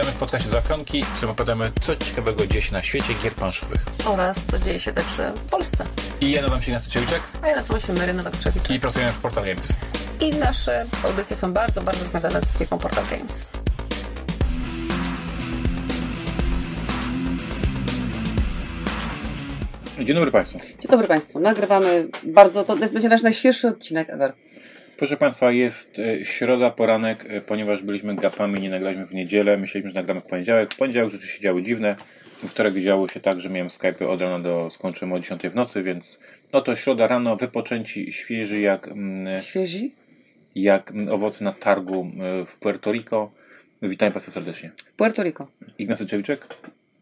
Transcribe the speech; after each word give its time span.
Witamy 0.00 0.16
w 0.16 0.18
podcaście 0.18 0.50
Zapionki, 0.50 1.02
w 1.02 1.08
którym 1.12 1.30
opowiadamy 1.30 1.72
co 1.80 1.96
ciekawego 1.96 2.46
dzieje 2.46 2.62
się 2.62 2.72
na 2.72 2.82
świecie 2.82 3.14
gier 3.22 3.32
planszowych. 3.32 3.80
Oraz 4.06 4.36
co 4.50 4.58
dzieje 4.58 4.78
się 4.78 4.92
także 4.92 5.32
w 5.32 5.50
Polsce. 5.50 5.84
I 6.20 6.30
ja 6.30 6.40
nazywam 6.40 6.62
się 6.62 6.70
Ignacy 6.70 6.90
Ciewiczek 6.90 7.20
A 7.42 7.48
ja 7.48 7.56
nazywam 7.56 7.80
się 7.80 7.92
Mary 7.92 8.14
Nowak-Trzewiczek. 8.14 8.74
i 8.74 8.80
pracujemy 8.80 9.12
w 9.12 9.18
Portal 9.18 9.44
Games. 9.44 9.68
I 10.20 10.30
nasze 10.34 10.86
audycje 11.04 11.36
są 11.36 11.52
bardzo, 11.52 11.82
bardzo 11.82 12.04
związane 12.04 12.40
z 12.42 12.58
firmą 12.58 12.78
Portal 12.78 13.04
Games. 13.10 13.48
Dzień 20.04 20.14
dobry 20.16 20.30
Państwu. 20.30 20.58
Dzień 20.58 20.90
dobry 20.90 21.08
Państwu. 21.08 21.40
Nagrywamy 21.40 22.08
bardzo, 22.24 22.64
to 22.64 22.76
jest- 22.76 22.92
będzie 22.92 23.08
nasz 23.08 23.22
najświeższy 23.22 23.68
odcinek 23.68 24.10
ever. 24.10 24.32
Proszę 25.00 25.16
Państwa, 25.16 25.52
jest 25.52 25.98
e, 25.98 26.24
środa, 26.24 26.70
poranek, 26.70 27.26
e, 27.28 27.40
ponieważ 27.40 27.82
byliśmy 27.82 28.14
gapami, 28.14 28.60
nie 28.60 28.70
nagraliśmy 28.70 29.06
w 29.06 29.14
niedzielę. 29.14 29.56
Myśleliśmy, 29.56 29.90
że 29.90 29.94
nagramy 29.94 30.20
w 30.20 30.24
poniedziałek. 30.24 30.72
W 30.72 30.78
poniedziałek 30.78 31.12
rzeczy 31.12 31.26
się 31.26 31.40
działy 31.40 31.62
dziwne. 31.62 31.96
W 32.38 32.48
wtorek 32.48 32.80
działo 32.80 33.08
się 33.08 33.20
tak, 33.20 33.40
że 33.40 33.50
miałem 33.50 33.70
Skype 33.70 34.08
od 34.08 34.20
rana 34.20 34.38
do 34.38 34.70
skończyłem 34.70 35.12
o 35.12 35.20
10 35.20 35.42
w 35.42 35.54
nocy, 35.54 35.82
więc 35.82 36.20
no 36.52 36.60
to 36.60 36.76
środa 36.76 37.06
rano, 37.06 37.36
wypoczęci, 37.36 38.12
świeży 38.12 38.60
jak, 38.60 38.88
mm, 38.88 39.40
Świezi? 39.40 39.94
jak 40.54 40.90
mm, 40.90 41.08
owoce 41.08 41.44
na 41.44 41.52
targu 41.52 42.12
e, 42.20 42.46
w 42.46 42.56
Puerto 42.56 42.92
Rico. 42.92 43.32
Witam 43.82 44.12
Państwa 44.12 44.32
serdecznie. 44.32 44.70
W 44.76 44.92
Puerto 44.92 45.22
Rico. 45.22 45.48
Ignacy 45.78 46.06
Czewiczek. 46.06 46.46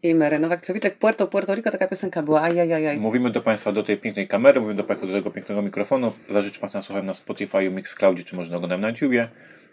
I 0.03 0.15
Mary 0.15 0.39
Nowak-Trzewiczek. 0.39 0.97
Puerto, 0.97 1.27
Puerto 1.27 1.55
Rico, 1.55 1.71
taka 1.71 1.87
piosenka 1.87 2.23
była. 2.23 2.41
Ajajajaj. 2.41 2.99
Mówimy 2.99 3.29
do 3.29 3.41
Państwa 3.41 3.71
do 3.71 3.83
tej 3.83 3.97
pięknej 3.97 4.27
kamery, 4.27 4.59
mówimy 4.59 4.77
do 4.77 4.83
Państwa 4.83 5.07
do 5.07 5.13
tego 5.13 5.31
pięknego 5.31 5.61
mikrofonu. 5.61 6.13
Zależy, 6.29 6.51
czy 6.51 6.59
Państwo 6.59 6.83
słuchają 6.83 7.05
na 7.05 7.13
Spotify, 7.13 7.69
Mixcloudzie, 7.69 8.23
czy 8.23 8.35
może 8.35 8.55
oglądają 8.55 8.81
na 8.81 8.89
YouTubie. 8.89 9.27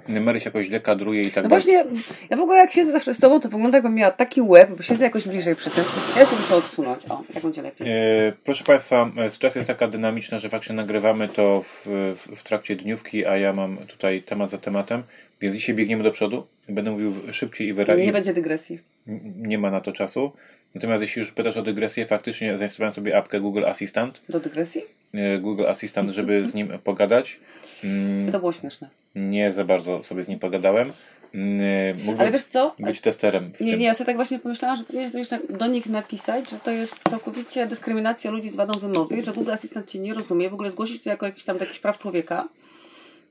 Mary 0.08 0.40
się 0.40 0.44
jakoś 0.48 0.66
źle 0.66 0.80
kadruje 0.80 1.22
i 1.22 1.30
tak 1.30 1.44
No 1.44 1.50
dalej. 1.50 1.64
właśnie, 1.64 1.98
ja 2.30 2.36
w 2.36 2.40
ogóle 2.40 2.58
jak 2.58 2.72
siedzę 2.72 2.92
zawsze 2.92 3.14
z 3.14 3.18
tobą, 3.18 3.40
to 3.40 3.48
wygląda 3.48 3.76
jakbym 3.76 3.94
miała 3.94 4.10
taki 4.10 4.40
łeb, 4.42 4.70
bo 4.76 4.82
siedzę 4.82 5.04
jakoś 5.04 5.28
bliżej 5.28 5.56
przy 5.56 5.70
tym. 5.70 5.84
Ja 6.16 6.24
się 6.24 6.36
muszę 6.36 6.56
odsunąć. 6.56 7.00
O, 7.10 7.22
jak 7.34 7.42
będzie 7.42 7.62
lepiej. 7.62 7.88
E, 7.88 8.32
Proszę 8.44 8.64
Państwa, 8.64 9.10
e, 9.18 9.30
sytuacja 9.30 9.58
jest 9.58 9.66
taka 9.68 9.88
dynamiczna, 9.88 10.38
że 10.38 10.48
faktycznie 10.48 10.76
nagrywamy 10.76 11.28
to 11.28 11.62
w, 11.62 11.82
w, 12.16 12.36
w 12.36 12.42
trakcie 12.42 12.76
dniówki, 12.76 13.26
a 13.26 13.36
ja 13.36 13.52
mam 13.52 13.76
tutaj 13.76 14.22
temat 14.22 14.50
za 14.50 14.58
tematem, 14.58 15.02
więc 15.40 15.54
dzisiaj 15.54 15.74
biegniemy 15.74 16.04
do 16.04 16.10
przodu. 16.12 16.46
Będę 16.68 16.91
mówił 16.91 17.14
szybciej 17.32 17.68
i 17.68 17.72
wyraźniej. 17.72 18.06
Nie 18.06 18.12
będzie 18.12 18.34
dygresji. 18.34 18.78
N- 19.08 19.20
Nie 19.36 19.58
ma 19.58 19.70
na 19.70 19.80
to 19.80 19.92
czasu. 19.92 20.32
Natomiast 20.75 21.03
jeśli 21.03 21.20
już 21.20 21.33
pytasz 21.33 21.56
o 21.56 21.62
dygresję, 21.62 22.06
faktycznie 22.06 22.59
zainstalowałem 22.59 22.95
sobie 22.95 23.17
apkę 23.17 23.41
Google 23.41 23.64
Assistant. 23.64 24.20
Do 24.28 24.41
dygresji? 24.41 24.83
e, 25.14 25.39
Google 25.39 25.67
Assistant, 25.67 26.11
żeby 26.11 26.48
z 26.48 26.55
nim 26.55 26.69
pogadać. 26.84 27.41
Mm, 27.84 28.33
To 28.33 28.39
było 28.39 28.53
śmieszne. 28.53 28.89
Nie 29.14 29.53
za 29.53 29.64
bardzo 29.64 30.03
sobie 30.03 30.25
z 30.25 30.28
nim 30.28 30.39
pogadałem. 30.39 30.92
Mm, 31.34 31.97
Mógłbym 31.97 32.20
Ale 32.20 32.31
wiesz 32.33 32.42
co? 32.44 32.75
być 32.78 33.00
testerem. 33.00 33.44
Nie, 33.61 33.70
tym. 33.70 33.78
nie, 33.78 33.84
ja 33.87 33.94
sobie 33.94 34.06
tak 34.06 34.17
właśnie 34.17 34.39
pomyślałam, 34.39 34.77
że 34.77 34.84
powinieneś 34.84 35.12
do 35.12 35.19
nich- 35.19 35.56
do 35.59 35.67
nich 35.67 35.87
napisać, 35.87 36.50
że 36.50 36.59
to 36.59 36.70
jest 36.70 37.00
całkowicie 37.11 37.67
dyskryminacja 37.67 38.31
ludzi 38.31 38.48
z 38.50 38.56
wadą 38.56 38.78
wymowy, 38.78 39.22
że 39.22 39.33
Google 39.33 39.50
Assistant 39.53 39.91
cię 39.91 39.98
nie 39.98 40.14
rozumie, 40.14 40.50
w 40.50 40.55
ogóle 40.55 40.70
zgłosić 40.70 41.03
to 41.03 41.11
jako 41.11 41.27
jakiś 41.27 41.44
tam 41.44 41.56
do 41.59 41.62
jakichś 41.64 41.81
praw 41.81 41.98
człowieka. 41.98 42.48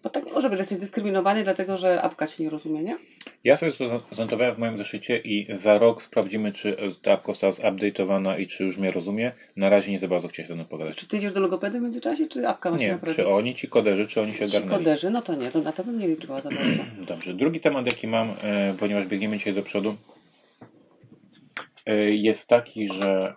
Bo 0.06 0.10
tak 0.10 0.26
nie 0.26 0.32
może 0.32 0.50
być, 0.50 0.58
że 0.58 0.62
jesteś 0.62 0.78
dyskryminowany, 0.78 1.44
dlatego 1.44 1.78
że 1.78 2.02
apka 2.02 2.28
cię 2.28 2.44
nie 2.44 2.50
rozumie, 2.50 2.84
nie? 2.84 2.98
Ja 3.44 3.58
sobie 3.58 3.72
to 3.72 4.02
zanotowałem 4.12 4.56
w 4.56 4.58
moim 4.58 4.78
zeszycie 4.78 5.18
i 5.18 5.48
za 5.58 5.80
rok 5.80 6.04
sprawdzimy, 6.04 6.52
czy 6.52 6.78
ta 7.02 7.12
apka 7.12 7.34
została 7.34 7.54
zupdate'owana 7.54 8.40
i 8.40 8.48
czy 8.48 8.64
już 8.64 8.78
mnie 8.78 8.92
rozumie. 8.92 9.32
Na 9.56 9.70
razie 9.70 9.92
nie 9.92 10.00
za 10.00 10.08
bardzo 10.08 10.28
chciałem 10.28 10.48
ze 10.48 10.56
mną 10.56 10.66
pogadać. 10.66 10.96
Czy 10.96 11.08
ty 11.08 11.18
idziesz 11.18 11.34
do 11.34 11.40
logopedy 11.40 11.80
w 11.80 11.82
międzyczasie, 11.82 12.28
czy 12.28 12.48
apka 12.48 12.72
ma 12.72 12.78
cię 12.78 13.00
Nie, 13.06 13.14
czy 13.14 13.28
oni, 13.28 13.56
ci 13.56 13.68
koderzy, 13.68 14.08
czy 14.08 14.22
oni 14.22 14.34
się 14.34 14.48
Ci 14.48 14.58
ogarnęli. 14.58 14.78
koderzy? 14.78 15.10
No 15.10 15.22
to 15.22 15.36
nie, 15.36 15.52
to 15.52 15.62
na 15.62 15.72
to 15.72 15.84
bym 15.84 16.00
nie 16.00 16.08
liczyła 16.08 16.42
za 16.42 16.50
bardzo. 16.50 16.84
Dobrze, 17.08 17.34
drugi 17.34 17.60
temat 17.60 17.86
jaki 17.86 18.08
mam, 18.08 18.30
e, 18.44 18.74
ponieważ 18.80 19.06
biegniemy 19.06 19.38
dzisiaj 19.38 19.54
do 19.54 19.64
przodu, 19.64 19.96
e, 21.86 21.96
jest 22.16 22.50
taki, 22.50 22.88
że 22.88 23.34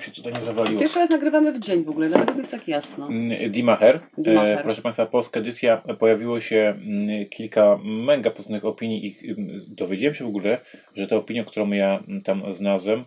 się 0.00 0.10
tutaj 0.12 0.32
nie 0.32 0.40
zawaliło. 0.40 0.80
Pierwszy 0.80 0.98
raz 0.98 1.10
nagrywamy 1.10 1.52
w 1.52 1.58
dzień 1.58 1.84
w 1.84 1.88
ogóle, 1.88 2.08
dlatego 2.08 2.32
to 2.32 2.38
jest 2.38 2.50
tak 2.50 2.68
jasno. 2.68 3.06
Mm, 3.06 3.50
Dimacher. 3.50 4.00
Dimacher. 4.18 4.58
E, 4.58 4.62
proszę 4.62 4.82
Państwa, 4.82 5.06
polska 5.06 5.40
edycja. 5.40 5.76
Pojawiło 5.98 6.40
się 6.40 6.74
mm, 6.86 7.28
kilka 7.28 7.78
mega 7.84 8.30
pozytywnych 8.30 8.64
opinii 8.64 9.06
i 9.06 9.30
mm, 9.30 9.58
dowiedziałem 9.68 10.14
się 10.14 10.24
w 10.24 10.28
ogóle, 10.28 10.58
że 10.94 11.06
ta 11.06 11.16
opinia, 11.16 11.44
którą 11.44 11.70
ja 11.70 12.02
tam 12.24 12.54
znalazłem, 12.54 13.04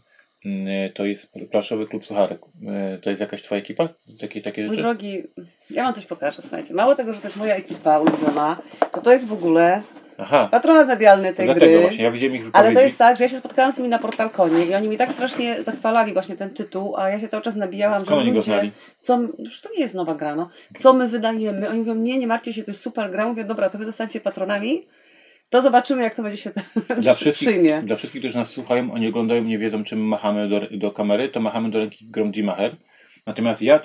to 0.94 1.06
jest 1.06 1.32
Plaszowy 1.52 1.86
Klub 1.88 2.06
Sucharek. 2.06 2.42
E, 2.68 2.98
To 2.98 3.10
jest 3.10 3.20
jakaś 3.22 3.42
Twoja 3.42 3.62
ekipa? 3.62 3.90
Takie, 4.20 4.42
takie 4.42 4.62
Mój 4.62 4.70
rzeczy? 4.70 4.82
drogi, 4.82 5.24
ja 5.70 5.84
wam 5.84 5.94
coś 5.94 6.06
pokażę, 6.06 6.42
słuchajcie. 6.42 6.74
Mało 6.74 6.96
tego, 6.96 7.14
że 7.14 7.22
to 7.22 7.28
jest 7.28 7.38
moja 7.38 7.56
ekipa 7.56 8.00
ulubiona, 8.00 8.62
to 8.92 9.02
to 9.02 9.12
jest 9.12 9.28
w 9.28 9.34
ogóle 9.34 9.82
Aha, 10.22 10.48
patronat 10.52 10.88
medialny 10.88 11.34
tej 11.34 11.46
dlatego 11.46 11.66
gry. 11.66 11.82
właśnie, 11.82 12.04
ja 12.04 12.12
widziałem 12.12 12.36
ich 12.36 12.46
wypowiedzi. 12.46 12.66
Ale 12.68 12.76
to 12.76 12.82
jest 12.86 12.98
tak, 12.98 13.18
że 13.18 13.24
ja 13.24 13.28
się 13.28 13.38
spotkałam 13.38 13.72
z 13.72 13.78
nimi 13.78 13.90
na 13.90 14.00
Portalkonie 14.00 14.66
i 14.66 14.76
oni 14.76 14.88
mi 14.88 14.98
tak 14.98 15.12
strasznie 15.12 15.64
zachwalali 15.64 16.14
właśnie 16.14 16.36
ten 16.36 16.50
tytuł, 16.50 16.98
a 16.98 17.10
ja 17.10 17.20
się 17.20 17.28
cały 17.28 17.44
czas 17.44 17.56
nabijałam, 17.56 18.02
Skąd 18.02 18.12
oni 18.22 18.26
że 18.26 18.32
go 18.32 18.36
ludzie, 18.38 18.52
znali? 18.52 18.72
co, 19.00 19.20
już 19.40 19.62
to 19.62 19.70
nie 19.74 19.80
jest 19.80 19.96
nowa 19.96 20.16
gra, 20.16 20.36
no. 20.36 20.50
Co 20.78 20.94
my 20.94 21.08
wydajemy? 21.08 21.70
Oni 21.70 21.80
mówią, 21.80 21.96
nie, 21.96 22.18
nie 22.18 22.28
martwcie 22.28 22.54
się, 22.54 22.64
to 22.64 22.72
jest 22.72 22.82
super 22.84 23.12
gra. 23.12 23.28
Mówię, 23.28 23.44
dobra, 23.44 23.70
to 23.70 23.78
wy 23.78 23.86
zostańcie 23.86 24.20
patronami, 24.20 24.86
to 25.50 25.62
zobaczymy, 25.62 26.02
jak 26.04 26.16
to 26.16 26.24
będzie 26.24 26.38
się 26.42 26.52
Dla 27.02 27.14
przyjmie. 27.16 27.82
dla 27.86 27.96
wszystkich, 27.96 28.22
którzy 28.22 28.38
nas 28.38 28.50
słuchają, 28.50 28.92
oni 28.94 29.08
oglądają, 29.08 29.44
nie 29.44 29.58
wiedzą, 29.58 29.84
czym 29.84 30.00
machamy 30.00 30.48
do, 30.50 30.62
do 30.72 30.92
kamery, 30.92 31.30
to 31.30 31.40
machamy 31.40 31.72
do 31.72 31.80
ręki 31.80 32.06
grą 32.06 32.32
Dimacher. 32.32 32.76
Natomiast 33.26 33.62
ja 33.62 33.80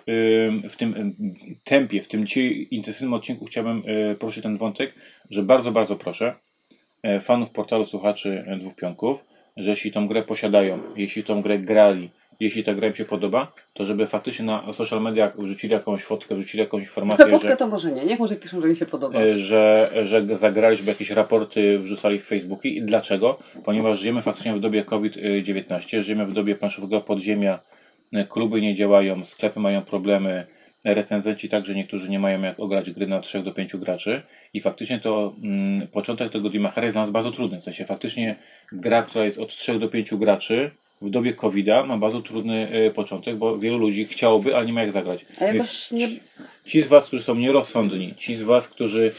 w 0.69 0.77
tym 0.77 0.95
ym, 0.97 1.35
tempie, 1.65 2.03
w 2.03 2.09
tym 2.09 2.27
dzisiaj 2.27 2.69
intensywnym 2.71 3.15
odcinku 3.15 3.45
chciałbym 3.45 3.83
y, 3.89 4.17
poruszyć 4.19 4.43
ten 4.43 4.57
wątek, 4.57 4.95
że 5.31 5.43
bardzo, 5.43 5.73
bardzo 5.73 5.97
proszę 5.97 6.35
e, 7.03 7.21
fanów 7.21 7.51
portalu 7.51 7.87
słuchaczy 7.87 8.45
e, 8.47 8.57
dwóch 8.57 8.75
pionków, 8.75 9.25
że 9.57 9.71
jeśli 9.71 9.93
tą 9.93 10.07
grę 10.07 10.23
posiadają, 10.23 10.79
jeśli 10.97 11.25
tą 11.25 11.43
grę 11.43 11.59
grali, 11.59 12.11
jeśli 12.41 12.65
ta 12.65 12.75
gra 12.75 12.89
im 12.89 12.95
się 12.95 13.05
podoba, 13.05 13.53
to 13.73 13.85
żeby 13.85 14.07
faktycznie 14.07 14.45
na 14.45 14.73
social 14.73 15.03
mediach 15.03 15.41
wrzucili 15.41 15.73
jakąś 15.73 16.03
fotkę, 16.03 16.35
wrzucili 16.35 16.61
jakąś 16.61 16.83
informację, 16.83 17.27
Fotkę 17.27 17.49
że, 17.49 17.57
to 17.57 17.67
może 17.67 17.93
nie, 17.93 18.05
niech 18.05 18.19
może 18.19 18.37
piszą, 18.37 18.61
że 18.61 18.69
im 18.69 18.77
się 18.77 18.87
podoba. 18.87 19.21
e, 19.21 19.39
że, 19.39 19.91
że 20.03 20.39
zagrali, 20.39 20.77
żeby 20.77 20.91
jakieś 20.91 21.11
raporty 21.11 21.79
wrzucali 21.79 22.21
w 22.21 22.25
Facebooki. 22.25 22.77
I 22.77 22.83
dlaczego? 22.83 23.39
Ponieważ 23.65 23.99
żyjemy 23.99 24.23
faktycznie 24.23 24.55
w 24.55 24.61
dobie 24.61 24.85
COVID-19, 24.85 26.03
żyjemy 26.03 26.27
w 26.27 26.33
dobie 26.33 26.55
planszowego 26.55 27.01
podziemia, 27.01 27.59
kluby 28.29 28.61
nie 28.61 28.75
działają, 28.75 29.25
sklepy 29.25 29.61
mają 29.61 29.83
problemy, 29.83 30.47
recenzenci 30.85 31.49
także 31.49 31.75
niektórzy 31.75 32.11
nie 32.11 32.19
mają 32.19 32.43
jak 32.43 32.61
ograć 32.61 32.91
gry 32.91 33.07
na 33.07 33.21
3 33.21 33.43
do 33.43 33.53
5 33.53 33.77
graczy 33.77 34.23
i 34.55 34.61
faktycznie 34.61 34.99
to 34.99 35.35
mm, 35.43 35.87
początek 35.89 36.33
tego 36.33 36.51
Dimachera 36.51 36.87
jest 36.87 36.95
dla 36.95 37.03
nas 37.03 37.11
bardzo 37.11 37.31
trudny. 37.31 37.61
W 37.61 37.65
sensie 37.65 37.85
faktycznie 37.85 38.37
gra, 38.73 39.03
która 39.03 39.25
jest 39.25 39.39
od 39.39 39.57
3 39.57 39.79
do 39.79 39.89
5 39.89 40.15
graczy 40.15 40.71
w 41.03 41.11
dobie 41.11 41.33
COVID-a 41.33 41.85
ma 41.85 41.99
bardzo 41.99 42.23
trudny 42.23 42.69
e, 42.71 42.91
początek, 42.91 43.37
bo 43.37 43.59
wielu 43.59 43.79
ludzi 43.79 44.05
chciałoby, 44.05 44.57
ale 44.57 44.67
nie 44.67 44.73
ma 44.73 44.81
jak 44.81 44.93
zagrać. 44.93 45.27
A 45.41 45.45
jakoś 45.45 45.91
nie... 45.91 46.09
Ci 46.65 46.83
z 46.83 46.89
Was, 46.89 47.07
którzy 47.07 47.23
są 47.23 47.35
nierozsądni, 47.35 48.15
ci 48.17 48.35
z 48.35 48.43
Was, 48.43 48.69
którzy 48.69 49.13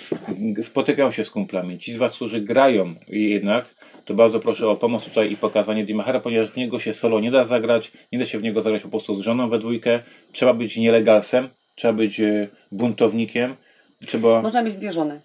spotykają 0.63 1.11
się 1.11 1.25
z 1.25 1.29
kumplami, 1.29 1.77
ci 1.77 1.93
z 1.93 1.97
Was, 1.97 2.15
którzy 2.15 2.41
grają 2.41 2.89
jednak, 3.07 3.75
to 4.05 4.13
bardzo 4.13 4.39
proszę 4.39 4.69
o 4.69 4.75
pomoc 4.75 5.03
tutaj 5.03 5.31
i 5.31 5.37
pokazanie 5.37 5.85
Dimachera, 5.85 6.19
ponieważ 6.19 6.51
w 6.51 6.55
niego 6.55 6.79
się 6.79 6.93
solo 6.93 7.19
nie 7.19 7.31
da 7.31 7.45
zagrać, 7.45 7.91
nie 8.11 8.19
da 8.19 8.25
się 8.25 8.39
w 8.39 8.43
niego 8.43 8.61
zagrać 8.61 8.81
po 8.81 8.89
prostu 8.89 9.15
z 9.15 9.19
żoną 9.19 9.49
we 9.49 9.59
dwójkę, 9.59 9.99
trzeba 10.31 10.53
być 10.53 10.77
nielegalsem, 10.77 11.49
trzeba 11.75 11.93
być 11.93 12.19
e, 12.19 12.47
buntownikiem, 12.71 13.55
trzeba... 14.07 14.41
Można 14.41 14.61
mieć 14.61 14.75
dwie 14.75 14.91
żony. 14.91 15.21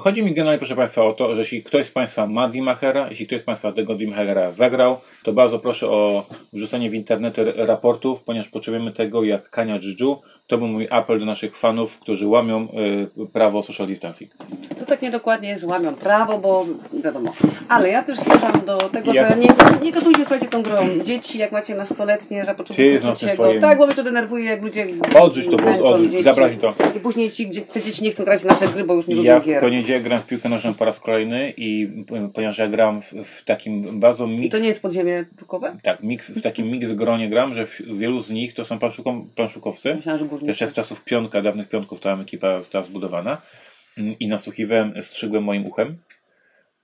Chodzi 0.00 0.22
mi 0.22 0.32
generalnie, 0.34 0.58
proszę 0.58 0.76
Państwa, 0.76 1.02
o 1.04 1.12
to, 1.12 1.34
że 1.34 1.40
jeśli 1.40 1.62
ktoś 1.62 1.86
z 1.86 1.90
Państwa 1.90 2.26
ma 2.26 2.48
Dimachera, 2.48 3.06
jeśli 3.10 3.26
ktoś 3.26 3.40
z 3.40 3.42
Państwa 3.44 3.72
tego 3.72 3.94
Dimachera 3.94 4.52
zagrał, 4.52 4.96
to 5.22 5.32
bardzo 5.32 5.58
proszę 5.58 5.88
o 5.90 6.26
wrzucenie 6.52 6.90
w 6.90 6.94
internet 6.94 7.36
raportów, 7.56 8.22
ponieważ 8.22 8.48
potrzebujemy 8.48 8.92
tego 8.92 9.24
jak 9.24 9.50
kania 9.50 9.78
dżdżu. 9.78 10.18
To 10.46 10.58
był 10.58 10.66
mój 10.66 10.86
apel 10.90 11.20
do 11.20 11.26
naszych 11.26 11.56
fanów, 11.56 11.98
którzy 11.98 12.26
łamią 12.26 12.68
y, 13.18 13.26
prawo 13.32 13.62
social 13.62 13.86
distancing. 13.86 14.30
To 14.78 14.86
tak 14.86 15.02
niedokładnie 15.02 15.48
jest, 15.48 15.64
łamią 15.64 15.94
prawo, 15.94 16.38
bo 16.38 16.66
wiadomo. 17.04 17.32
Ale 17.68 17.88
ja 17.88 18.02
też 18.02 18.18
zmierzam 18.18 18.52
do 18.66 18.76
tego, 18.78 19.12
Ja- 19.12 19.28
że 19.30 19.36
nie, 19.36 19.48
nie 19.82 19.92
gotujcie, 19.92 20.20
słuchajcie, 20.20 20.46
tą 20.46 20.62
grą 20.62 20.76
dzieci, 21.04 21.38
jak 21.38 21.52
macie 21.52 21.74
nastoletnie, 21.74 22.44
że 22.44 22.54
potrzebujecie 22.54 22.98
trzeciego. 23.14 23.42
swoim- 23.44 23.60
Tak, 23.60 23.78
bo 23.78 23.86
mnie 23.86 23.94
to 23.94 24.02
denerwuje, 24.04 24.44
jak 24.44 24.62
ludzie 24.62 24.86
Odrzuć 25.20 25.46
to, 25.46 25.64
męczą 25.64 25.84
odrzuć, 25.84 26.24
zabrać 26.24 26.52
to. 26.60 26.74
I 26.96 27.00
później 27.00 27.30
ci, 27.30 27.50
te 27.50 27.80
dzieci 27.82 28.04
nie 28.04 28.10
chcą 28.10 28.24
grać 28.24 28.40
w 28.40 28.44
nasze 28.44 28.68
gry, 28.68 28.84
bo 28.84 28.94
już 28.94 29.06
nie 29.06 29.14
Ja 29.14 29.34
lubią 29.34 29.40
w 29.40 29.46
gier. 29.46 29.60
Poniedziałek 29.88 30.08
gram 30.08 30.20
w 30.20 30.26
piłkę 30.26 30.48
nożną 30.48 30.74
po 30.74 30.84
raz 30.84 31.00
kolejny 31.00 31.54
i 31.56 31.88
ponieważ 32.34 32.58
ja 32.58 32.68
gram 32.68 33.02
w, 33.02 33.12
w 33.12 33.44
takim 33.44 34.00
bardzo 34.00 34.26
I 34.26 34.28
mix, 34.28 34.52
to 34.52 34.58
nie 34.58 34.68
jest 34.68 34.82
podziemie 34.82 35.24
pukowe? 35.38 35.76
tak, 35.82 36.02
mix, 36.02 36.30
w 36.30 36.42
takim 36.42 36.70
mix 36.70 36.92
gronie 36.92 37.28
gram, 37.28 37.54
że 37.54 37.66
w, 37.66 37.80
wielu 37.98 38.20
z 38.20 38.30
nich 38.30 38.54
to 38.54 38.64
są 38.64 38.78
planszuką, 38.78 39.28
planszukowcy. 39.34 39.94
Myślałam, 39.94 40.18
że 40.18 40.24
górnicy. 40.24 40.46
Jeszcze 40.46 40.68
z 40.68 40.72
czasów 40.72 41.04
piątka, 41.04 41.42
dawnych 41.42 41.68
piątków 41.68 42.00
ta 42.00 42.20
ekipa 42.20 42.60
została 42.60 42.84
zbudowana 42.84 43.42
i 44.20 44.28
nasłuchiwałem, 44.28 45.02
strzygłem 45.02 45.44
moim 45.44 45.66
uchem. 45.66 45.96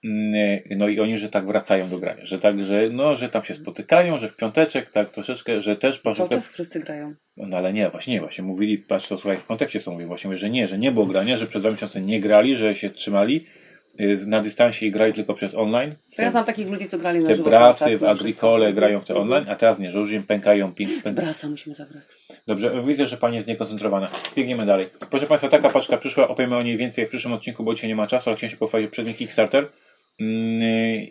Mm, 0.05 0.61
No 0.77 0.89
i 0.89 1.01
oni, 1.01 1.19
że 1.19 1.29
tak 1.29 1.47
wracają 1.47 1.89
do 1.89 1.99
grania, 1.99 2.25
że 2.25 2.39
tak, 2.39 2.65
że, 2.65 2.89
no, 2.93 3.17
że 3.17 3.29
tam 3.29 3.45
się 3.45 3.55
spotykają, 3.55 4.19
że 4.19 4.29
w 4.29 4.37
piąteczek, 4.37 4.91
tak 4.91 5.11
troszeczkę, 5.11 5.61
że 5.61 5.77
też 5.77 5.95
Cały 5.95 6.03
planszówkę... 6.03 6.35
czas 6.35 6.49
wszyscy 6.49 6.81
grają. 6.81 7.15
No 7.37 7.57
ale 7.57 7.73
nie, 7.73 7.91
właśnie 7.91 8.15
nie, 8.15 8.21
właśnie 8.21 8.45
mówili, 8.45 8.79
patrz 8.79 9.09
to 9.09 9.19
słuchaj, 9.19 9.39
w 9.39 9.45
kontekście 9.45 9.81
co 9.81 9.93
mówię, 9.93 10.07
właśnie 10.07 10.29
mówię, 10.29 10.39
że 10.39 10.51
nie, 10.51 10.69
że 10.69 10.79
nie 10.79 10.93
było 10.93 11.07
grania, 11.07 11.37
że 11.37 11.47
przez 11.47 11.63
dwa 11.63 11.71
miesiące 11.71 12.01
nie 12.01 12.21
grali, 12.21 12.57
że 12.57 12.75
się 12.75 12.91
trzymali 12.91 13.47
y, 14.01 14.17
na 14.27 14.41
dystansie 14.41 14.87
i 14.87 14.91
grali 14.91 15.13
tylko 15.13 15.35
przez 15.35 15.55
online. 15.55 15.95
To 16.17 16.23
ja 16.23 16.31
znam 16.31 16.45
takich 16.45 16.69
ludzi, 16.69 16.87
co 16.89 16.99
grali 16.99 17.21
na 17.21 17.27
Te 17.29 17.35
żywo. 17.35 17.51
brasy 17.51 17.85
cały 17.85 17.97
w 17.97 18.01
czas, 18.01 18.09
Agricole 18.21 18.59
wszystko. 18.65 18.81
grają 18.81 19.01
w 19.01 19.05
te 19.05 19.15
online, 19.15 19.45
a 19.49 19.55
teraz 19.57 19.79
nie, 19.79 19.91
że 19.91 19.99
już 19.99 20.11
im 20.13 20.23
pękają 20.23 20.73
ping. 20.75 21.03
Pęk... 21.03 21.17
brasa 21.17 21.49
musimy 21.49 21.75
zagrać. 21.77 22.05
Dobrze, 22.47 22.83
widzę, 22.87 23.07
że 23.07 23.17
Pani 23.17 23.37
jest 23.37 23.49
niekoncentrowana. 23.49 24.09
Biegniemy 24.37 24.67
dalej. 24.67 24.87
Proszę 25.11 25.27
Państwa, 25.27 25.49
taka 25.49 25.71
paczka 25.71 25.97
przyszła, 25.97 26.29
opowiemy 26.29 26.57
o 26.57 26.63
niej 26.63 26.77
więcej 26.77 27.07
w 27.07 27.09
przyszłym 27.09 27.35
odcinku, 27.35 27.65
bo 27.65 27.75
dzisiaj 27.75 27.89
nie 27.89 27.97
ma 27.97 28.07
czasu, 28.07 28.31
ale 28.31 28.37
chciałem 28.37 28.51
się 28.51 28.57
pochwalić 28.57 28.91
przedni 28.91 29.15
Kickstarter. 29.15 29.69
Mm, 30.21 30.61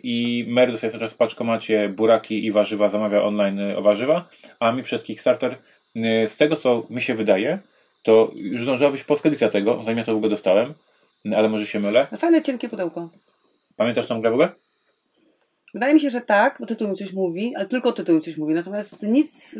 I 0.02 0.44
Mary 0.48 0.72
dostaje 0.72 0.92
teraz 0.92 1.12
w 1.12 1.16
paczkomacie 1.16 1.88
buraki 1.88 2.46
i 2.46 2.52
warzywa, 2.52 2.88
zamawia 2.88 3.22
online 3.22 3.58
y, 3.58 3.76
o 3.76 3.82
warzywa, 3.82 4.28
a 4.60 4.72
mi 4.72 4.82
przed 4.82 5.04
Kickstarter, 5.04 5.58
y, 5.96 6.28
z 6.28 6.36
tego 6.36 6.56
co 6.56 6.86
mi 6.90 7.02
się 7.02 7.14
wydaje, 7.14 7.58
to 8.02 8.30
już 8.34 8.62
zdążyła 8.62 8.90
wyjść 8.90 9.04
polska 9.04 9.28
edycja 9.28 9.48
tego, 9.48 9.82
zanim 9.82 9.98
ja 9.98 10.04
to 10.04 10.12
w 10.12 10.16
ogóle 10.16 10.30
dostałem, 10.30 10.74
y, 11.26 11.36
ale 11.36 11.48
może 11.48 11.66
się 11.66 11.80
mylę. 11.80 12.06
Fajne, 12.18 12.42
cienkie 12.42 12.68
pudełko. 12.68 13.10
Pamiętasz 13.76 14.06
tą 14.06 14.20
grę 14.20 14.30
w 14.30 14.34
ogóle? 14.34 14.52
Wydaje 15.74 15.94
mi 15.94 16.00
się, 16.00 16.10
że 16.10 16.20
tak, 16.20 16.56
bo 16.60 16.66
tytuł 16.66 16.88
mi 16.88 16.96
coś 16.96 17.12
mówi, 17.12 17.52
ale 17.56 17.66
tylko 17.66 17.92
tytuł 17.92 18.14
mi 18.14 18.20
coś 18.20 18.36
mówi. 18.36 18.54
Natomiast 18.54 19.02
nic... 19.02 19.58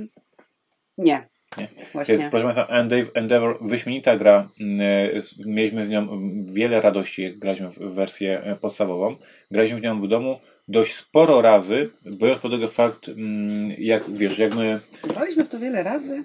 Nie. 0.99 1.29
Nie. 1.59 1.69
Właśnie. 1.93 2.15
Jest, 2.15 2.27
proszę 2.31 2.45
Państwa, 2.45 2.67
Endeav- 2.83 3.11
Endeavor, 3.15 3.59
wyśmienita 3.61 4.17
gra. 4.17 4.49
Mm, 4.61 4.81
s- 5.17 5.35
Mieliśmy 5.47 5.87
z 5.87 5.89
nią 5.89 6.09
wiele 6.53 6.81
radości, 6.81 7.23
jak 7.23 7.39
graliśmy 7.39 7.69
w 7.71 7.79
wersję 7.95 8.41
e, 8.45 8.56
podstawową. 8.56 9.17
Graliśmy 9.51 9.81
w 9.81 9.83
nią 9.83 10.01
w 10.01 10.09
domu 10.09 10.39
dość 10.69 10.95
sporo 10.95 11.43
razy, 11.43 11.91
biorąc 12.06 12.41
pod 12.41 12.53
uwagę 12.53 12.69
fakt, 12.69 13.09
mm, 13.09 13.73
jak 13.79 14.11
wiesz, 14.11 14.39
jak 14.39 14.55
my, 14.56 14.81
Graliśmy 15.15 15.45
w 15.45 15.49
to 15.49 15.59
wiele 15.59 15.83
razy. 15.83 16.25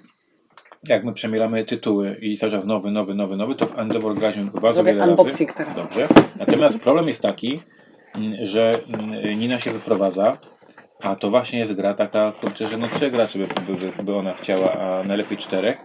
jak 0.88 1.04
my 1.04 1.12
przemieramy 1.12 1.64
tytuły 1.64 2.16
i 2.20 2.36
cały 2.38 2.52
czas 2.52 2.64
nowy, 2.64 2.90
nowy, 2.90 3.14
nowy, 3.14 3.36
nowy, 3.36 3.54
to 3.54 3.66
w 3.66 3.78
Endeavor 3.78 4.14
graliśmy 4.14 4.44
bardzo 4.44 4.72
Zrobię 4.72 4.92
wiele 4.92 5.08
unboxing 5.08 5.50
razy. 5.58 5.58
teraz. 5.74 5.88
Dobrze. 5.88 6.08
Natomiast 6.38 6.78
problem 6.78 7.08
jest 7.08 7.20
taki, 7.22 7.60
mm, 8.16 8.46
że 8.46 8.78
Nina 9.36 9.58
się 9.60 9.72
wyprowadza, 9.72 10.38
a 11.02 11.16
to 11.16 11.30
właśnie 11.30 11.58
jest 11.58 11.72
gra 11.72 11.94
taka, 11.94 12.32
kurczę, 12.32 12.68
że 12.68 12.78
no 12.78 12.88
trzech 12.88 13.12
graczy 13.12 13.38
by, 13.38 13.46
by, 13.46 14.02
by 14.02 14.14
ona 14.14 14.34
chciała, 14.34 14.72
a 14.72 15.04
najlepiej 15.04 15.38
czterech. 15.38 15.78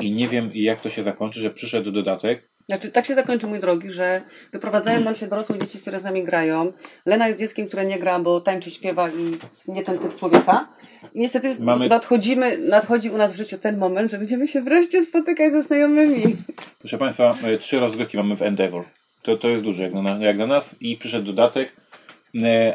I 0.00 0.12
nie 0.12 0.28
wiem, 0.28 0.50
jak 0.54 0.80
to 0.80 0.90
się 0.90 1.02
zakończy, 1.02 1.40
że 1.40 1.50
przyszedł 1.50 1.90
dodatek. 1.90 2.48
Znaczy, 2.68 2.90
tak 2.90 3.06
się 3.06 3.14
zakończy, 3.14 3.46
mój 3.46 3.60
drogi, 3.60 3.90
że 3.90 4.22
wyprowadzają 4.52 5.00
nam 5.00 5.16
się 5.16 5.26
dorosłe 5.26 5.58
dzieci, 5.58 5.78
które 5.78 6.00
z 6.00 6.04
nami 6.04 6.24
grają. 6.24 6.72
Lena 7.06 7.28
jest 7.28 7.40
dzieckiem, 7.40 7.66
które 7.66 7.84
nie 7.84 7.98
gra, 7.98 8.18
bo 8.18 8.40
tańczy, 8.40 8.70
śpiewa 8.70 9.08
i 9.08 9.38
nie 9.72 9.84
ten 9.84 9.98
typ 9.98 10.16
człowieka. 10.16 10.68
I 11.14 11.20
niestety 11.20 11.52
Mamy- 11.60 11.88
nadchodzimy, 11.88 12.58
nadchodzi 12.58 13.10
u 13.10 13.16
nas 13.16 13.32
w 13.32 13.36
życiu 13.36 13.58
ten 13.58 13.78
moment, 13.78 14.10
że 14.10 14.18
będziemy 14.18 14.46
się 14.46 14.60
wreszcie 14.60 15.02
spotykać 15.02 15.52
ze 15.52 15.62
znajomymi. 15.62 16.36
Proszę 16.78 16.98
Państwa, 16.98 17.34
e, 17.44 17.58
trzy 17.58 17.80
rozgrywki 17.80 18.16
mamy 18.16 18.36
w 18.36 18.42
Endeavor. 18.42 18.84
To, 19.22 19.36
to 19.36 19.48
jest 19.48 19.64
dużo 19.64 19.82
jak 19.82 19.94
na, 19.94 20.16
jak 20.16 20.38
na 20.38 20.46
nas. 20.46 20.74
I 20.80 20.96
przyszedł 20.96 21.26
dodatek, 21.26 21.72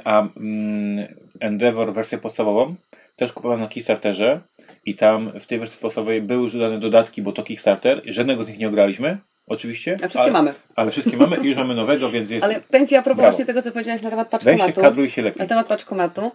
a 0.03 0.27
mm, 0.37 1.07
Endeavor 1.39 1.93
wersję 1.93 2.17
podstawową 2.17 2.75
też 3.15 3.33
kupowałem 3.33 3.61
na 3.61 3.67
Kickstarterze 3.67 4.41
i 4.85 4.95
tam 4.95 5.31
w 5.39 5.45
tej 5.45 5.59
wersji 5.59 5.79
podstawowej 5.79 6.21
były 6.21 6.43
już 6.43 6.53
dodane 6.53 6.79
dodatki, 6.79 7.21
bo 7.21 7.31
to 7.31 7.43
Kickstarter. 7.43 8.01
Żadnego 8.05 8.43
z 8.43 8.47
nich 8.47 8.57
nie 8.57 8.67
ograliśmy, 8.67 9.17
oczywiście. 9.47 9.93
A 9.95 9.97
wszystkie 9.97 10.19
ale, 10.19 10.31
mamy. 10.31 10.53
Ale 10.75 10.91
wszystkie 10.91 11.17
mamy 11.17 11.37
i 11.37 11.47
już 11.47 11.57
mamy 11.57 11.75
nowego, 11.75 12.09
więc 12.09 12.29
jest... 12.29 12.43
Ale 12.43 12.61
będzie 12.71 12.99
a 12.99 13.01
propos 13.01 13.17
Brawo. 13.17 13.31
właśnie 13.31 13.45
tego, 13.45 13.61
co 13.61 13.71
powiedziałaś 13.71 14.01
na 14.01 14.09
temat 14.09 14.29
Weź 14.31 14.41
się 14.41 14.47
paczkomatu. 14.65 14.81
kadruj 14.81 15.09
się 15.09 15.21
lepiej. 15.21 15.39
Na 15.39 15.45
temat 15.45 15.67
paczkomatu. 15.67 16.31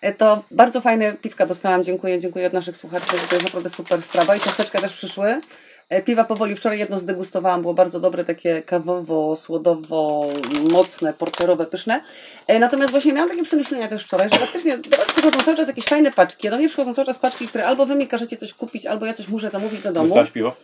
E, 0.00 0.12
To 0.12 0.44
bardzo 0.50 0.80
fajne 0.80 1.12
piwka 1.12 1.46
dostałam. 1.46 1.84
Dziękuję, 1.84 2.18
dziękuję 2.18 2.46
od 2.46 2.52
naszych 2.52 2.76
słuchaczy. 2.76 3.06
To 3.06 3.34
jest 3.34 3.44
naprawdę 3.44 3.70
super 3.70 4.02
sprawa. 4.02 4.36
I 4.36 4.40
ciasteczka 4.40 4.78
też 4.78 4.92
przyszły. 4.92 5.40
E, 5.90 6.02
Piwa 6.02 6.24
powoli 6.24 6.56
wczoraj 6.56 6.78
jedno 6.78 6.98
zdegustowałam, 6.98 7.60
było 7.62 7.74
bardzo 7.74 8.00
dobre, 8.00 8.24
takie 8.24 8.62
kawowo, 8.62 9.36
słodowo, 9.36 10.28
mocne, 10.72 11.12
porterowe, 11.12 11.66
pyszne. 11.66 12.00
E, 12.46 12.58
Natomiast 12.58 12.90
właśnie 12.90 13.12
miałam 13.12 13.30
takie 13.30 13.42
przemyślenia 13.42 13.88
też 13.88 14.04
wczoraj, 14.04 14.28
że 14.30 14.36
faktycznie 14.36 14.78
do 14.78 14.96
Was 14.96 15.12
przychodzą 15.12 15.38
cały 15.38 15.56
czas 15.56 15.68
jakieś 15.68 15.84
fajne 15.84 16.12
paczki, 16.12 16.50
do 16.50 16.56
mnie 16.58 16.68
przychodzą 16.68 16.94
cały 16.94 17.06
czas 17.06 17.18
paczki, 17.18 17.46
które 17.46 17.66
albo 17.66 17.86
Wy 17.86 17.94
mi 17.94 18.06
każecie 18.08 18.36
coś 18.36 18.54
kupić, 18.54 18.86
albo 18.86 19.06
ja 19.06 19.14
coś 19.14 19.28
muszę 19.28 19.50
zamówić 19.50 19.80
do 19.82 19.92
domu. 19.92 20.06
Dostałaś 20.06 20.30
piwo? 20.30 20.56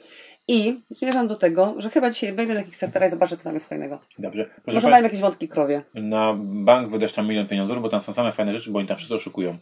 I 0.48 0.80
zmierzam 0.90 1.28
do 1.28 1.36
tego, 1.36 1.74
że 1.78 1.90
chyba 1.90 2.10
dzisiaj 2.10 2.32
wejdę 2.32 2.54
na 2.54 2.62
Kickstartera 2.62 3.06
i 3.06 3.10
zobaczę, 3.10 3.36
co 3.36 3.44
tam 3.44 3.54
jest 3.54 3.68
fajnego. 3.68 3.98
Dobrze. 4.18 4.44
Proszę 4.64 4.76
Może 4.76 4.88
mają 4.90 5.04
jakieś 5.04 5.20
wątki 5.20 5.48
krowie. 5.48 5.82
na 5.94 6.34
bank 6.38 6.90
wydasz 6.90 7.12
tam 7.12 7.28
milion 7.28 7.46
pieniędzy, 7.48 7.74
bo 7.74 7.88
tam 7.88 8.00
są 8.02 8.12
same 8.12 8.32
fajne 8.32 8.52
rzeczy, 8.52 8.70
bo 8.70 8.78
oni 8.78 8.88
tam 8.88 8.96
wszyscy 8.96 9.14
oszukują. 9.14 9.58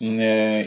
Yy, 0.00 0.18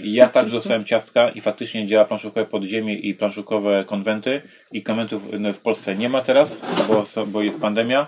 Ja 0.03 0.27
także 0.27 0.55
dostałem 0.55 0.85
ciastka 0.85 1.29
i 1.29 1.41
faktycznie 1.41 1.87
działa 1.87 2.05
planszówkowe 2.05 2.45
podziemie 2.45 2.95
i 2.95 3.13
planszówkowe 3.13 3.85
konwenty 3.87 4.41
i 4.71 4.83
konwentów 4.83 5.27
no, 5.39 5.53
w 5.53 5.59
Polsce 5.59 5.95
nie 5.95 6.09
ma 6.09 6.21
teraz, 6.21 6.61
bo, 6.87 7.05
bo 7.27 7.41
jest 7.41 7.59
pandemia, 7.59 8.07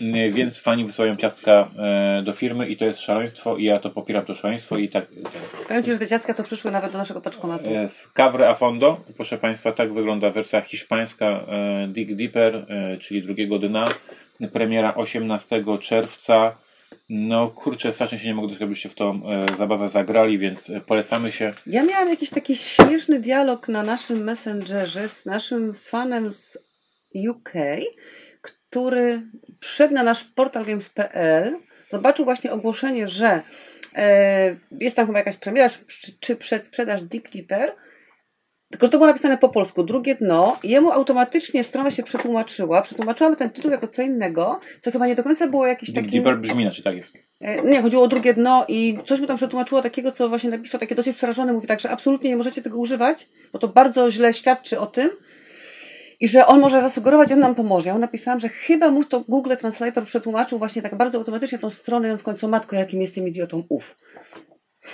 Yy, 0.00 0.30
więc 0.30 0.58
fani 0.58 0.84
wysyłają 0.84 1.16
ciastka 1.16 1.68
e, 1.78 2.22
do 2.22 2.32
firmy 2.32 2.68
i 2.68 2.76
to 2.76 2.84
jest 2.84 3.00
szaleństwo 3.00 3.56
i 3.56 3.64
ja 3.64 3.78
to 3.78 3.90
popieram 3.90 4.24
to 4.24 4.34
szaleństwo 4.34 4.76
i 4.78 4.88
tak 4.88 5.06
Powiem 5.68 5.84
Ci, 5.84 5.92
że 5.92 5.98
te 5.98 6.06
dziecka 6.06 6.34
to 6.34 6.44
przyszły 6.44 6.70
nawet 6.70 6.92
do 6.92 6.98
naszego 6.98 7.20
paczkomatu. 7.20 7.70
e, 7.70 7.88
z 7.88 8.08
Cavre 8.08 8.48
a 8.48 8.54
Fondo, 8.54 9.00
proszę 9.16 9.38
Państwa, 9.38 9.72
tak 9.72 9.92
wygląda 9.92 10.30
wersja 10.30 10.60
hiszpańska 10.60 11.26
e, 11.26 11.88
Dig 11.88 12.14
Deeper, 12.14 12.66
e, 12.68 12.96
czyli 12.96 13.22
drugiego 13.22 13.58
dna. 13.58 13.88
Premiera 14.52 14.94
18 14.94 15.64
czerwca. 15.80 16.56
No 17.08 17.48
kurczę, 17.48 17.92
strasznie 17.92 18.18
się 18.18 18.26
nie 18.26 18.34
mogę 18.34 18.48
doczekać, 18.48 18.66
żebyście 18.66 18.88
w 18.88 18.94
tą 18.94 19.20
e, 19.28 19.46
zabawę 19.58 19.88
zagrali, 19.88 20.38
więc 20.38 20.70
e, 20.70 20.80
polecamy 20.80 21.32
się. 21.32 21.52
Ja 21.66 21.84
miałam 21.84 22.08
jakiś 22.08 22.30
taki 22.30 22.56
śmieszny 22.56 23.20
dialog 23.20 23.68
na 23.68 23.82
naszym 23.82 24.24
Messengerze 24.24 25.08
z 25.08 25.26
naszym 25.26 25.74
fanem 25.74 26.32
z 26.32 26.58
UK, 27.28 27.52
który 28.40 29.22
wszedł 29.60 29.94
na 29.94 30.02
nasz 30.02 30.24
portal 30.24 30.64
games.pl, 30.64 31.56
zobaczył 31.88 32.24
właśnie 32.24 32.52
ogłoszenie, 32.52 33.08
że 33.08 33.42
e, 33.94 34.56
jest 34.70 34.96
tam 34.96 35.06
chyba 35.06 35.18
jakaś 35.18 35.36
premiera, 35.36 35.68
czy, 35.68 36.12
czy 36.20 36.36
przedsprzedaż 36.36 37.02
Dick 37.02 37.30
Deeper, 37.30 37.72
tylko 38.70 38.86
że 38.86 38.90
to 38.92 38.98
było 38.98 39.06
napisane 39.06 39.38
po 39.38 39.48
polsku, 39.48 39.82
drugie 39.82 40.14
dno, 40.14 40.58
i 40.62 40.68
jemu 40.68 40.92
automatycznie 40.92 41.64
strona 41.64 41.90
się 41.90 42.02
przetłumaczyła, 42.02 42.82
przetłumaczyłam 42.82 43.36
ten 43.36 43.50
tytuł 43.50 43.70
jako 43.70 43.88
co 43.88 44.02
innego, 44.02 44.60
co 44.80 44.90
chyba 44.90 45.06
nie 45.06 45.14
do 45.14 45.22
końca 45.22 45.46
było 45.46 45.66
jakiś 45.66 45.92
taki... 45.94 46.10
Deeper 46.10 46.38
brzmi 46.38 46.62
inaczej, 46.62 46.84
tak 46.84 46.96
jest. 46.96 47.14
E, 47.40 47.62
Nie, 47.62 47.82
chodziło 47.82 48.02
o 48.02 48.08
drugie 48.08 48.34
dno 48.34 48.64
i 48.68 48.98
coś 49.04 49.20
mu 49.20 49.26
tam 49.26 49.36
przetłumaczyło 49.36 49.82
takiego, 49.82 50.12
co 50.12 50.28
właśnie 50.28 50.50
napisał, 50.50 50.80
takie 50.80 50.94
dosyć 50.94 51.16
przerażone. 51.16 51.52
Mówi 51.52 51.66
tak, 51.66 51.80
że 51.80 51.90
absolutnie 51.90 52.30
nie 52.30 52.36
możecie 52.36 52.62
tego 52.62 52.78
używać, 52.78 53.28
bo 53.52 53.58
to 53.58 53.68
bardzo 53.68 54.10
źle 54.10 54.34
świadczy 54.34 54.80
o 54.80 54.86
tym 54.86 55.10
i 56.20 56.28
że 56.28 56.46
on 56.46 56.60
może 56.60 56.82
zasugerować, 56.82 57.32
on 57.32 57.38
nam 57.38 57.54
pomoże. 57.54 57.88
Ja 57.88 57.94
mu 57.94 58.00
napisałam, 58.00 58.40
że 58.40 58.48
chyba 58.48 58.90
mu 58.90 59.04
to 59.04 59.20
Google 59.20 59.56
Translator 59.56 60.04
przetłumaczył 60.04 60.58
właśnie 60.58 60.82
tak 60.82 60.94
bardzo 60.94 61.18
automatycznie 61.18 61.58
tą 61.58 61.70
stronę 61.70 62.08
i 62.08 62.10
on 62.10 62.18
w 62.18 62.22
końcu, 62.22 62.48
matko, 62.48 62.76
jakim 62.76 63.00
jestem 63.00 63.28
idiotą, 63.28 63.62
uf. 63.68 63.96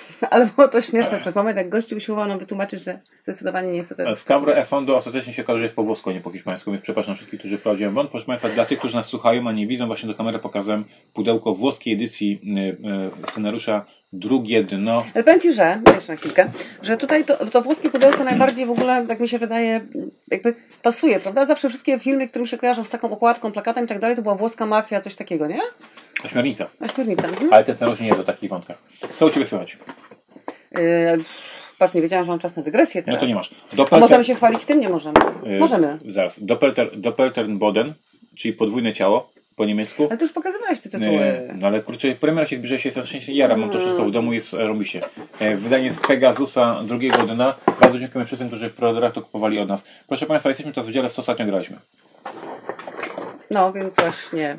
Ale 0.30 0.46
było 0.46 0.68
to 0.68 0.80
śmieszne 0.80 1.20
przez 1.20 1.36
moment, 1.36 1.56
jak 1.56 1.68
gościu 1.68 1.96
usiłował 1.96 2.28
nam 2.28 2.38
wytłumaczyć, 2.38 2.84
że 2.84 2.98
zdecydowanie 3.22 3.68
nie 3.68 3.76
jest 3.76 3.88
to 3.88 3.94
ten... 3.94 4.16
Z 4.16 4.24
Cavre 4.24 4.60
a 4.60 4.64
Fondo 4.64 4.96
ostatecznie 4.96 5.32
się 5.32 5.42
okaże, 5.42 5.58
że 5.58 5.64
jest 5.64 5.74
po 5.74 5.82
włosku, 5.82 6.10
nie 6.10 6.20
po 6.20 6.30
hiszpańsku, 6.30 6.70
więc 6.70 6.82
przepraszam 6.82 7.14
wszystkich, 7.14 7.38
którzy 7.38 7.58
wprowadziłem 7.58 7.94
błąd. 7.94 8.10
Proszę 8.10 8.26
Państwa, 8.26 8.48
dla 8.48 8.66
tych, 8.66 8.78
którzy 8.78 8.96
nas 8.96 9.06
słuchają, 9.06 9.48
a 9.48 9.52
nie 9.52 9.66
widzą, 9.66 9.86
właśnie 9.86 10.08
do 10.08 10.14
kamery 10.14 10.38
pokazałem 10.38 10.84
pudełko 11.12 11.54
włoskiej 11.54 11.94
edycji 11.94 12.40
y, 12.56 13.26
y, 13.26 13.30
scenariusza 13.30 13.84
Drugie 14.12 14.62
dno. 14.64 15.04
Ale 15.14 15.24
powiem 15.24 15.40
Ci, 15.40 15.52
że, 15.52 15.80
jeszcze 15.94 16.12
na 16.12 16.16
chwilkę, 16.18 16.50
że 16.82 16.96
tutaj 16.96 17.24
to, 17.24 17.46
to 17.46 17.62
włoskie 17.62 17.90
pudełko 17.90 18.24
najbardziej 18.24 18.66
w 18.66 18.70
ogóle, 18.70 19.06
jak 19.08 19.20
mi 19.20 19.28
się 19.28 19.38
wydaje, 19.38 19.80
jakby 20.30 20.54
pasuje, 20.82 21.20
prawda? 21.20 21.46
Zawsze 21.46 21.68
wszystkie 21.68 21.98
filmy, 21.98 22.28
które 22.28 22.42
mi 22.42 22.48
się 22.48 22.58
kojarzą 22.58 22.84
z 22.84 22.90
taką 22.90 23.10
okładką, 23.10 23.52
plakatem 23.52 23.84
i 23.84 23.88
tak 23.88 23.98
dalej, 23.98 24.16
to 24.16 24.22
była 24.22 24.34
włoska 24.34 24.66
mafia, 24.66 25.00
coś 25.00 25.14
takiego, 25.14 25.46
nie? 25.46 25.60
Ośmiornica. 26.24 26.66
Ośmiornica. 26.80 27.28
Mhm. 27.28 27.52
Ale 27.52 27.64
ten 27.64 27.74
scenariusz 27.76 28.00
nie 28.00 28.08
jest 28.08 28.20
o 28.20 28.24
takich 28.24 28.50
wątkach. 28.50 28.78
Co 29.16 29.26
u 29.26 29.30
Ciebie 29.30 29.46
słychać? 29.46 29.78
Yy, 30.76 30.80
patrz, 31.78 31.94
nie 31.94 32.02
wiedziałam, 32.02 32.24
że 32.24 32.30
mam 32.30 32.38
czas 32.38 32.56
na 32.56 32.62
dygresję 32.62 33.00
No 33.00 33.04
teraz. 33.06 33.20
to 33.20 33.26
nie 33.26 33.34
masz. 33.34 33.54
A 33.72 33.76
Doppelter, 33.76 34.00
możemy 34.00 34.24
się 34.24 34.34
chwalić 34.34 34.64
tym? 34.64 34.80
Nie 34.80 34.88
możemy. 34.88 35.14
y, 35.46 35.58
Możemy. 35.58 35.98
Zaraz. 36.08 36.34
Doppelter, 36.38 37.00
Doppelternboden, 37.00 37.94
czyli 38.38 38.54
podwójne 38.54 38.92
ciało 38.92 39.30
po 39.56 39.64
niemiecku. 39.64 40.06
Ale 40.10 40.18
ty 40.18 40.24
już 40.24 40.32
pokazywałeś 40.32 40.80
te 40.80 40.88
tytuły. 40.88 41.48
No 41.60 41.66
ale 41.66 41.82
kurczę, 41.82 42.14
premiera 42.14 42.46
się 42.46 42.56
zbliża, 42.56 42.78
się 42.78 42.90
strasznie 42.90 43.34
jara, 43.34 43.56
mam 43.56 43.70
to 43.70 43.78
wszystko 43.78 44.04
w 44.04 44.10
domu, 44.10 44.32
jest 44.32 44.54
e, 44.54 44.66
robi 44.66 44.84
się. 44.84 45.00
E, 45.40 45.56
Wydanie 45.56 45.92
z 45.92 46.00
Pegasusa 46.00 46.80
drugiego 46.84 47.22
dna. 47.22 47.54
Bardzo 47.80 47.98
dziękujemy 47.98 48.26
wszystkim, 48.26 48.48
którzy 48.48 48.70
w 48.70 48.74
preorderach 48.74 49.12
to 49.12 49.22
kupowali 49.22 49.58
od 49.58 49.68
nas. 49.68 49.84
Proszę 50.06 50.26
Państwa, 50.26 50.48
jesteśmy 50.48 50.72
teraz 50.72 50.88
w 50.88 50.92
dziale, 50.92 51.08
w 51.08 51.12
co 51.12 51.20
ostatnio 51.20 51.46
graliśmy. 51.46 51.76
No, 53.50 53.72
więc 53.72 53.96
właśnie. 53.96 54.56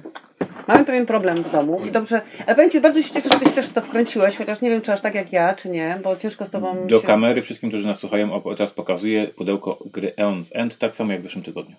Mamy 0.67 0.85
pewien 0.85 1.05
problem 1.05 1.43
w 1.43 1.51
domu 1.51 1.81
i 1.87 1.91
dobrze, 1.91 2.21
ale 2.45 2.55
powiem 2.55 2.69
Ci, 2.71 2.81
bardzo 2.81 3.01
się 3.01 3.13
cieszę, 3.13 3.29
że 3.33 3.39
Ty 3.39 3.45
się 3.45 3.51
też 3.51 3.69
to 3.69 3.81
wkręciłeś, 3.81 4.37
chociaż 4.37 4.61
nie 4.61 4.69
wiem, 4.69 4.81
czy 4.81 4.93
aż 4.93 5.01
tak 5.01 5.15
jak 5.15 5.33
ja, 5.33 5.53
czy 5.53 5.69
nie, 5.69 5.99
bo 6.03 6.15
ciężko 6.15 6.45
z 6.45 6.49
Tobą 6.49 6.87
Do 6.87 7.01
się... 7.01 7.07
kamery 7.07 7.41
wszystkim, 7.41 7.69
którzy 7.69 7.87
nas 7.87 7.99
słuchają, 7.99 8.41
teraz 8.57 8.71
pokazuję 8.71 9.27
pudełko 9.27 9.79
gry 9.85 10.13
Eon's 10.17 10.49
End, 10.53 10.77
tak 10.77 10.95
samo 10.95 11.11
jak 11.11 11.21
w 11.21 11.23
zeszłym 11.23 11.43
tygodniu. 11.43 11.75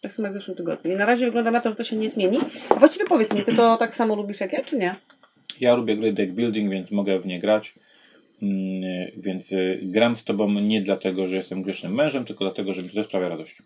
Tak 0.00 0.12
samo 0.12 0.28
jak 0.28 0.36
w 0.36 0.38
zeszłym 0.38 0.56
tygodniu. 0.56 0.92
I 0.92 0.96
na 0.96 1.04
razie 1.06 1.24
wygląda 1.26 1.50
na 1.50 1.60
to, 1.60 1.70
że 1.70 1.76
to 1.76 1.84
się 1.84 1.96
nie 1.96 2.08
zmieni. 2.08 2.38
A 2.70 2.74
właściwie 2.74 3.04
powiedz 3.06 3.34
mi, 3.34 3.42
Ty 3.42 3.54
to 3.54 3.76
tak 3.76 3.94
samo 3.94 4.16
lubisz 4.16 4.40
jak 4.40 4.52
ja, 4.52 4.64
czy 4.64 4.76
nie? 4.76 4.94
Ja 5.60 5.74
lubię 5.74 5.96
gry 5.96 6.12
deck 6.12 6.32
building, 6.32 6.70
więc 6.70 6.90
mogę 6.90 7.18
w 7.20 7.26
nie 7.26 7.40
grać. 7.40 7.74
Mm, 8.42 9.10
Więc 9.16 9.52
y, 9.52 9.80
gram 9.82 10.16
z 10.16 10.24
Tobą 10.24 10.48
nie 10.50 10.82
dlatego, 10.82 11.28
że 11.28 11.36
jestem 11.36 11.62
grzecznym 11.62 11.94
mężem, 11.94 12.24
tylko 12.24 12.44
dlatego, 12.44 12.74
że 12.74 12.82
mi 12.82 12.88
to 12.88 12.94
też 12.94 13.06
sprawia 13.06 13.28
radość. 13.28 13.62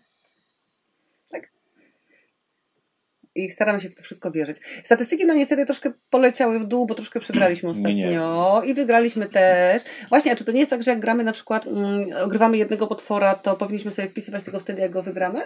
Tak. 1.31 1.49
i 3.35 3.51
staramy 3.51 3.79
się 3.79 3.89
w 3.89 3.95
to 3.95 4.03
wszystko 4.03 4.31
wierzyć. 4.31 4.57
Statystyki 4.83 5.25
no 5.25 5.33
niestety 5.33 5.65
troszkę 5.65 5.91
poleciały 6.09 6.59
w 6.59 6.65
dół, 6.65 6.85
bo 6.85 6.95
troszkę 6.95 7.19
przegraliśmy 7.19 7.69
ostatnio 7.69 7.93
Nie, 7.93 8.09
nie. 8.09 8.71
i 8.71 8.73
wygraliśmy 8.73 9.25
też. 9.29 9.83
Właśnie, 10.09 10.31
a 10.31 10.35
czy 10.35 10.45
to 10.45 10.51
nie 10.51 10.59
jest 10.59 10.69
tak, 10.69 10.83
że 10.83 10.91
jak 10.91 10.99
gramy 10.99 11.23
na 11.23 11.31
przykład, 11.33 11.67
mm, 11.67 12.05
ogrywamy 12.23 12.57
jednego 12.57 12.87
potwora, 12.87 13.35
to 13.35 13.55
powinniśmy 13.55 13.91
sobie 13.91 14.07
wpisywać 14.07 14.43
tylko 14.43 14.59
wtedy, 14.59 14.81
jak 14.81 14.91
go 14.91 15.03
wygramy? 15.03 15.39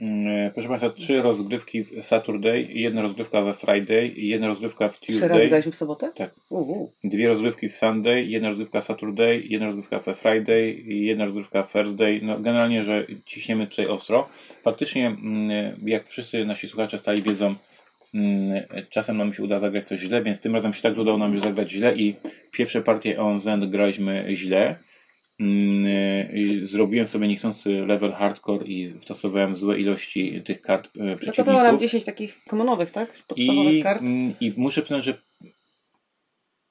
Mm, 0.00 0.50
Proszę 0.52 0.68
Państwa, 0.68 0.90
trzy 0.90 1.22
rozgrywki 1.22 1.84
w 1.84 2.02
Saturday, 2.02 2.62
jedna 2.70 3.02
rozgrywka 3.02 3.42
we 3.42 3.54
Friday, 3.54 4.12
jedna 4.16 4.46
rozgrywka 4.48 4.88
w 4.88 5.00
Trzy 5.00 5.12
razy 5.12 5.28
Tuesday, 5.28 5.48
graliśmy 5.48 5.72
w 5.72 5.74
sobotę? 5.74 6.10
tak. 6.14 6.30
Uuu. 6.50 6.92
dwie 7.04 7.28
rozgrywki 7.28 7.68
w 7.68 7.76
Sunday, 7.76 8.24
jedna 8.24 8.48
rozgrywka 8.48 8.82
Saturday, 8.82 9.42
jedna 9.48 9.66
rozgrywka 9.66 9.98
we 9.98 10.14
Friday 10.14 10.70
i 10.72 11.06
jedna 11.06 11.24
rozgrywka 11.24 11.62
Thursday. 11.62 12.20
No, 12.22 12.38
generalnie, 12.40 12.84
że 12.84 13.06
ciśniemy 13.26 13.66
tutaj 13.66 13.86
ostro. 13.86 14.28
Faktycznie, 14.62 15.06
mm, 15.06 15.76
jak 15.86 16.08
wszyscy 16.08 16.44
nasi 16.44 16.68
słuchacze 16.68 16.98
stali 16.98 17.22
wiedzą, 17.22 17.54
mm, 18.14 18.62
czasem 18.90 19.16
nam 19.16 19.34
się 19.34 19.42
uda 19.42 19.58
zagrać 19.58 19.88
coś 19.88 20.00
źle, 20.00 20.22
więc 20.22 20.40
tym 20.40 20.54
razem 20.54 20.72
się 20.72 20.82
tak 20.82 20.98
udało 20.98 21.18
nam 21.18 21.40
zagrać 21.40 21.70
źle 21.70 21.96
i 21.96 22.14
pierwsze 22.52 22.82
partie 22.82 23.20
ONZ 23.20 23.46
graliśmy 23.68 24.24
źle. 24.32 24.76
Mm, 25.40 25.86
i 26.34 26.66
Zrobiłem 26.66 27.06
sobie 27.06 27.28
niechcący 27.28 27.70
level 27.86 28.12
hardcore 28.12 28.66
i 28.66 28.94
wstosowałem 28.98 29.56
złe 29.56 29.78
ilości 29.80 30.42
tych 30.44 30.60
kart 30.60 30.86
e, 30.86 30.90
Brakowało 30.90 31.16
przeciwników. 31.18 31.62
nam 31.62 31.78
10 31.78 32.04
takich 32.04 32.44
komonowych, 32.44 32.90
tak? 32.90 33.12
Podstawowych 33.28 33.74
I, 33.74 33.82
kart. 33.82 34.00
mm, 34.02 34.32
I 34.40 34.52
muszę 34.56 34.82
przyznać, 34.82 35.04
że 35.04 35.18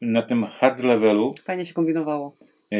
na 0.01 0.21
tym 0.21 0.43
hard 0.45 0.83
levelu 0.83 1.35
Fajnie 1.43 1.65
się 1.65 1.73
kombinowało. 1.73 2.35
E, 2.71 2.79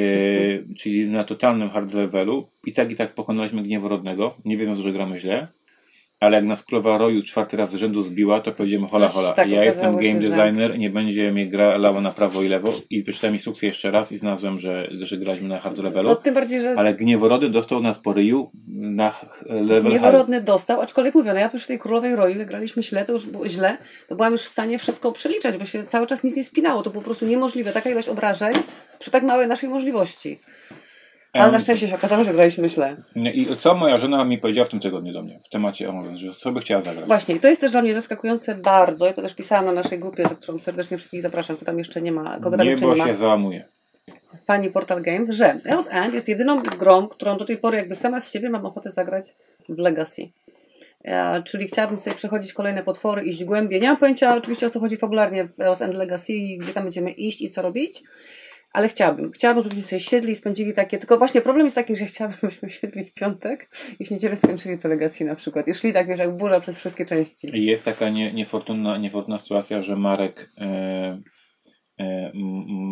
czyli 0.76 1.06
na 1.06 1.24
totalnym 1.24 1.70
hard 1.70 1.94
levelu 1.94 2.48
i 2.66 2.74
tak 2.74 2.92
i 2.92 2.96
tak 2.96 3.14
pokonaliśmy 3.14 3.64
gnieworodnego, 3.64 4.38
nie 4.46 4.58
wiedząc, 4.58 4.80
że 4.80 4.92
gramy 4.94 5.20
źle. 5.20 5.48
Ale 6.20 6.38
jak 6.38 6.46
nas 6.46 6.64
królowa 6.64 6.98
roju 6.98 7.24
czwarty 7.24 7.58
raz 7.58 7.72
z 7.72 7.76
rzędu 7.76 8.04
zbiła, 8.04 8.42
to 8.42 8.52
powiedziemy 8.52 8.88
hola 8.88 9.08
hola. 9.08 9.32
tak 9.32 9.50
ja 9.50 9.64
jestem 9.64 9.94
się, 9.94 10.00
game 10.00 10.20
designer, 10.20 10.80
nie 10.80 10.90
będzie 10.90 11.32
mnie 11.32 11.48
gra 11.48 11.78
lała 11.78 12.02
na 12.02 12.12
prawo 12.12 12.44
i 12.44 12.48
lewo 12.48 12.74
i 12.90 13.04
przeczytałem 13.04 13.36
instrukcję 13.36 13.68
jeszcze 13.68 13.92
raz 13.92 14.12
i 14.12 14.18
znalazłem, 14.18 14.60
że, 14.60 14.88
że 15.02 15.18
graliśmy 15.18 15.50
na 15.50 15.60
hard 15.60 15.78
levelu. 15.78 16.10
No 16.10 16.16
tym 16.16 16.34
bardziej, 16.34 16.62
że 16.62 16.76
Ale 16.78 16.94
gnieworody 16.94 17.50
dostał 17.50 17.82
nas 17.82 18.00
po 18.00 18.14
ryju 18.14 18.52
na 18.68 19.16
level 19.48 19.92
hard. 19.92 19.94
Niewyrodny 19.94 20.42
dostał, 20.42 20.82
aczkolwiek 20.82 21.16
mówię, 21.16 21.34
no 21.34 21.40
ja 21.40 21.50
przy 21.50 21.68
tej 21.68 21.80
królowej 21.80 22.16
roju, 22.16 22.40
jak 22.40 22.48
graliśmy 22.48 22.84
źle, 22.84 23.06
to 23.06 23.12
już 23.12 23.26
było 23.26 23.48
źle, 23.48 23.78
to 24.08 24.16
byłam 24.16 24.32
już 24.32 24.42
w 24.42 24.48
stanie 24.48 24.80
wszystko 24.80 25.12
przeliczać, 25.12 25.58
bo 25.58 25.66
się 25.66 25.84
cały 25.84 26.08
czas 26.08 26.24
nic 26.24 26.36
nie 26.36 26.44
spinało. 26.44 26.84
To 26.84 26.92
po 26.92 27.02
prostu 27.02 27.26
niemożliwe. 27.26 27.72
Taka 27.72 27.90
ilość 27.90 28.10
obrażeń 28.10 28.54
przy 29.00 29.12
tak 29.12 29.24
małej 29.24 29.48
naszej 29.48 29.70
możliwości. 29.70 30.38
Ale 31.44 31.52
na 31.52 31.60
szczęście 31.60 31.88
się 31.88 31.96
okazało, 31.96 32.24
że 32.24 32.34
graliśmy 32.34 32.70
źle. 32.70 32.96
I 33.16 33.48
co 33.60 33.76
moja 33.76 34.00
żona 34.00 34.24
mi 34.24 34.38
powiedziała 34.38 34.66
w 34.66 34.70
tym 34.70 34.80
tygodniu 34.80 35.14
do 35.14 35.24
mnie, 35.24 35.40
w 35.46 35.50
temacie 35.50 35.90
Us, 35.90 36.16
że 36.16 36.34
co 36.34 36.52
by 36.52 36.62
chciała 36.62 36.82
zagrać. 36.82 37.08
Właśnie, 37.08 37.36
i 37.36 37.40
to 37.40 37.48
jest 37.48 37.62
też 37.62 37.72
dla 37.72 37.82
mnie 37.82 37.94
zaskakujące 37.94 38.56
bardzo. 38.56 39.10
I 39.10 39.14
to 39.14 39.22
też 39.22 39.34
pisałam 39.34 39.66
na 39.66 39.72
naszej 39.72 40.00
grupie, 40.00 40.24
do 40.24 40.36
którą 40.36 40.60
serdecznie 40.60 40.98
wszystkich 40.98 41.22
zapraszam, 41.22 41.56
kto 41.56 41.66
tam 41.66 41.78
jeszcze 41.78 42.02
nie 42.02 42.12
ma, 42.12 42.40
kogo 42.40 42.58
tam 42.58 42.66
jeszcze 42.68 42.86
Niebo 42.86 42.96
nie 42.96 43.02
ma. 43.02 43.08
się 43.08 43.16
załamuje. 43.16 43.66
Pani 44.46 44.70
Portal 44.70 45.02
Games, 45.02 45.30
że 45.30 45.60
Eos 45.66 45.88
End 45.92 46.14
jest 46.14 46.30
jedyną 46.30 46.60
grą, 46.60 47.08
którą 47.08 47.38
do 47.38 47.46
tej 47.46 47.58
pory 47.58 47.78
jakby 47.78 47.96
sama 47.96 48.22
z 48.22 48.32
siebie 48.32 48.50
mam 48.50 48.66
ochotę 48.66 48.92
zagrać 48.92 49.26
w 49.70 49.80
Legacy. 49.80 50.30
Ja, 51.04 51.44
czyli 51.46 51.68
chciałabym 51.68 51.98
sobie 51.98 52.16
przechodzić 52.16 52.54
kolejne 52.54 52.84
potwory, 52.84 53.24
iść 53.24 53.44
głębiej. 53.44 53.82
Nie 53.82 53.88
mam 53.88 53.98
pojęcia 53.98 54.36
oczywiście 54.36 54.68
o 54.68 54.70
co 54.70 54.80
chodzi 54.80 54.98
fabularnie 54.98 55.48
w 55.48 55.60
Eos 55.60 55.82
End 55.82 55.96
Legacy 55.96 56.34
i 56.34 56.58
gdzie 56.58 56.74
tam 56.74 56.84
będziemy 56.84 57.12
iść 57.12 57.42
i 57.42 57.50
co 57.50 57.62
robić, 57.62 58.04
ale 58.78 58.88
chciałabym. 58.88 59.32
Chciałabym, 59.32 59.64
żebyśmy 59.64 59.84
sobie 59.84 60.00
siedli 60.00 60.32
i 60.32 60.36
spędzili 60.36 60.74
takie... 60.74 60.98
Tylko 60.98 61.18
właśnie 61.18 61.42
problem 61.42 61.66
jest 61.66 61.76
taki, 61.76 61.96
że 61.96 62.06
chciałabym, 62.06 62.40
żebyśmy 62.44 62.70
siedli 62.70 63.04
w 63.04 63.14
piątek 63.14 63.70
i 64.00 64.06
w 64.06 64.12
niedzielę 64.12 64.38
skończyli 64.38 64.78
to 64.78 64.88
Legacy 64.88 65.26
na 65.26 65.36
przykład. 65.36 65.68
I 65.68 65.74
szli 65.74 65.94
tak, 65.94 66.08
wiesz, 66.08 66.20
jak 66.20 66.38
burza 66.38 66.60
przez 66.60 66.80
wszystkie 66.80 67.06
części. 67.06 67.58
I 67.58 67.66
Jest 67.66 67.86
taka 67.86 68.10
nie, 68.10 68.34
niefortunna, 68.34 68.98
niefortunna 68.98 69.38
sytuacja, 69.38 69.82
że 69.82 69.96
Marek 69.96 70.50
e, 70.58 71.22
e, 72.00 72.32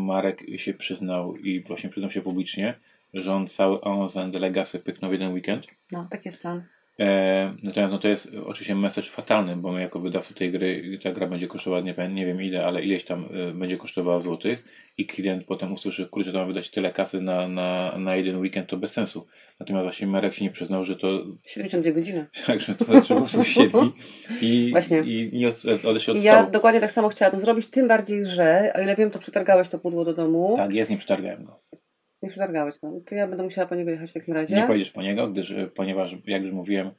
Marek 0.06 0.42
się 0.56 0.74
przyznał 0.74 1.36
i 1.36 1.64
właśnie 1.64 1.90
przyznał 1.90 2.12
się 2.12 2.22
publicznie, 2.22 2.80
że 3.14 3.34
on 3.34 3.48
cały 3.48 3.82
Onzen 3.82 4.32
Legacy 4.32 4.80
pyknął 4.80 5.10
w 5.10 5.14
jeden 5.14 5.34
weekend. 5.34 5.66
No, 5.92 6.08
taki 6.12 6.28
jest 6.28 6.42
plan. 6.42 6.64
E, 7.00 7.56
natomiast 7.64 7.92
no 7.92 8.00
to 8.00 8.08
jest 8.08 8.32
oczywiście 8.46 8.76
message 8.76 9.08
fatalny, 9.08 9.56
bo 9.56 9.72
my 9.72 9.82
jako 9.82 10.00
wydawcy 10.00 10.34
tej 10.34 10.52
gry, 10.52 11.00
ta 11.04 11.12
gra 11.12 11.28
będzie 11.28 11.48
kosztowała, 11.48 11.82
nie, 11.82 11.96
nie 12.10 12.26
wiem 12.26 12.42
ile, 12.42 12.66
ale 12.66 12.84
ileś 12.84 13.06
tam 13.06 13.30
e, 13.50 13.54
będzie 13.54 13.78
kosztowała 13.78 14.20
złotych 14.20 14.64
i 14.98 15.06
klient 15.06 15.44
potem 15.46 15.74
usłyszy, 15.74 16.06
kurczę, 16.06 16.32
to 16.32 16.38
ma 16.38 16.46
wydać 16.46 16.70
tyle 16.70 16.92
kasy 16.92 17.22
na, 17.22 17.48
na, 17.48 17.98
na 17.98 18.16
jeden 18.16 18.38
weekend, 18.38 18.70
to 18.70 18.78
bez 18.78 18.92
sensu. 18.92 19.28
Natomiast 19.60 19.84
właśnie 19.84 20.08
Marek 20.08 20.34
się 20.34 20.46
nie 20.46 20.52
przyznał, 20.52 20.84
że 20.84 20.96
to 20.96 21.26
72 21.48 21.92
godziny. 21.92 22.26
Także 22.48 22.76
to 22.76 22.86
znaczy 22.86 23.14
po 23.14 23.20
prostu 23.20 23.44
siedli 23.44 23.92
i, 24.42 24.70
Właśnie. 24.72 25.02
i, 25.06 25.40
i 25.40 25.46
od, 25.46 25.66
od 25.86 26.18
I 26.18 26.24
ja 26.24 26.38
stołu. 26.38 26.52
dokładnie 26.52 26.82
tak 26.82 26.92
samo 26.92 27.10
chciałabym 27.10 27.40
zrobić, 27.40 27.68
tym 27.68 27.88
bardziej, 27.88 28.26
że, 28.26 28.74
o 28.76 28.82
ile 28.82 28.96
wiem, 28.96 29.12
to 29.12 29.20
przetargałeś 29.20 29.70
to 29.70 29.80
pudło 29.80 30.06
do 30.06 30.14
domu. 30.14 30.54
Tak, 30.58 30.74
jest, 30.74 30.90
nie 30.90 30.98
przetargałem 30.98 31.44
go. 31.44 31.60
Nie 32.26 32.32
przetargałeś 32.32 32.80
go. 32.80 33.02
To 33.06 33.16
ja 33.16 33.28
będę 33.28 33.44
musiała 33.44 33.68
po 33.68 33.76
niego 33.76 33.92
jechać 33.92 34.10
w 34.10 34.14
takim 34.14 34.34
razie. 34.34 34.56
Nie 34.56 34.68
pojedziesz 34.68 34.92
po 34.92 35.02
niego, 35.02 35.28
gdyż, 35.28 35.52
e, 35.52 35.68
ponieważ, 35.68 36.16
jak 36.28 36.42
już 36.42 36.52
mówiłem, 36.52 36.92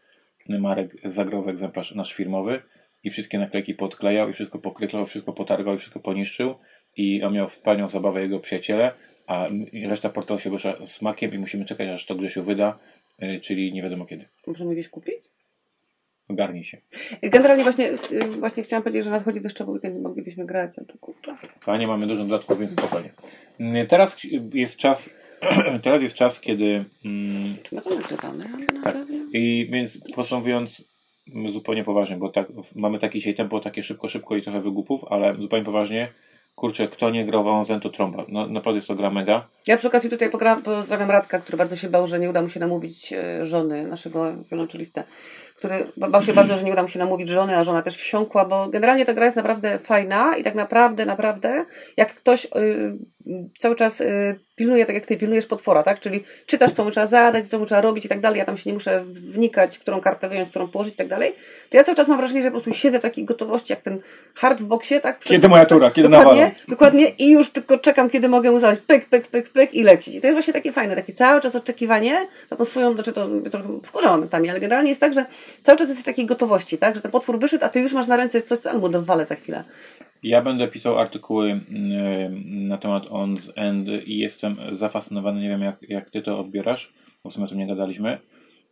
Marek 0.48 0.96
zagrał 1.04 1.42
w 1.42 1.48
egzemplarz 1.48 1.94
nasz 1.94 2.14
firmowy 2.14 2.62
i 3.04 3.10
wszystkie 3.10 3.38
naklejki 3.38 3.74
podklejał 3.74 4.28
i 4.28 4.32
wszystko 4.32 4.58
pokryklał, 4.58 5.06
wszystko 5.06 5.32
potargał 5.32 5.74
i 5.74 5.78
wszystko 5.78 6.00
poniszczył 6.00 6.54
i 6.96 7.22
on 7.22 7.34
miał 7.34 7.48
wspaniałą 7.48 7.88
zabawę 7.88 8.22
jego 8.22 8.40
przyjaciele, 8.40 8.92
a 9.26 9.46
reszta 9.88 10.10
portalu 10.10 10.40
się 10.40 10.50
z 10.84 11.02
makiem 11.02 11.34
i 11.34 11.38
musimy 11.38 11.64
czekać, 11.64 11.88
aż 11.88 12.06
to 12.06 12.14
Grzesiu 12.14 12.42
wyda, 12.42 12.78
y, 13.22 13.40
czyli 13.40 13.72
nie 13.72 13.82
wiadomo 13.82 14.06
kiedy. 14.06 14.24
Możemy 14.46 14.72
gdzieś 14.72 14.88
kupić? 14.88 15.35
Ogarnij 16.28 16.64
się. 16.64 16.78
Generalnie 17.22 17.62
właśnie, 17.62 17.90
y, 17.90 18.18
właśnie 18.38 18.62
chciałam 18.62 18.82
powiedzieć, 18.82 19.04
że 19.04 19.10
nadchodzi 19.10 19.40
deszczowy 19.40 19.72
weekend 19.72 19.96
i 19.96 20.00
moglibyśmy 20.00 20.46
grać, 20.46 20.78
a 20.78 20.84
tu 20.84 20.98
kurczę. 20.98 21.34
Panie, 21.64 21.86
mamy 21.86 22.06
dużo 22.06 22.24
dodatków, 22.24 22.58
więc 22.58 22.72
spokojnie. 22.72 23.12
Mm, 23.60 23.86
Teraz 23.86 24.16
jest 24.54 24.76
czas, 24.76 25.10
teraz 25.84 26.02
jest 26.02 26.14
czas, 26.14 26.40
kiedy 26.40 26.84
mm, 27.04 27.56
Czy 27.62 27.74
my 27.74 27.80
to 27.80 27.90
nagrywamy? 27.90 28.44
Ale 28.84 28.92
Tak. 28.92 28.96
I 29.32 29.68
więc 29.70 29.98
podsumowując 30.14 30.82
zupełnie 31.48 31.84
poważnie, 31.84 32.16
bo 32.16 32.28
tak, 32.28 32.46
mamy 32.76 32.98
takie 32.98 33.18
dzisiaj 33.18 33.34
tempo, 33.34 33.60
takie 33.60 33.82
szybko, 33.82 34.08
szybko 34.08 34.36
i 34.36 34.42
trochę 34.42 34.60
wygupów, 34.60 35.04
ale 35.10 35.36
zupełnie 35.40 35.64
poważnie, 35.64 36.12
kurczę, 36.54 36.88
kto 36.88 37.10
nie 37.10 37.24
grał 37.24 37.44
w 37.44 37.46
Onzen, 37.46 37.80
to 37.80 37.90
trąba. 37.90 38.24
No, 38.28 38.46
naprawdę 38.46 38.78
jest 38.78 38.88
to 38.88 38.94
gra 38.94 39.10
mega. 39.10 39.48
Ja 39.66 39.76
przy 39.76 39.88
okazji 39.88 40.10
tutaj 40.10 40.30
pozdrawiam 40.64 41.10
Radka, 41.10 41.38
który 41.38 41.58
bardzo 41.58 41.76
się 41.76 41.88
bał, 41.88 42.06
że 42.06 42.18
nie 42.18 42.30
uda 42.30 42.42
mu 42.42 42.48
się 42.48 42.60
namówić 42.60 43.12
e, 43.12 43.44
żony 43.44 43.86
naszego 43.86 44.32
wiolonczelistę, 44.50 45.04
który 45.56 45.86
ba- 45.96 46.08
bał 46.08 46.22
się 46.22 46.32
bardzo, 46.32 46.56
że 46.56 46.64
nie 46.64 46.72
uda 46.72 46.82
mu 46.82 46.88
się 46.88 46.98
namówić 46.98 47.28
żony, 47.28 47.56
a 47.56 47.64
żona 47.64 47.82
też 47.82 47.96
wsiąkła, 47.96 48.44
bo 48.44 48.68
generalnie 48.68 49.04
ta 49.04 49.14
gra 49.14 49.24
jest 49.24 49.36
naprawdę 49.36 49.78
fajna 49.78 50.36
i 50.36 50.42
tak 50.42 50.54
naprawdę, 50.54 51.06
naprawdę, 51.06 51.64
jak 51.96 52.14
ktoś 52.14 52.44
y, 52.44 52.48
cały 53.58 53.76
czas 53.76 54.00
y, 54.00 54.38
pilnuje, 54.56 54.86
tak 54.86 54.94
jak 54.94 55.06
ty 55.06 55.16
pilnujesz 55.16 55.46
potwora, 55.46 55.82
tak? 55.82 56.00
Czyli 56.00 56.24
czytasz, 56.46 56.72
co 56.72 56.84
mu 56.84 56.90
trzeba 56.90 57.06
zadać, 57.06 57.46
co 57.48 57.58
mu 57.58 57.66
trzeba 57.66 57.80
robić 57.80 58.04
i 58.04 58.08
tak 58.08 58.20
dalej, 58.20 58.38
ja 58.38 58.44
tam 58.44 58.56
się 58.56 58.70
nie 58.70 58.74
muszę 58.74 59.04
wnikać, 59.06 59.78
którą 59.78 60.00
kartę 60.00 60.28
wyjąć, 60.28 60.48
którą 60.48 60.68
położyć 60.68 60.94
i 60.94 60.96
tak 60.96 61.08
dalej, 61.08 61.32
to 61.70 61.76
ja 61.76 61.84
cały 61.84 61.96
czas 61.96 62.08
mam 62.08 62.18
wrażenie, 62.18 62.42
że 62.42 62.48
po 62.48 62.52
prostu 62.52 62.72
siedzę 62.80 62.98
w 62.98 63.02
takiej 63.02 63.24
gotowości, 63.24 63.72
jak 63.72 63.80
ten 63.80 63.98
hard 64.34 64.60
w 64.60 64.64
boksie, 64.64 65.00
tak? 65.00 65.18
Przed- 65.18 65.30
Kiedy 65.32 65.48
moja 65.48 65.66
tura, 65.66 65.90
kiedy 65.90 66.08
dokładnie, 66.08 66.32
nawalam. 66.40 66.54
dokładnie 66.68 67.08
i 67.18 67.30
już 67.30 67.50
tylko 67.50 67.78
czekam, 67.78 68.10
kiedy 68.10 68.28
mogę 68.28 68.50
mu 68.50 68.60
zadać 68.60 68.78
pyk, 68.86 69.06
pyk, 69.08 69.26
pyk, 69.28 69.48
pyk 69.50 69.74
i 69.74 69.82
lecieć. 69.82 70.14
I 70.14 70.20
to 70.20 70.26
jest 70.26 70.34
właśnie 70.36 70.52
takie 70.54 70.72
fajne, 70.72 70.96
takie 70.96 71.12
cały 71.12 71.40
czas 71.40 71.56
oczekiwanie 71.56 72.26
na 72.50 72.56
tą 72.56 72.64
swoją, 72.64 72.94
znaczy 72.94 73.12
to 73.12 73.28
trochę 73.50 73.68
wkurza 73.84 74.08
momentami, 74.10 74.50
ale 74.50 74.60
generalnie 74.60 74.88
jest 74.88 75.00
tak, 75.00 75.14
że 75.14 75.24
cały 75.62 75.78
czas 75.78 75.88
jesteś 75.88 76.04
w 76.04 76.06
takiej 76.06 76.26
gotowości, 76.26 76.78
tak? 76.78 76.94
Że 76.96 77.02
ten 77.02 77.10
potwór 77.10 77.38
wyszedł, 77.38 77.64
a 77.64 77.68
ty 77.68 77.80
już 77.80 77.92
masz 77.92 78.06
na 78.06 78.16
ręce 78.16 78.40
coś, 78.42 78.58
co 78.58 78.70
albo 78.70 78.88
dowalę 78.88 79.26
za 79.26 79.34
chwilę. 79.34 79.64
Ja 80.22 80.42
będę 80.42 80.68
pisał 80.68 80.98
artykuły 80.98 81.50
mm, 81.50 82.68
na 82.68 82.78
temat 82.78 83.04
On's 83.04 83.52
End 83.54 83.88
i 84.06 84.18
jestem 84.18 84.56
zafascynowany, 84.72 85.40
nie 85.40 85.48
wiem 85.48 85.62
jak, 85.62 85.76
jak 85.88 86.10
ty 86.10 86.22
to 86.22 86.40
odbierasz, 86.40 86.92
bo 87.24 87.30
w 87.30 87.32
sumie 87.32 87.46
o 87.46 87.48
tym 87.48 87.58
nie 87.58 87.66
gadaliśmy, 87.66 88.18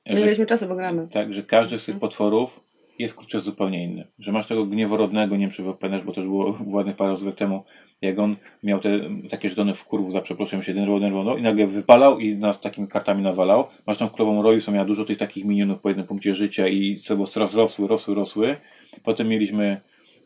Nie 0.06 0.16
że, 0.16 0.24
mieliśmy 0.24 0.46
czasu, 0.46 0.68
bo 0.68 0.74
gramy. 0.74 1.08
tak, 1.12 1.32
że 1.32 1.42
każdy 1.42 1.78
z 1.78 1.84
tych 1.84 1.98
potworów 1.98 2.60
jest 2.98 3.14
kurczę 3.14 3.40
zupełnie 3.40 3.84
inny. 3.84 4.06
Że 4.18 4.32
masz 4.32 4.46
tego 4.46 4.66
gnieworodnego, 4.66 5.36
nie 5.36 5.40
wiem 5.40 5.50
czy 5.50 5.62
pamiętasz, 5.80 6.06
bo 6.06 6.12
to 6.12 6.20
już 6.20 6.28
było 6.30 6.58
ładnych 6.66 6.96
parę 6.96 7.10
rozgrywek 7.10 7.38
temu, 7.38 7.64
jak 8.06 8.18
on 8.18 8.36
miał 8.62 8.80
te 8.80 9.00
takie 9.30 9.48
żdony 9.48 9.74
w 9.74 9.84
kurwu, 9.84 10.10
za 10.10 10.20
przeproszeniem 10.20 10.62
się 10.62 10.74
denerwował, 10.74 11.00
denerwował 11.00 11.36
i 11.36 11.42
nagle 11.42 11.66
wypalał 11.66 12.18
i 12.18 12.36
nas 12.36 12.60
takimi 12.60 12.88
kartami 12.88 13.22
nawalał. 13.22 13.64
Masz 13.86 13.98
tą 13.98 14.08
królową 14.08 14.42
roju, 14.42 14.60
co 14.60 14.72
miała 14.72 14.84
dużo 14.84 15.04
tych 15.04 15.18
takich 15.18 15.44
minionów 15.44 15.80
po 15.80 15.88
jednym 15.88 16.06
punkcie 16.06 16.34
życia 16.34 16.68
i 16.68 16.96
co 16.96 17.26
coraz 17.26 17.54
rosły, 17.54 17.88
rosły, 17.88 18.14
rosły. 18.14 18.56
Potem 19.02 19.28
mieliśmy 19.28 19.80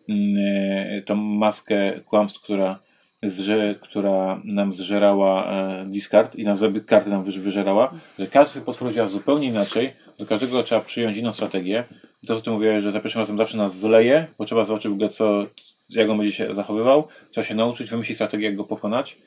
e, 0.09 1.03
tą 1.03 1.15
maskę 1.15 2.01
kłamstw, 2.01 2.41
która 2.41 2.79
zże, 3.23 3.75
która 3.81 4.41
nam 4.45 4.73
zżerała 4.73 5.51
e, 5.51 5.85
discard 5.87 6.35
i 6.35 6.45
nam 6.45 6.57
karty 6.87 7.11
nam 7.11 7.25
wyż- 7.25 7.41
wyżerała, 7.41 7.95
że 8.19 8.27
każdy 8.27 8.61
potworów 8.61 8.95
działa 8.95 9.09
zupełnie 9.09 9.49
inaczej, 9.49 9.93
do 10.19 10.27
każdego 10.27 10.63
trzeba 10.63 10.81
przyjąć 10.81 11.17
inną 11.17 11.33
strategię. 11.33 11.85
I 12.23 12.27
to, 12.27 12.37
co 12.37 12.43
ty 12.43 12.51
mówiłeś, 12.51 12.83
że 12.83 12.93
za 12.93 13.01
pierwszym 13.01 13.21
razem 13.21 13.39
zawsze 13.39 13.59
nas 13.59 13.77
zleje, 13.77 14.27
bo 14.39 14.45
trzeba 14.45 14.65
zobaczyć 14.65 14.89
w 14.89 14.95
ogóle, 14.95 15.09
co, 15.09 15.47
jak 15.91 16.11
on 16.11 16.19
będzie 16.19 16.33
się 16.33 16.55
zachowywał, 16.55 17.09
trzeba 17.31 17.45
się 17.45 17.55
nauczyć, 17.55 17.91
wymyślić 17.91 18.19
strategię, 18.19 18.47
jak 18.47 18.57
go 18.57 18.65
pokonać. 18.65 19.19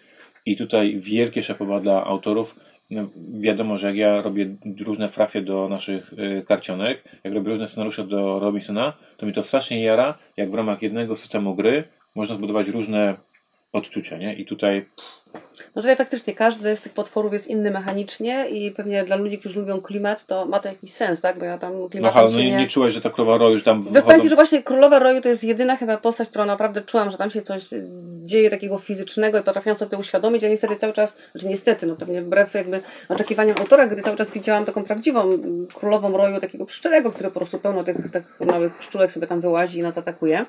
I 0.46 0.58
tutaj 0.58 1.00
wielkie 1.00 1.44
szapoba 1.44 1.80
dla 1.80 2.06
autorów, 2.06 2.56
no, 2.90 3.10
wiadomo, 3.34 3.78
że 3.78 3.88
jak 3.88 3.96
ja 3.96 4.22
robię 4.22 4.56
różne 4.86 5.10
frakcje 5.10 5.42
do 5.42 5.70
naszych 5.70 6.14
y, 6.14 6.44
karcionek, 6.48 7.04
jak 7.24 7.34
robię 7.34 7.50
różne 7.50 7.68
scenariusze 7.68 8.04
do 8.04 8.40
Robinsona, 8.40 8.94
to 9.18 9.26
mi 9.26 9.34
to 9.34 9.44
strasznie 9.44 9.84
jara, 9.84 10.18
jak 10.38 10.52
w 10.52 10.54
ramach 10.54 10.82
jednego 10.82 11.16
systemu 11.16 11.56
gry 11.56 11.84
można 12.16 12.36
zbudować 12.36 12.68
różne 12.68 13.16
odczucia, 13.74 14.18
nie? 14.18 14.34
I 14.34 14.46
tutaj 14.46 14.86
No 15.76 15.82
tutaj 15.82 15.96
faktycznie 15.96 16.36
każdy 16.36 16.76
z 16.76 16.82
tych 16.82 16.94
potworów 16.94 17.34
jest 17.34 17.48
inny 17.48 17.72
mechanicznie 17.72 18.50
i 18.50 18.72
pewnie 18.72 19.04
dla 19.04 19.16
ludzi, 19.16 19.38
którzy 19.38 19.60
lubią 19.60 19.82
klimat, 19.82 20.26
to 20.26 20.46
ma 20.46 20.60
to 20.60 20.70
jakiś 20.70 20.94
sens, 20.94 21.22
tak? 21.22 21.40
Bo 21.40 21.46
ja 21.46 21.58
tam 21.58 21.80
no 21.80 21.90
klimatem 21.90 22.14
halo, 22.14 22.30
się 22.30 22.36
no 22.36 22.42
nie, 22.44 22.58
nie... 22.58 22.68
czułeś, 22.68 22.94
że 22.94 23.02
ta 23.02 23.10
królowa 23.10 23.38
roju 23.38 23.54
już 23.54 23.64
tam 23.64 23.84
Powiem 23.84 23.94
wychodzą... 23.94 24.30
że 24.30 24.36
właśnie 24.36 24.64
Królowa 24.64 25.00
Roju 25.00 25.22
to 25.22 25.30
jest 25.30 25.44
jedyna 25.44 25.76
chyba 25.76 25.98
postać, 25.98 26.30
którą 26.30 26.46
naprawdę 26.46 26.82
czułam, 26.82 27.12
że 27.12 27.18
tam 27.18 27.32
się 27.32 27.42
coś 27.42 27.64
dzieje 28.24 28.50
takiego 28.50 28.78
fizycznego 28.78 29.40
i 29.40 29.44
potrafiłam 29.44 29.78
sobie 29.78 29.92
to 29.92 29.98
uświadomić, 29.98 30.44
a 30.44 30.48
niestety 30.48 30.76
cały 30.76 30.94
czas, 30.94 31.16
znaczy 31.32 31.48
niestety, 31.48 31.88
no 31.88 31.96
pewnie 31.96 32.22
wbrew 32.22 32.54
jakby 32.54 32.82
oczekiwaniom 33.10 33.56
autora 33.60 33.88
gry, 33.88 34.02
cały 34.02 34.18
czas 34.18 34.32
widziałam 34.32 34.66
taką 34.66 34.84
prawdziwą 34.84 35.38
Królową 35.74 36.18
Roju, 36.18 36.40
takiego 36.40 36.66
pszczelego, 36.66 37.12
który 37.12 37.30
po 37.30 37.40
prostu 37.40 37.60
pełno 37.60 37.84
tych, 37.84 38.12
tych 38.12 38.40
małych 38.40 38.78
pszczółek 38.78 39.12
sobie 39.12 39.28
tam 39.28 39.42
wyłazi 39.42 39.80
i 39.80 39.82
nas 39.82 39.98
atakuje. 39.98 40.46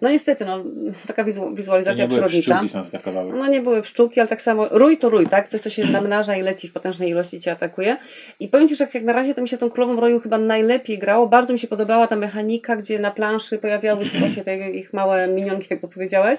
No 0.00 0.10
niestety, 0.10 0.44
no 0.44 0.62
taka 1.06 1.24
wizu- 1.24 1.40
To 1.40 1.50
wizualizacja 1.52 2.04
nie 2.04 2.08
były 2.08 2.20
przyrodnicza. 2.20 2.54
pszczółki 2.54 2.76
nas 2.76 2.88
atakowały. 2.88 3.32
No 3.32 3.46
nie 3.46 3.60
były 3.62 3.82
pszczółki, 3.82 4.20
ale 4.20 4.28
tak 4.28 4.42
samo 4.42 4.66
rój 4.70 4.98
to 4.98 5.08
rój, 5.08 5.26
tak? 5.26 5.48
Coś, 5.48 5.60
co 5.60 5.70
się 5.70 5.84
namnaża 5.86 6.36
i 6.36 6.42
leci 6.42 6.68
w 6.68 6.72
potężnej 6.72 7.10
ilości 7.10 7.40
cię 7.40 7.52
atakuje. 7.52 7.96
I 8.40 8.48
powiem 8.48 8.68
Ci, 8.68 8.76
że 8.76 8.88
jak 8.94 9.02
na 9.04 9.12
razie 9.12 9.34
to 9.34 9.42
mi 9.42 9.48
się 9.48 9.58
tą 9.58 9.70
królową 9.70 10.00
roju 10.00 10.20
chyba 10.20 10.38
najlepiej 10.38 10.98
grało. 10.98 11.26
Bardzo 11.26 11.52
mi 11.52 11.58
się 11.58 11.68
podobała 11.68 12.06
ta 12.06 12.16
mechanika, 12.16 12.76
gdzie 12.76 12.98
na 12.98 13.10
planszy 13.10 13.58
pojawiały 13.58 14.06
się 14.06 14.18
właśnie 14.18 14.44
te 14.44 14.70
ich 14.70 14.92
małe 14.92 15.28
minionki, 15.28 15.66
jak 15.70 15.80
to 15.80 15.88
powiedziałeś. 15.88 16.38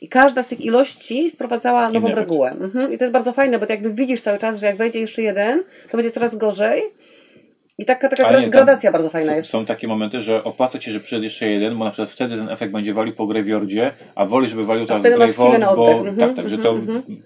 I 0.00 0.08
każda 0.08 0.42
z 0.42 0.46
tych 0.46 0.60
ilości 0.60 1.30
wprowadzała 1.30 1.88
nową 1.88 2.08
regułę. 2.14 2.50
Mhm. 2.50 2.92
I 2.92 2.98
to 2.98 3.04
jest 3.04 3.12
bardzo 3.12 3.32
fajne, 3.32 3.58
bo 3.58 3.66
ty 3.66 3.72
jakby 3.72 3.90
widzisz 3.94 4.20
cały 4.20 4.38
czas, 4.38 4.60
że 4.60 4.66
jak 4.66 4.76
wejdzie 4.76 5.00
jeszcze 5.00 5.22
jeden, 5.22 5.62
to 5.90 5.96
będzie 5.96 6.10
coraz 6.10 6.36
gorzej. 6.36 6.82
I 7.78 7.84
taka, 7.84 8.08
taka 8.08 8.22
gra- 8.24 8.36
nie, 8.36 8.40
tam 8.42 8.50
gradacja 8.50 8.92
bardzo 8.92 9.10
fajna 9.10 9.34
jest. 9.34 9.48
Są 9.48 9.64
takie 9.64 9.88
momenty, 9.88 10.22
że 10.22 10.44
opłaca 10.44 10.78
ci, 10.78 10.90
że 10.90 11.00
przyszedł 11.00 11.24
jeszcze 11.24 11.46
jeden, 11.46 11.78
bo 11.78 11.84
na 11.84 11.90
przykład 11.90 12.10
wtedy 12.10 12.36
ten 12.36 12.48
efekt 12.48 12.72
będzie 12.72 12.94
walił 12.94 13.14
po 13.14 13.26
Greviordzie, 13.26 13.92
a 14.14 14.24
woli, 14.26 14.48
żeby 14.48 14.64
walił 14.66 14.86
chwilę 15.26 15.58
na 15.58 15.76
bo. 15.76 15.90
Mhm, 15.90 16.16
tak, 16.16 16.36
tak, 16.36 16.48
że 16.48 16.58
to, 16.58 16.74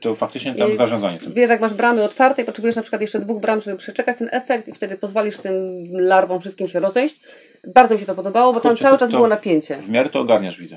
to 0.01 0.15
faktycznie 0.15 0.55
tam 0.55 0.73
I 0.73 0.77
zarządzanie 0.77 1.19
tym. 1.19 1.33
Wiesz, 1.33 1.51
jak 1.51 1.61
masz 1.61 1.75
bramy 1.75 2.05
otwarte 2.05 2.43
i 2.43 2.45
potrzebujesz 2.45 2.77
na 2.77 2.83
przykład 2.83 3.03
jeszcze 3.03 3.21
dwóch 3.21 3.41
bram, 3.41 3.61
żeby 3.61 3.77
przeczekać 3.77 4.19
ten 4.19 4.29
efekt 4.33 4.69
i 4.69 4.73
wtedy 4.73 4.97
pozwolisz 4.97 5.39
tym 5.39 5.55
larwom 5.93 6.41
wszystkim 6.41 6.69
się 6.69 6.81
rozejść. 6.81 7.21
Bardzo 7.75 7.95
mi 7.95 8.01
się 8.01 8.07
to 8.07 8.15
podobało, 8.15 8.53
bo 8.53 8.61
tam 8.61 8.77
cały 8.77 8.99
czas 8.99 9.11
było 9.11 9.29
napięcie. 9.29 9.77
W 9.77 9.89
miarę 9.89 10.09
to 10.09 10.21
ogarniasz, 10.21 10.61
widzę. 10.61 10.77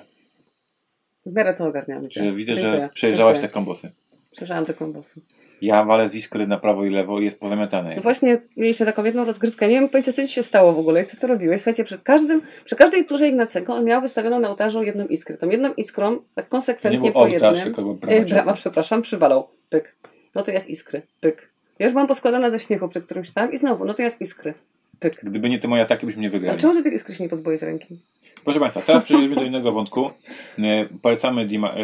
W 1.25 1.33
miarę 1.33 1.53
to 1.53 1.65
ogarniam. 1.65 2.01
Widzę, 2.01 2.53
Dziękuję, 2.53 2.55
że 2.55 2.89
przejeżdżałaś 2.93 3.35
te 3.35 3.41
dziękuję. 3.41 3.53
kombosy. 3.53 3.91
Przejrzałam 4.33 4.65
te 4.65 4.73
kombosy. 4.73 5.21
Ja 5.61 5.83
walę 5.83 6.09
z 6.09 6.15
iskry 6.15 6.47
na 6.47 6.57
prawo 6.57 6.85
i 6.85 6.89
lewo 6.89 7.19
i 7.19 7.25
jest 7.25 7.39
pozamiatane. 7.39 7.95
No 7.95 8.01
właśnie 8.01 8.37
mieliśmy 8.57 8.85
taką 8.85 9.03
jedną 9.03 9.25
rozgrywkę. 9.25 9.67
Nie 9.67 9.79
wiem 9.79 9.89
pojęcia, 9.89 10.13
co 10.13 10.21
ci 10.27 10.33
się 10.33 10.43
stało 10.43 10.73
w 10.73 10.79
ogóle 10.79 11.03
i 11.03 11.05
co 11.05 11.17
ty 11.17 11.27
robiłeś. 11.27 11.61
Słuchajcie, 11.61 11.83
przed 11.83 12.01
każdym, 12.01 12.41
przy 12.65 12.75
każdej 12.75 13.05
turze 13.05 13.27
Ignacego 13.27 13.73
on 13.73 13.85
miał 13.85 14.01
wystawioną 14.01 14.39
na 14.39 14.49
ołtarzu 14.49 14.83
jedną 14.83 15.05
iskrę. 15.07 15.37
Tą 15.37 15.49
jedną 15.49 15.73
iskrą, 15.73 16.17
tak 16.35 16.49
konsekwentnie 16.49 16.99
Nie 16.99 17.03
był 17.03 17.13
po 17.13 17.19
ołtarz, 17.19 17.57
jednym. 17.57 17.75
tylko. 17.75 17.97
E, 18.07 18.25
brama, 18.25 18.53
przepraszam, 18.53 19.01
przywalał. 19.01 19.47
Pyk. 19.69 19.95
No 20.35 20.43
to 20.43 20.51
jest 20.51 20.69
iskry. 20.69 21.01
Pyk. 21.21 21.49
Ja 21.79 21.85
już 21.85 21.93
byłam 21.93 22.07
poskładana 22.07 22.51
ze 22.51 22.59
śmiechu 22.59 22.87
przy 22.89 23.01
którymś 23.01 23.31
tam 23.31 23.51
i 23.51 23.57
znowu, 23.57 23.85
no 23.85 23.93
to 23.93 24.01
jest 24.01 24.21
iskry. 24.21 24.53
Pyk. 24.99 25.19
Gdyby 25.23 25.49
nie 25.49 25.59
te 25.59 25.67
moje 25.67 25.81
ataki, 25.83 26.05
byśmy 26.05 26.21
nie 26.21 26.27
A 26.27 26.31
wygrali. 26.31 26.59
czemu 26.59 26.73
ty 26.73 26.83
tych 26.83 26.93
iskry 26.93 27.15
się 27.15 27.23
nie 27.23 27.29
pozbyłeś 27.29 27.59
z 27.59 27.63
ręki? 27.63 27.99
Proszę 28.43 28.59
Państwa, 28.59 28.81
teraz 28.81 29.03
przejdziemy 29.03 29.35
do 29.35 29.43
innego 29.43 29.71
wątku. 29.71 30.09
E, 30.59 30.85
Polecamy 31.01 31.45
Dima, 31.47 31.75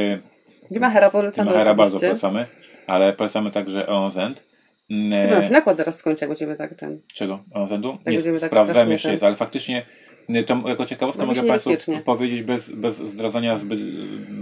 e, 0.71 0.73
Dimachera 0.73 1.09
polecamy 1.09 1.51
Dimachera 1.51 1.73
bardzo 1.73 1.99
polecamy, 1.99 2.45
ale 2.87 3.13
polecamy 3.13 3.51
także 3.51 3.87
ONZ. 3.87 4.15
Ty 4.15 4.93
E, 5.15 5.39
masz 5.39 5.49
nakład 5.49 5.77
zaraz 5.77 5.97
skończy, 5.97 6.23
jak 6.23 6.29
będziemy 6.29 6.55
tak 6.55 6.73
ten. 6.73 6.99
Czego? 7.13 7.39
ONZ-u? 7.53 7.97
Jak 8.05 8.25
Nie, 8.25 8.39
tak 8.39 8.49
sprawdzałem 8.49 8.91
jeszcze 8.91 9.11
jest, 9.11 9.23
ale 9.23 9.35
faktycznie 9.35 9.85
nie, 10.29 10.43
to 10.43 10.61
jako 10.65 10.85
ciekawostkę 10.85 11.21
się 11.21 11.27
mogę 11.27 11.43
Państwu 11.43 11.71
powiedzieć 12.05 12.43
bez, 12.43 12.71
bez 12.71 12.95
zdradzania 12.95 13.57
zbyt 13.57 13.79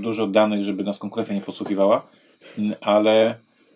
dużo 0.01 0.27
danych, 0.27 0.63
żeby 0.63 0.83
nas 0.83 0.99
konkurencja 0.99 1.35
nie 1.35 1.41
podsłuchiwała, 1.41 2.07
Mm, 2.57 2.75
ale 2.81 3.35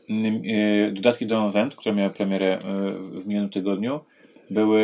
mm, 0.09 0.41
e, 0.45 0.91
dodatki 0.91 1.25
do 1.25 1.37
ONZ, 1.37 1.75
które 1.75 1.95
miały 1.95 2.09
premierę 2.09 2.53
e, 2.53 2.59
w 3.19 3.27
minionym 3.27 3.49
tygodniu, 3.49 3.99
były 4.49 4.81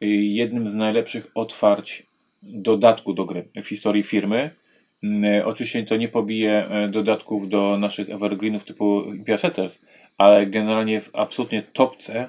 e, 0.00 0.06
jednym 0.06 0.68
z 0.68 0.74
najlepszych 0.74 1.26
otwarć 1.34 2.06
dodatku 2.42 3.14
do 3.14 3.24
gry 3.24 3.48
w 3.62 3.66
historii 3.66 4.02
firmy. 4.02 4.50
Mm, 5.02 5.24
e, 5.24 5.46
Oczywiście 5.46 5.84
to 5.84 5.96
nie 5.96 6.08
pobije 6.08 6.66
e, 6.70 6.88
dodatków 6.88 7.48
do 7.48 7.78
naszych 7.78 8.10
evergreenów 8.10 8.64
typu 8.64 9.02
Impia 9.02 9.38
Settlers, 9.38 9.80
ale 10.18 10.46
generalnie 10.46 11.00
w 11.00 11.10
absolutnie 11.12 11.62
topce 11.72 12.28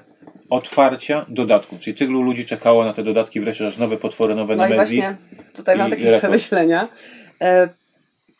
otwarcia 0.50 1.26
dodatku. 1.28 1.78
Czyli 1.78 1.96
tylu 1.96 2.22
ludzi 2.22 2.44
czekało 2.44 2.84
na 2.84 2.92
te 2.92 3.02
dodatki, 3.02 3.40
wreszcie 3.40 3.66
aż 3.66 3.78
nowe 3.78 3.96
potwory, 3.96 4.34
nowe 4.34 4.56
No 4.56 4.66
i 4.66 4.70
Nemesis. 4.70 5.00
właśnie 5.00 5.16
tutaj 5.56 5.78
mam 5.78 5.90
takie 5.90 6.12
przemyślenia. 6.12 6.88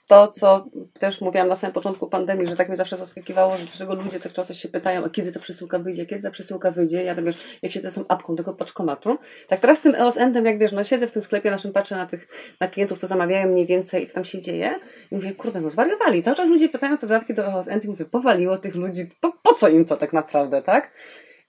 To, 0.07 0.29
co 0.29 0.67
też 0.99 1.21
mówiłam 1.21 1.49
na 1.49 1.57
samym 1.57 1.75
początku 1.75 2.09
pandemii, 2.09 2.47
że 2.47 2.57
tak 2.57 2.69
mnie 2.69 2.77
zawsze 2.77 2.97
zaskakiwało, 2.97 3.57
że 3.57 3.65
dlaczego 3.65 3.95
ludzie 3.95 4.21
co 4.21 4.31
czas 4.31 4.53
się 4.53 4.69
pytają, 4.69 5.05
a 5.05 5.09
kiedy 5.09 5.33
ta 5.33 5.41
przesyłka 5.41 5.79
wyjdzie, 5.79 6.07
kiedy 6.07 6.23
ta 6.23 6.31
przesyłka 6.31 6.71
wyjdzie. 6.71 7.05
Ja 7.05 7.15
tam 7.15 7.25
wiesz, 7.25 7.37
jak 7.63 7.73
siedzę 7.73 7.91
z 7.91 7.95
tą 7.95 8.05
apką 8.09 8.37
tego 8.37 8.55
paczkomatu. 8.55 9.19
Tak 9.49 9.61
teraz 9.61 9.81
tym 9.81 9.95
EOS 9.95 10.17
Endem, 10.17 10.45
jak 10.45 10.59
wiesz, 10.59 10.73
no 10.73 10.85
siedzę 10.85 11.07
w 11.07 11.13
tym 11.13 11.23
sklepie 11.23 11.51
naszym, 11.51 11.73
patrzę 11.73 11.97
na 11.97 12.07
tych, 12.07 12.29
na 12.61 12.69
klientów, 12.69 12.99
co 12.99 13.07
zamawiają 13.07 13.49
mniej 13.49 13.67
więcej 13.67 14.03
i 14.03 14.07
co 14.07 14.15
tam 14.15 14.25
się 14.25 14.41
dzieje. 14.41 14.75
I 15.11 15.15
mówię, 15.15 15.33
kurde, 15.33 15.61
no 15.61 15.71
zwariowali. 15.71 16.23
Cały 16.23 16.37
czas 16.37 16.49
ludzie 16.49 16.69
pytają 16.69 16.99
te 16.99 17.07
dodatki 17.07 17.35
do 17.35 17.47
EOS 17.47 17.69
End 17.69 17.85
i 17.85 17.89
mówię, 17.89 18.05
powaliło 18.05 18.59
tych 18.59 18.75
ludzi, 18.75 19.09
po, 19.21 19.33
po 19.43 19.55
co 19.55 19.69
im 19.69 19.85
to 19.85 19.97
tak 19.97 20.13
naprawdę, 20.13 20.63
tak? 20.63 20.91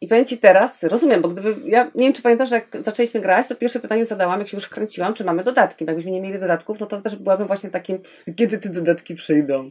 I 0.06 0.08
powiem 0.08 0.26
Ci 0.26 0.38
teraz, 0.38 0.84
rozumiem, 0.84 1.22
bo 1.22 1.30
gdyby, 1.30 1.56
ja 1.66 1.84
nie 1.96 2.04
wiem, 2.04 2.14
czy 2.14 2.22
pamiętasz, 2.22 2.50
że 2.50 2.56
jak 2.56 2.78
zaczęliśmy 2.82 3.22
grać, 3.22 3.48
to 3.48 3.56
pierwsze 3.56 3.80
pytanie 3.80 4.06
zadałam, 4.06 4.40
jak 4.40 4.48
się 4.48 4.58
już 4.58 4.66
wkręciłam, 4.66 5.14
czy 5.14 5.24
mamy 5.24 5.44
dodatki. 5.44 5.86
Bo 5.86 5.92
jakbyśmy 5.92 6.12
nie 6.12 6.22
mieli 6.22 6.40
dodatków, 6.40 6.80
no 6.80 6.86
to 6.86 7.02
też 7.02 7.16
byłabym 7.16 7.48
właśnie 7.48 7.70
takim, 7.70 8.00
kiedy 8.36 8.58
te 8.58 8.70
dodatki 8.70 9.16
przyjdą. 9.16 9.70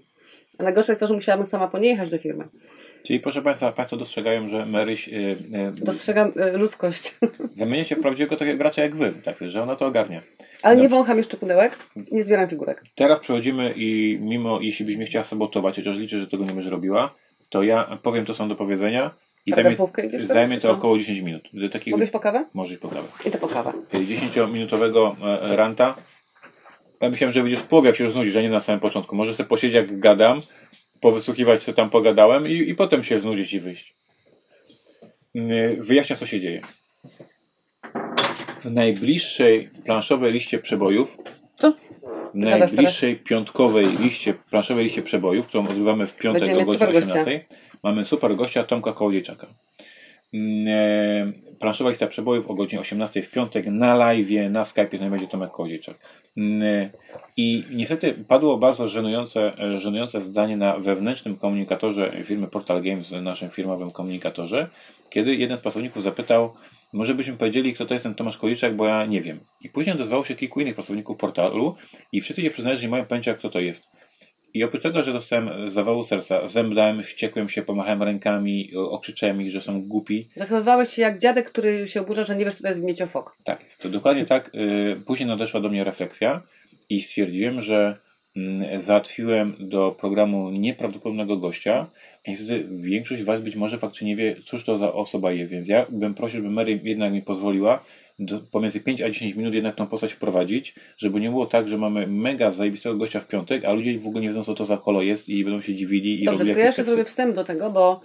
A 0.59 0.63
najgorsze 0.63 0.93
jest 0.93 1.01
to, 1.01 1.07
że 1.07 1.15
musiałabym 1.15 1.47
sama 1.47 1.69
po 1.69 1.79
nie 1.79 1.89
jechać 1.89 2.11
do 2.11 2.19
firmy. 2.19 2.45
Czyli 3.03 3.21
proszę 3.21 3.43
Państwa, 3.43 3.73
Państwo 3.73 3.97
dostrzegają, 3.97 4.49
że 4.49 4.67
Maryś 4.67 5.09
e, 5.09 5.13
e, 5.13 5.73
Dostrzegam 5.73 6.33
y, 6.55 6.59
ludzkość. 6.59 7.15
zamienia 7.53 7.85
się 7.85 7.97
w 7.97 8.01
prawdziwego 8.01 8.37
takiego 8.37 8.59
gracza 8.59 8.83
jak 8.83 8.97
Wy, 8.97 9.13
tak, 9.25 9.37
że 9.47 9.63
ona 9.63 9.77
to 9.77 9.87
ogarnia. 9.87 10.23
Ale 10.63 10.77
nie 10.77 10.83
Dobrze. 10.83 10.97
wącham 10.97 11.17
jeszcze 11.17 11.37
pudełek, 11.37 11.79
nie 12.13 12.25
zbieram 12.25 12.49
figurek. 12.49 12.83
Teraz 12.95 13.21
przechodzimy 13.21 13.73
i 13.77 14.19
mimo, 14.21 14.61
jeśli 14.61 14.87
byś 14.87 14.97
mnie 14.97 15.07
chciała 15.07 15.25
sabotować, 15.25 15.77
chociaż 15.77 15.97
liczę, 15.97 16.19
że 16.19 16.27
tego 16.27 16.45
nie 16.45 16.53
będziesz 16.53 16.73
robiła, 16.73 17.15
to 17.51 17.63
ja 17.63 17.99
powiem 18.03 18.25
to, 18.25 18.35
co 18.35 18.43
mam 18.43 18.49
do 18.49 18.57
powiedzenia 18.57 19.11
i 19.47 19.53
zajmie, 19.53 19.77
idziesz 20.07 20.25
zajmie 20.25 20.61
to 20.61 20.73
około 20.73 20.99
10 20.99 21.21
minut. 21.21 21.49
Do 21.53 21.69
Mogę 21.91 22.05
iść 22.05 22.13
po 22.13 22.21
kawę? 22.21 22.45
Możesz 22.55 22.79
po 22.79 22.89
kawę. 22.89 23.09
I 23.27 23.31
to 23.31 23.39
po 23.39 23.49
kawę. 23.49 23.73
10-minutowego 23.93 25.17
e, 25.23 25.57
ranta. 25.57 25.95
Ja 27.01 27.11
myślałem, 27.11 27.33
że 27.33 27.43
wyjdziesz 27.43 27.61
w 27.61 27.67
połowie, 27.67 27.89
jak 27.89 27.97
się 27.97 28.11
znudzisz, 28.11 28.37
a 28.37 28.41
nie 28.41 28.51
na 28.51 28.61
samym 28.61 28.81
początku. 28.81 29.17
Może 29.17 29.35
sobie 29.35 29.49
posiedzieć, 29.49 29.75
jak 29.75 29.99
gadam, 29.99 30.43
powysłuchiwać, 31.01 31.65
co 31.65 31.73
tam 31.73 31.91
pogadałem 31.91 32.49
i, 32.49 32.53
i 32.53 32.75
potem 32.75 33.05
się 33.05 33.21
znudzić 33.21 33.53
i 33.53 33.61
wyjść. 33.61 33.95
Yy, 35.35 35.77
Wyjaśniam, 35.81 36.19
co 36.19 36.27
się 36.27 36.41
dzieje. 36.41 36.61
W 38.61 38.71
najbliższej 38.71 39.71
planszowej 39.85 40.33
liście 40.33 40.59
przebojów 40.59 41.19
Co? 41.57 41.75
najbliższej 42.35 43.17
piątkowej 43.17 43.87
liście, 44.01 44.35
planszowej 44.35 44.85
liście 44.85 45.03
przebojów, 45.03 45.47
którą 45.47 45.65
odgrywamy 45.65 46.07
w 46.07 46.17
piątek 46.17 46.43
Będziemy 46.43 46.63
o 46.63 46.67
godzinie 46.67 47.03
super 47.03 47.15
gościa. 47.15 47.25
18, 47.85 47.95
mamy 47.95 48.05
super 48.05 48.37
gościa 48.37 48.65
Tomka 48.65 48.93
Kołodziejczaka. 48.93 49.47
Mm, 50.35 50.69
e, 50.69 51.33
Planszowa 51.59 51.91
lista 51.91 52.07
przebojów 52.07 52.51
o 52.51 52.55
godzinie 52.55 52.81
18 52.81 53.23
w 53.23 53.31
piątek 53.31 53.67
na 53.67 53.97
live, 53.97 54.51
na 54.51 54.65
Skype 54.65 54.99
znajdzie 54.99 55.29
Tomek 55.29 55.51
Kołodziejczak. 55.51 55.97
Mm, 56.37 56.63
e, 56.63 56.91
I 57.37 57.65
niestety 57.71 58.15
padło 58.29 58.59
bardzo 58.59 58.89
żenujące, 58.89 59.53
e, 59.59 59.79
żenujące 59.79 60.21
zdanie 60.21 60.57
na 60.57 60.79
wewnętrznym 60.79 61.37
komunikatorze 61.37 62.11
firmy 62.25 62.47
Portal 62.47 62.83
Games, 62.83 63.11
naszym 63.11 63.51
firmowym 63.51 63.91
komunikatorze, 63.91 64.69
kiedy 65.11 65.37
jeden 65.37 65.57
z 65.57 65.61
pracowników 65.61 66.03
zapytał, 66.03 66.53
może 66.93 67.15
byśmy 67.15 67.37
powiedzieli, 67.37 67.75
kto 67.75 67.87
to 67.87 67.95
jest 67.95 68.05
ten 68.05 68.15
Tomasz 68.15 68.39
Kołodziejczak, 68.39 68.77
bo 68.77 68.87
ja 68.87 69.07
nie 69.07 69.21
wiem. 69.21 69.41
I 69.61 69.69
później 69.69 69.95
odezwało 69.95 70.25
się 70.25 70.35
kilku 70.35 70.61
innych 70.61 70.75
pracowników 70.75 71.17
portalu 71.17 71.75
i 72.13 72.21
wszyscy 72.21 72.43
się 72.43 72.51
przyznali, 72.51 72.77
że 72.77 72.83
nie 72.83 72.89
mają 72.89 73.05
pojęcia, 73.05 73.35
kto 73.35 73.49
to 73.49 73.61
jest. 73.61 73.89
I 74.55 74.65
oprócz 74.65 74.83
tego, 74.83 75.03
że 75.03 75.13
dostałem 75.13 75.71
zawału 75.71 76.03
serca, 76.03 76.49
zemdlałem, 76.49 77.03
wściekłem 77.03 77.49
się, 77.49 77.63
pomachałem 77.63 78.03
rękami, 78.03 78.71
okrzyczałem 78.77 79.43
ich, 79.43 79.51
że 79.51 79.61
są 79.61 79.83
głupi. 79.83 80.29
Zachowywałeś 80.35 80.89
się 80.89 81.03
jak 81.03 81.19
dziadek, 81.19 81.51
który 81.51 81.89
się 81.89 82.01
oburza, 82.01 82.25
że 82.25 82.37
nie 82.37 82.45
wiesz, 82.45 82.55
co 82.55 82.63
to 82.63 82.69
jest 82.69 82.83
mieciofok. 82.83 83.37
Tak, 83.45 83.65
jest. 83.65 83.83
to 83.83 83.89
dokładnie 83.89 84.25
tak. 84.25 84.55
Y, 84.55 85.03
Później 85.07 85.29
nadeszła 85.29 85.61
do 85.61 85.69
mnie 85.69 85.85
refleksja 85.85 86.43
i 86.89 87.03
stwierdziłem, 87.03 87.61
że 87.61 87.97
mm, 88.37 88.81
załatwiłem 88.81 89.57
do 89.61 89.93
programu 89.93 90.51
nieprawdopodobnego 90.51 91.37
gościa. 91.37 91.87
A 92.27 92.31
niestety 92.31 92.69
większość 92.71 93.23
z 93.23 93.25
Was 93.25 93.41
być 93.41 93.57
może 93.57 93.79
faktycznie 93.79 94.09
nie 94.09 94.17
wie, 94.17 94.37
cóż 94.45 94.65
to 94.65 94.79
za 94.79 94.93
osoba 94.93 95.33
jest, 95.33 95.53
więc 95.53 95.69
ja 95.69 95.87
bym 95.91 96.15
prosił, 96.15 96.41
żeby 96.41 96.51
Mary 96.51 96.81
jednak 96.85 97.13
mi 97.13 97.23
pozwoliła, 97.23 97.85
do, 98.19 98.41
pomiędzy 98.41 98.81
5 98.81 99.03
a 99.03 99.11
10 99.11 99.35
minut 99.35 99.55
jednak 99.55 99.75
tą 99.75 99.87
postać 99.87 100.13
wprowadzić, 100.13 100.75
żeby 100.97 101.21
nie 101.21 101.31
było 101.31 101.47
tak, 101.47 101.69
że 101.69 101.79
mamy 101.79 102.07
mega 102.07 102.53
zajebistego 102.53 102.97
gościa 102.97 103.21
w 103.21 103.27
piątek, 103.27 103.65
a 103.65 103.73
ludzie 103.73 103.99
w 103.99 104.07
ogóle 104.07 104.23
nie 104.23 104.29
wiedzą, 104.29 104.45
co 104.45 104.55
to 104.55 104.67
za 104.67 104.77
kolo 104.77 105.03
jest 105.03 105.29
i 105.29 105.45
będą 105.45 105.61
się 105.61 105.75
dziwili 105.75 106.23
i 106.23 106.25
Dobrze, 106.25 106.45
tylko 106.45 106.61
ja 106.61 106.67
jeszcze 106.67 106.85
zrobię 106.85 107.05
wstęp 107.05 107.35
do 107.35 107.45
tego, 107.45 107.71
bo 107.71 108.01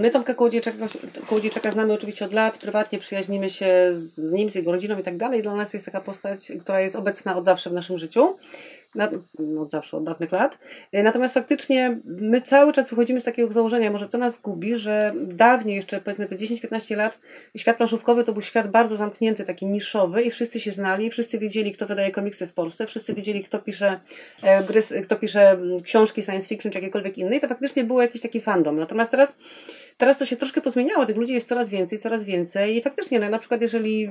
my 0.00 0.10
Tomka 0.10 0.34
Kołodziejczaka, 0.34 0.86
Kołodziejczaka 1.26 1.70
znamy 1.70 1.92
oczywiście 1.92 2.24
od 2.24 2.32
lat, 2.32 2.58
prywatnie 2.58 2.98
przyjaźnimy 2.98 3.50
się 3.50 3.90
z, 3.92 4.14
z 4.14 4.32
nim, 4.32 4.50
z 4.50 4.54
jego 4.54 4.72
rodziną 4.72 4.98
i 4.98 5.02
tak 5.02 5.16
dalej. 5.16 5.42
Dla 5.42 5.54
nas 5.54 5.72
jest 5.74 5.84
taka 5.84 6.00
postać, 6.00 6.52
która 6.60 6.80
jest 6.80 6.96
obecna 6.96 7.36
od 7.36 7.44
zawsze 7.44 7.70
w 7.70 7.72
naszym 7.72 7.98
życiu. 7.98 8.36
No, 8.96 9.08
od 9.62 9.70
zawsze, 9.70 9.96
od 9.96 10.04
dawnych 10.04 10.32
lat. 10.32 10.58
Y, 10.94 11.02
Natomiast 11.02 11.34
faktycznie 11.34 11.98
my 12.04 12.40
cały 12.40 12.72
czas 12.72 12.90
wychodzimy 12.90 13.20
z 13.20 13.24
takiego 13.24 13.52
założenia, 13.52 13.90
może 13.90 14.08
to 14.08 14.18
nas 14.18 14.40
gubi, 14.40 14.76
że 14.76 15.12
dawniej, 15.14 15.76
jeszcze 15.76 16.00
powiedzmy 16.00 16.26
te 16.26 16.36
10-15 16.36 16.96
lat, 16.96 17.18
świat 17.56 17.76
planszówkowy 17.76 18.24
to 18.24 18.32
był 18.32 18.42
świat 18.42 18.70
bardzo 18.70 18.96
zamknięty, 18.96 19.44
taki 19.44 19.66
niszowy 19.66 20.22
i 20.22 20.30
wszyscy 20.30 20.60
się 20.60 20.72
znali, 20.72 21.10
wszyscy 21.10 21.38
wiedzieli, 21.38 21.72
kto 21.72 21.86
wydaje 21.86 22.10
komiksy 22.10 22.46
w 22.46 22.52
Polsce, 22.52 22.86
wszyscy 22.86 23.14
wiedzieli, 23.14 23.44
kto 23.44 23.58
pisze 23.58 24.00
e, 24.42 24.64
gry, 24.64 24.80
kto 25.02 25.16
pisze 25.16 25.58
książki 25.84 26.22
science 26.22 26.48
fiction 26.48 26.72
czy 26.72 26.78
jakiekolwiek 26.78 27.18
inne 27.18 27.36
i 27.36 27.40
to 27.40 27.48
faktycznie 27.48 27.84
był 27.84 28.00
jakiś 28.00 28.22
taki 28.22 28.40
fandom. 28.40 28.76
Natomiast 28.76 29.10
teraz 29.10 29.36
Teraz 29.96 30.18
to 30.18 30.26
się 30.26 30.36
troszkę 30.36 30.60
pozmieniało, 30.60 31.06
tych 31.06 31.16
ludzi 31.16 31.32
jest 31.32 31.48
coraz 31.48 31.68
więcej, 31.68 31.98
coraz 31.98 32.24
więcej 32.24 32.76
i 32.76 32.82
faktycznie, 32.82 33.20
no, 33.20 33.28
na 33.28 33.38
przykład 33.38 33.60
jeżeli 33.60 34.10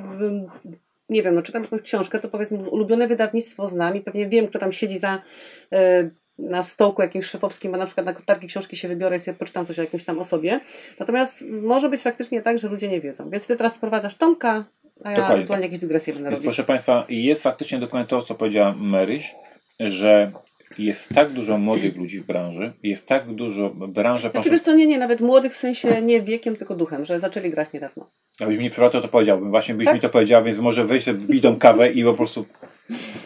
nie 1.09 1.23
wiem, 1.23 1.35
no 1.35 1.41
czytam 1.41 1.61
jakąś 1.61 1.81
książkę, 1.81 2.19
to 2.19 2.29
powiedzmy 2.29 2.57
ulubione 2.57 3.07
wydawnictwo 3.07 3.67
znam 3.67 3.95
i 3.95 4.01
pewnie 4.01 4.27
wiem, 4.27 4.47
kto 4.47 4.59
tam 4.59 4.71
siedzi 4.71 4.97
za 4.97 5.21
e, 5.71 6.09
na 6.39 6.63
stołku 6.63 7.01
jakimś 7.01 7.25
szefowskim, 7.25 7.71
bo 7.71 7.77
na 7.77 7.85
przykład 7.85 8.05
na 8.05 8.13
targi 8.13 8.47
książki 8.47 8.77
się 8.77 8.87
wybiorę 8.87 9.15
i 9.15 9.19
sobie 9.19 9.37
poczytam 9.37 9.65
coś 9.65 9.79
o 9.79 9.81
jakimś 9.81 10.05
tam 10.05 10.19
osobie. 10.19 10.59
Natomiast 10.99 11.45
może 11.61 11.89
być 11.89 12.01
faktycznie 12.01 12.41
tak, 12.41 12.59
że 12.59 12.67
ludzie 12.67 12.87
nie 12.87 13.01
wiedzą. 13.01 13.29
Więc 13.29 13.47
ty 13.47 13.55
teraz 13.55 13.77
wprowadzasz 13.77 14.15
Tomka, 14.15 14.49
a 15.03 15.11
ja 15.11 15.15
Dokładnie 15.15 15.35
ewentualnie 15.35 15.63
tak. 15.63 15.71
jakieś 15.71 15.79
dygresje 15.79 16.13
będę 16.13 16.29
Więc 16.29 16.39
robić. 16.39 16.45
proszę 16.45 16.63
Państwa, 16.63 17.05
jest 17.09 17.43
faktycznie 17.43 17.79
dokładnie 17.79 18.07
to, 18.07 18.21
co 18.21 18.35
powiedziała 18.35 18.73
Maryś, 18.77 19.35
że 19.79 20.31
jest 20.77 21.09
tak 21.09 21.33
dużo 21.33 21.57
młodych 21.57 21.95
ludzi 21.95 22.19
w 22.19 22.25
branży, 22.25 22.73
jest 22.83 23.07
tak 23.07 23.33
dużo 23.33 23.69
branża 23.69 24.29
Znaczy 24.29 24.49
wiesz 24.49 24.61
co, 24.61 24.75
nie, 24.75 24.87
nie, 24.87 24.97
nawet 24.97 25.21
młodych 25.21 25.51
w 25.51 25.55
sensie 25.55 26.01
nie 26.01 26.21
wiekiem, 26.21 26.55
tylko 26.55 26.75
duchem, 26.75 27.05
że 27.05 27.19
zaczęli 27.19 27.49
grać 27.49 27.73
niedawno. 27.73 28.09
Jakbyś 28.39 28.57
mi 28.57 28.69
przywrotnie 28.69 29.01
to 29.01 29.07
powiedziałbym. 29.07 29.49
Właśnie 29.49 29.75
byś 29.75 29.85
Tak? 29.85 29.95
mi 29.95 30.01
to 30.01 30.09
powiedział, 30.09 30.43
więc 30.43 30.57
może 30.57 30.99
sobie 30.99 31.13
bitą 31.13 31.55
kawę 31.55 31.91
i 31.91 32.03
po 32.03 32.13
prostu. 32.13 32.45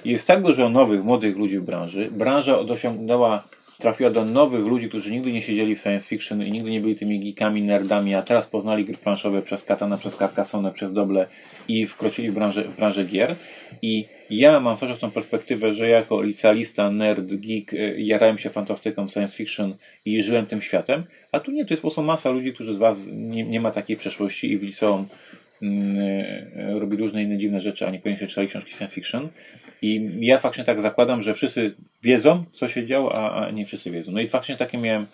Jest 0.05 0.27
tak 0.27 0.43
dużo 0.43 0.69
nowych, 0.69 1.03
młodych 1.03 1.37
ludzi 1.37 1.57
w 1.57 1.61
branży. 1.61 2.09
Branża 2.11 2.59
osiągnęła, 2.59 3.43
trafiła 3.79 4.09
do 4.09 4.25
nowych 4.25 4.65
ludzi, 4.65 4.89
którzy 4.89 5.11
nigdy 5.11 5.31
nie 5.31 5.41
siedzieli 5.41 5.75
w 5.75 5.81
science 5.81 6.07
fiction 6.07 6.43
i 6.43 6.51
nigdy 6.51 6.71
nie 6.71 6.79
byli 6.79 6.95
tymi 6.95 7.19
geekami, 7.19 7.61
nerdami, 7.61 8.15
a 8.15 8.21
teraz 8.21 8.47
poznali 8.47 8.85
gry 8.85 8.95
planszowe 8.95 9.41
przez 9.41 9.63
Katana, 9.63 9.97
przez 9.97 10.15
Carcassonne, 10.15 10.71
przez 10.71 10.93
Doble 10.93 11.27
i 11.67 11.85
wkroczyli 11.85 12.31
w 12.31 12.33
branżę, 12.33 12.63
w 12.63 12.75
branżę 12.75 13.05
gier. 13.05 13.35
I 13.81 14.05
ja 14.29 14.59
mam 14.59 14.77
zawsze 14.77 14.97
tą 14.97 15.11
perspektywę, 15.11 15.73
że 15.73 15.89
jako 15.89 16.21
licealista, 16.21 16.91
nerd, 16.91 17.33
geek, 17.33 17.73
y, 17.73 17.95
jarałem 17.97 18.37
się 18.37 18.49
fantastyką, 18.49 19.07
science 19.07 19.35
fiction 19.35 19.75
i 20.05 20.23
żyłem 20.23 20.45
tym 20.45 20.61
światem, 20.61 21.03
a 21.31 21.39
tu 21.39 21.51
nie, 21.51 21.65
to 21.65 21.73
jest 21.73 21.81
po 21.81 21.87
prostu 21.87 22.03
masa 22.03 22.29
ludzi, 22.29 22.53
którzy 22.53 22.73
z 22.73 22.77
Was 22.77 22.97
nie, 23.11 23.43
nie 23.43 23.61
ma 23.61 23.71
takiej 23.71 23.97
przeszłości 23.97 24.51
i 24.51 24.57
w 24.57 24.63
liceum 24.63 25.07
mm, 25.61 25.97
y, 25.97 26.79
robi 26.79 26.97
różne 26.97 27.23
inne 27.23 27.37
dziwne 27.37 27.61
rzeczy, 27.61 27.87
a 27.87 27.89
niekoniecznie 27.89 28.27
czytali 28.27 28.47
książki 28.47 28.71
science 28.71 28.95
fiction. 28.95 29.29
I 29.81 30.09
ja 30.19 30.39
faktycznie 30.39 30.65
tak 30.65 30.81
zakładam, 30.81 31.21
że 31.21 31.33
wszyscy 31.33 31.73
wiedzą, 32.03 32.43
co 32.53 32.67
się 32.67 32.85
działo, 32.85 33.15
a, 33.15 33.45
a 33.45 33.51
nie 33.51 33.65
wszyscy 33.65 33.91
wiedzą. 33.91 34.11
No 34.11 34.21
i 34.21 34.29
faktycznie 34.29 34.57
takie 34.57 34.77
miałem 34.77 35.05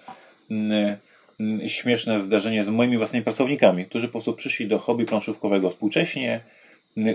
mm, 0.51 0.95
mm, 1.39 1.69
śmieszne 1.69 2.21
zdarzenie 2.21 2.65
z 2.65 2.69
moimi 2.69 2.97
własnymi 2.97 3.23
pracownikami, 3.23 3.85
którzy 3.85 4.07
po 4.07 4.11
prostu 4.11 4.33
przyszli 4.33 4.67
do 4.67 4.79
hobby 4.79 5.05
planszówkowego 5.05 5.69
współcześnie, 5.69 6.41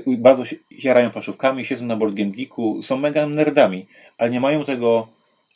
bardzo 0.06 0.44
się 0.44 0.56
jarają 0.82 1.10
planszówkami, 1.10 1.64
siedzą 1.64 1.84
na 1.86 1.96
Board 1.96 2.14
Game 2.14 2.30
Geeku, 2.30 2.82
są 2.82 2.96
mega 2.96 3.26
nerdami, 3.26 3.86
ale 4.18 4.30
nie 4.30 4.40
mają 4.40 4.64
tego 4.64 5.08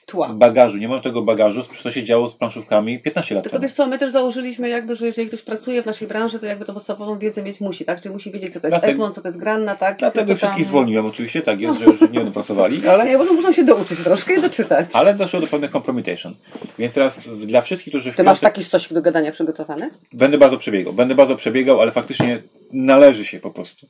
Tła. 0.06 0.28
bagażu, 0.28 0.76
nie 0.76 0.88
mają 0.88 1.00
tego 1.02 1.22
bagażu, 1.22 1.62
co 1.82 1.90
się 1.90 2.04
działo 2.04 2.28
z 2.28 2.34
planszówkami 2.34 2.98
15 2.98 3.34
lat 3.34 3.44
Tylko 3.44 3.56
temu. 3.56 3.62
wiesz 3.62 3.72
co, 3.72 3.86
my 3.86 3.98
też 3.98 4.12
założyliśmy 4.12 4.68
jakby, 4.68 4.96
że 4.96 5.06
jeżeli 5.06 5.28
ktoś 5.28 5.42
pracuje 5.42 5.82
w 5.82 5.86
naszej 5.86 6.08
branży, 6.08 6.38
to 6.38 6.46
jakby 6.46 6.64
tą 6.64 6.74
podstawową 6.74 7.18
wiedzę 7.18 7.42
mieć 7.42 7.60
musi, 7.60 7.84
tak? 7.84 8.00
Czyli 8.00 8.12
musi 8.14 8.30
wiedzieć, 8.30 8.52
co 8.52 8.60
to 8.60 8.66
jest 8.66 8.72
Dlatego- 8.72 8.92
Egmont, 8.92 9.14
co 9.14 9.20
to 9.20 9.28
jest 9.28 9.38
Granna, 9.40 9.74
tak? 9.74 9.98
Dlatego 9.98 10.28
Co 10.28 10.36
wszystkich 10.36 10.62
tam- 10.64 10.68
zwolniłem 10.70 11.06
oczywiście, 11.06 11.42
tak 11.42 11.60
jest, 11.60 11.78
że 11.80 11.84
już 11.84 12.00
nie 12.00 12.08
będą 12.08 12.32
pracowali, 12.32 12.80
ale... 12.88 13.04
Nie, 13.04 13.18
bo 13.18 13.24
muszą 13.24 13.52
się 13.52 13.64
douczyć 13.64 13.98
troszkę 13.98 14.34
i 14.34 14.40
doczytać. 14.42 14.88
Ale 14.92 15.14
doszło 15.14 15.40
do 15.40 15.46
pewnych 15.46 15.70
compromitation. 15.70 16.34
Więc 16.78 16.94
teraz 16.94 17.18
dla 17.46 17.62
wszystkich, 17.62 17.90
którzy 17.92 18.12
w 18.12 18.16
Ty 18.16 18.22
masz 18.22 18.38
piątek- 18.38 18.40
taki 18.42 18.62
stosik 18.64 18.92
do 18.92 19.02
gadania 19.02 19.32
przygotowany? 19.32 19.90
Będę 20.12 20.38
bardzo 20.38 20.58
przebiegał. 20.58 20.92
Będę 20.92 21.14
bardzo 21.14 21.36
przebiegał, 21.36 21.80
ale 21.80 21.92
faktycznie 21.92 22.42
należy 22.72 23.24
się 23.24 23.40
po 23.40 23.50
prostu. 23.50 23.86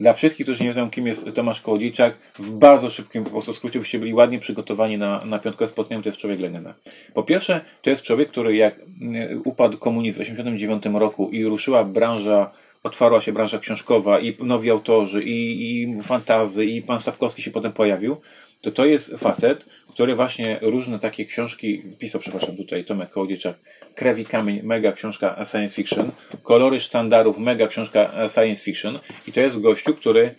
Dla 0.00 0.12
wszystkich, 0.12 0.46
którzy 0.46 0.62
nie 0.62 0.68
wiedzą, 0.68 0.90
kim 0.90 1.06
jest 1.06 1.26
Tomasz 1.34 1.60
Kołodziejczak, 1.60 2.14
w 2.38 2.50
bardzo 2.50 2.90
szybkim 2.90 3.24
po 3.24 3.30
prostu 3.30 3.52
skrócie, 3.52 3.78
byście 3.78 3.98
byli 3.98 4.14
ładnie 4.14 4.38
przygotowani 4.38 4.98
na, 4.98 5.24
na 5.24 5.38
piątkowe 5.38 5.68
spotkanie, 5.68 6.02
to 6.02 6.08
jest 6.08 6.18
człowiek 6.18 6.40
legenda. 6.40 6.74
Po 7.14 7.22
pierwsze, 7.22 7.60
to 7.82 7.90
jest 7.90 8.02
człowiek, 8.02 8.28
który 8.28 8.56
jak 8.56 8.76
mm, 9.00 9.42
upadł 9.44 9.78
komunizm 9.78 10.16
w 10.16 10.20
1989 10.20 11.00
roku 11.00 11.30
i 11.30 11.44
ruszyła 11.44 11.84
branża, 11.84 12.50
otwarła 12.82 13.20
się 13.20 13.32
branża 13.32 13.58
książkowa 13.58 14.20
i 14.20 14.36
nowi 14.44 14.70
autorzy, 14.70 15.22
i, 15.22 15.82
i 15.82 16.02
fantazy, 16.02 16.66
i 16.66 16.82
pan 16.82 17.00
Stawkowski 17.00 17.42
się 17.42 17.50
potem 17.50 17.72
pojawił, 17.72 18.16
to 18.62 18.70
to 18.70 18.84
jest 18.84 19.10
facet, 19.18 19.64
który 19.94 20.14
właśnie 20.14 20.58
różne 20.62 20.98
takie 20.98 21.24
książki 21.24 21.82
pisał, 21.98 22.20
przepraszam, 22.20 22.56
tutaj 22.56 22.84
Tomek 22.84 23.10
Kołodziejczak, 23.10 23.56
Krew 23.94 24.18
i 24.18 24.24
Kamień, 24.24 24.62
mega 24.62 24.92
książka 24.92 25.44
science 25.50 25.74
fiction, 25.74 26.10
Kolory 26.42 26.80
sztandarów, 26.80 27.38
mega 27.38 27.66
książka 27.66 28.28
science 28.28 28.64
fiction. 28.64 28.98
I 29.28 29.32
to 29.32 29.40
jest 29.40 29.60
gościu, 29.60 29.94
który 29.94 30.34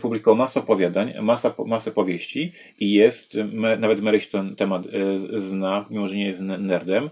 publikował 0.00 0.36
masę 0.36 0.60
opowiadań, 0.60 1.14
masa, 1.22 1.54
masę 1.66 1.90
powieści 1.90 2.52
i 2.80 2.92
jest, 2.92 3.34
me, 3.34 3.76
nawet 3.76 4.00
Maryś 4.00 4.28
ten 4.28 4.56
temat 4.56 4.86
e, 4.86 5.40
zna, 5.40 5.86
mimo 5.90 6.08
że 6.08 6.16
nie 6.16 6.26
jest 6.26 6.40
ne- 6.40 6.58
nerdem, 6.58 7.10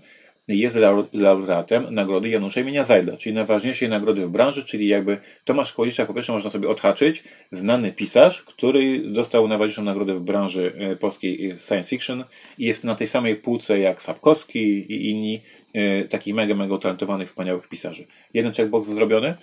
jest 0.49 0.77
lau- 0.77 1.07
laureatem 1.13 1.95
nagrody 1.95 2.29
Janusza 2.29 2.61
imienia 2.61 2.85
Zajda, 2.85 3.17
czyli 3.17 3.35
najważniejszej 3.35 3.89
nagrody 3.89 4.27
w 4.27 4.31
branży, 4.31 4.65
czyli 4.65 4.89
jakby 4.89 5.19
Tomasz 5.45 5.73
Kołodziejczak 5.73 6.07
po 6.07 6.15
pierwsze 6.15 6.33
można 6.33 6.51
sobie 6.51 6.69
odhaczyć, 6.69 7.25
znany 7.53 7.93
pisarz, 7.93 8.43
który 8.43 8.99
dostał 8.99 9.49
najważniejszą 9.49 9.85
nagrodę 9.85 10.15
w 10.15 10.21
branży 10.21 10.73
e, 10.79 10.97
polskiej 10.97 11.51
e, 11.51 11.59
science 11.59 11.89
fiction 11.89 12.25
i 12.59 12.67
jest 12.67 12.85
na 12.85 12.95
tej 12.95 13.07
samej 13.07 13.37
półce 13.37 13.79
jak 13.79 14.03
Sapkowski 14.03 14.59
i 14.93 15.11
inni 15.11 15.41
e, 15.75 16.05
takich 16.05 16.35
mega, 16.35 16.55
mega 16.55 16.75
utalentowanych, 16.75 17.29
wspaniałych 17.29 17.69
pisarzy. 17.69 18.07
Jeden 18.35 18.53
checkbox 18.53 18.89
zrobiony. 18.89 19.35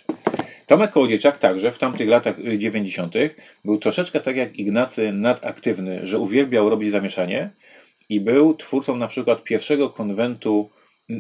Tomek 0.68 0.92
Kołodziejczak 0.92 1.38
także 1.38 1.72
w 1.72 1.78
tamtych 1.78 2.10
latach 2.10 2.40
y, 2.40 2.58
90. 2.58 3.14
był 3.66 3.78
troszeczkę 3.78 4.20
tak 4.20 4.36
jak 4.36 4.60
Ignacy 4.60 5.14
nadaktywny, 5.14 6.08
że 6.08 6.20
uwielbiał 6.20 6.70
robić 6.70 6.92
zamieszanie 6.92 7.50
i 8.10 8.22
był 8.22 8.54
twórcą 8.54 8.96
na 8.96 9.08
przykład 9.08 9.44
pierwszego 9.44 9.90
konwentu 9.90 10.70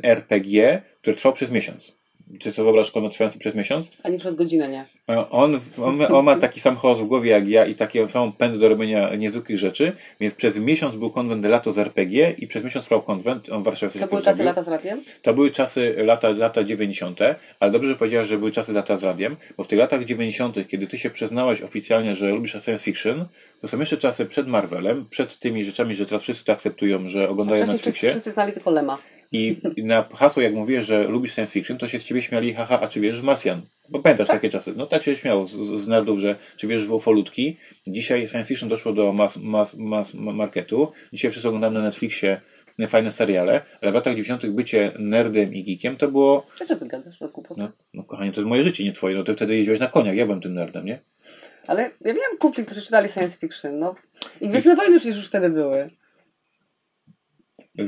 RPG, 0.03 0.81
który 1.01 1.17
trwał 1.17 1.33
przez 1.33 1.51
miesiąc. 1.51 1.91
Czy 2.39 2.51
co 2.51 2.63
wyobraź 2.63 2.91
konwent 2.91 3.13
trwający 3.13 3.39
przez 3.39 3.55
miesiąc? 3.55 3.91
A 4.03 4.09
nie 4.09 4.19
przez 4.19 4.35
godzinę, 4.35 4.69
nie. 4.69 4.85
On, 5.29 5.59
on, 5.77 6.01
on 6.01 6.25
ma 6.25 6.35
taki 6.35 6.59
sam 6.59 6.77
chaos 6.77 6.99
w 6.99 7.05
głowie 7.05 7.31
jak 7.31 7.47
ja 7.47 7.65
i 7.65 7.75
taką 7.75 8.07
samą 8.07 8.31
pęd 8.31 8.57
do 8.57 8.69
robienia 8.69 9.15
niezwykłych 9.15 9.57
rzeczy, 9.57 9.91
więc 10.19 10.33
przez 10.33 10.57
miesiąc 10.57 10.95
był 10.95 11.11
konwent 11.11 11.45
Lato 11.45 11.71
z 11.71 11.79
RPG 11.79 12.35
i 12.37 12.47
przez 12.47 12.63
miesiąc 12.63 12.85
trwał 12.85 13.01
konwent, 13.01 13.49
on 13.49 13.61
w 13.61 13.65
Warszawie 13.65 13.99
To 13.99 14.07
były 14.07 14.21
czasy 14.21 14.43
lata 14.43 14.63
z 14.63 14.67
radiem? 14.67 15.01
To 15.21 15.33
były 15.33 15.51
czasy 15.51 15.95
lata, 15.97 16.29
lata 16.29 16.63
90., 16.63 17.19
ale 17.59 17.71
dobrze, 17.71 17.89
że 17.89 17.95
powiedziałeś, 17.95 18.27
że 18.27 18.37
były 18.37 18.51
czasy 18.51 18.73
lata 18.73 18.97
z 18.97 19.03
radiem, 19.03 19.35
bo 19.57 19.63
w 19.63 19.67
tych 19.67 19.79
latach 19.79 20.05
90., 20.05 20.55
kiedy 20.67 20.87
ty 20.87 20.97
się 20.97 21.09
przyznałeś 21.09 21.61
oficjalnie, 21.61 22.15
że 22.15 22.29
lubisz 22.29 22.51
science 22.51 22.79
fiction, 22.79 23.25
to 23.61 23.67
są 23.67 23.79
jeszcze 23.79 23.97
czasy 23.97 24.25
przed 24.25 24.47
Marvelem, 24.47 25.05
przed 25.09 25.39
tymi 25.39 25.65
rzeczami, 25.65 25.95
że 25.95 26.05
teraz 26.05 26.21
wszyscy 26.21 26.45
to 26.45 26.53
akceptują, 26.53 27.09
że 27.09 27.29
oglądają 27.29 27.63
wszyscy, 27.63 27.73
Netflixie. 27.77 28.09
wszyscy 28.11 28.31
znali 28.31 28.53
tylko 28.53 28.71
Lema. 28.71 28.97
I 29.35 29.83
na 29.83 30.07
hasło, 30.15 30.41
jak 30.41 30.53
mówię, 30.53 30.81
że 30.83 31.03
lubisz 31.03 31.33
science 31.33 31.53
fiction, 31.53 31.77
to 31.77 31.87
się 31.87 31.99
z 31.99 32.03
ciebie 32.03 32.21
śmiali, 32.21 32.53
haha, 32.53 32.79
a 32.81 32.87
czy 32.87 32.99
wierzysz 32.99 33.21
w 33.21 33.23
Marsjan? 33.23 33.61
Bo 33.89 33.99
pamiętasz 33.99 34.27
takie 34.27 34.49
czasy. 34.49 34.73
No 34.75 34.85
tak 34.85 35.03
się 35.03 35.15
śmiało 35.15 35.45
z, 35.45 35.51
z 35.83 35.87
nerdów, 35.87 36.19
że 36.19 36.35
czy 36.57 36.67
wierzysz 36.67 36.87
w 36.87 36.91
ufolutki. 36.91 37.57
Dzisiaj 37.87 38.27
science 38.27 38.47
fiction 38.47 38.69
doszło 38.69 38.93
do 38.93 39.13
mas, 39.13 39.37
mas, 39.37 39.75
mas 39.75 40.13
marketu. 40.13 40.91
Dzisiaj 41.13 41.31
wszyscy 41.31 41.47
oglądamy 41.47 41.79
na 41.79 41.85
Netflixie 41.85 42.41
fajne 42.87 43.11
seriale, 43.11 43.61
ale 43.81 43.91
w 43.91 43.95
latach 43.95 44.13
90. 44.13 44.45
bycie 44.45 44.91
nerdem 44.99 45.53
i 45.53 45.63
geekiem 45.63 45.97
to 45.97 46.07
było, 46.07 46.47
Co 46.59 46.65
co 46.65 46.75
ty 46.75 46.85
gadasz 46.85 47.21
na 47.21 47.27
kłopot? 47.27 47.57
no, 47.57 47.71
no 47.93 48.03
kochanie, 48.03 48.31
to 48.31 48.41
jest 48.41 48.49
moje 48.49 48.63
życie, 48.63 48.83
nie 48.83 48.93
twoje. 48.93 49.15
No 49.15 49.23
ty 49.23 49.33
wtedy 49.33 49.55
jeździłeś 49.55 49.79
na 49.79 49.87
koniach, 49.87 50.15
ja 50.15 50.25
byłem 50.25 50.41
tym 50.41 50.53
nerdem, 50.53 50.85
nie? 50.85 50.99
Ale 51.67 51.83
ja 51.83 52.13
miałam 52.13 52.37
kumpli, 52.39 52.65
którzy 52.65 52.81
czytali 52.81 53.09
science 53.09 53.39
fiction, 53.39 53.79
no. 53.79 53.95
I 54.41 54.49
Gwiezdne 54.49 54.75
Wojny 54.75 54.99
przecież 54.99 55.17
już 55.17 55.27
wtedy 55.27 55.49
były. 55.49 55.87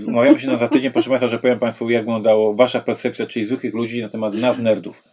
Umawiamy 0.07 0.39
się 0.39 0.47
na 0.47 0.57
za 0.57 0.67
tydzień, 0.67 0.91
proszę 0.91 1.09
Państwa, 1.09 1.27
że 1.27 1.39
powiem 1.39 1.59
Państwu, 1.59 1.89
jak 1.89 2.01
wyglądało 2.01 2.53
Wasza 2.53 2.79
percepcja, 2.79 3.25
czyli 3.25 3.45
zwykłych 3.45 3.73
ludzi 3.73 4.01
na 4.01 4.09
temat 4.09 4.33
nas, 4.33 4.59
nerdów. 4.59 5.03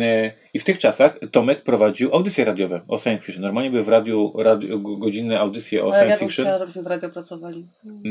E, 0.00 0.32
I 0.54 0.58
w 0.58 0.64
tych 0.64 0.78
czasach 0.78 1.18
Tomek 1.30 1.62
prowadził 1.62 2.14
audycje 2.14 2.44
radiowe 2.44 2.80
o 2.88 2.98
science 2.98 3.26
fiction. 3.26 3.42
Normalnie 3.42 3.70
były 3.70 3.82
w 3.82 3.88
radiu, 3.88 4.32
radio, 4.38 4.78
godzinne 4.78 5.40
audycje 5.40 5.84
o 5.84 5.84
Ale 5.84 5.94
science 5.94 6.10
ja 6.10 6.16
fiction. 6.28 6.44
chciała, 6.44 6.58
żebyśmy 6.58 6.82
w 6.82 6.86
radio 6.86 7.10
pracowali. 7.10 7.66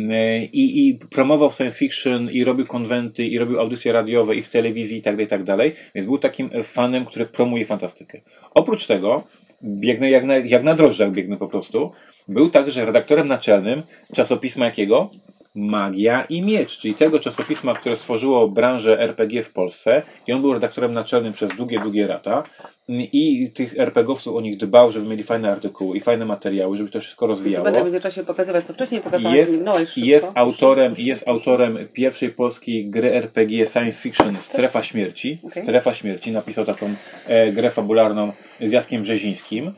E, 0.10 0.46
I, 0.46 0.88
I 0.88 0.96
promował 0.96 1.52
science 1.52 1.78
fiction, 1.78 2.32
i 2.32 2.44
robił 2.44 2.66
konwenty, 2.66 3.26
i 3.26 3.38
robił 3.38 3.60
audycje 3.60 3.92
radiowe, 3.92 4.36
i 4.36 4.42
w 4.42 4.50
telewizji, 4.50 4.98
i 4.98 5.02
tak 5.02 5.14
dalej, 5.14 5.26
i 5.26 5.30
tak 5.30 5.44
dalej. 5.44 5.76
Więc 5.96 6.08
był 6.08 6.18
takim 6.18 6.50
fanem, 6.64 7.06
który 7.06 7.26
promuje 7.26 7.66
fantastykę. 7.66 8.22
Oprócz 8.54 8.88
tego, 8.88 9.24
biegnę 9.64 10.10
jak 10.10 10.26
na, 10.26 10.38
jak 10.38 10.64
na 10.64 10.76
drożdżach, 10.76 11.12
biegnę 11.12 11.38
po 11.38 11.48
prostu. 11.48 11.92
Był 12.28 12.50
także 12.50 12.86
redaktorem 12.86 13.28
naczelnym 13.28 13.82
czasopisma 14.16 14.66
jakiego? 14.66 15.10
Magia 15.56 16.26
i 16.30 16.42
Miecz, 16.42 16.80
czyli 16.80 16.94
tego 16.94 17.20
czasopisma, 17.20 17.74
które 17.74 17.98
stworzyło 17.98 18.48
branżę 18.48 19.00
RPG 19.00 19.44
w 19.44 19.54
Polsce. 19.54 20.02
I 20.28 20.34
on 20.34 20.42
był 20.42 20.54
redaktorem 20.54 20.94
naczelnym 20.94 21.34
przez 21.34 21.56
długie, 21.56 21.80
długie 21.80 22.08
lata. 22.08 22.44
I 22.90 23.52
tych 23.54 23.80
RPGowców 23.80 24.36
o 24.36 24.42
nich 24.42 24.58
dbał, 24.58 24.92
żeby 24.92 25.08
mieli 25.08 25.24
fajne 25.24 25.52
artykuły 25.52 25.98
i 25.98 26.02
fajne 26.02 26.26
materiały, 26.26 26.78
żeby 26.78 26.90
to 26.90 27.02
wszystko 27.02 27.28
rozwijało 27.28 27.64
Będę 27.66 27.82
w 27.82 27.84
międzyczasie 27.84 28.24
pokazywać, 28.24 28.66
co 28.66 28.74
wcześniej 28.74 29.02
pokazałam. 29.02 29.38
jest, 29.38 29.58
minąłeś 29.58 29.90
szybko. 29.90 30.10
jest 30.10 30.32
autorem, 30.36 30.96
jest 30.98 31.28
autorem 31.28 31.78
pierwszej 31.94 32.30
polskiej 32.30 32.90
gry 32.90 33.14
RPG 33.14 33.68
science 33.68 34.02
fiction 34.02 34.36
Strefa 34.36 34.84
Śmierci. 34.84 35.40
Okej. 35.44 35.64
Strefa 35.64 35.94
Śmierci. 35.94 36.32
Napisał 36.32 36.66
taką 36.66 36.90
e, 37.28 37.52
grę 37.52 37.72
fabularną 37.72 38.32
z 38.62 38.71
Jackiem 38.71 39.02
Brzezińskim. 39.02 39.71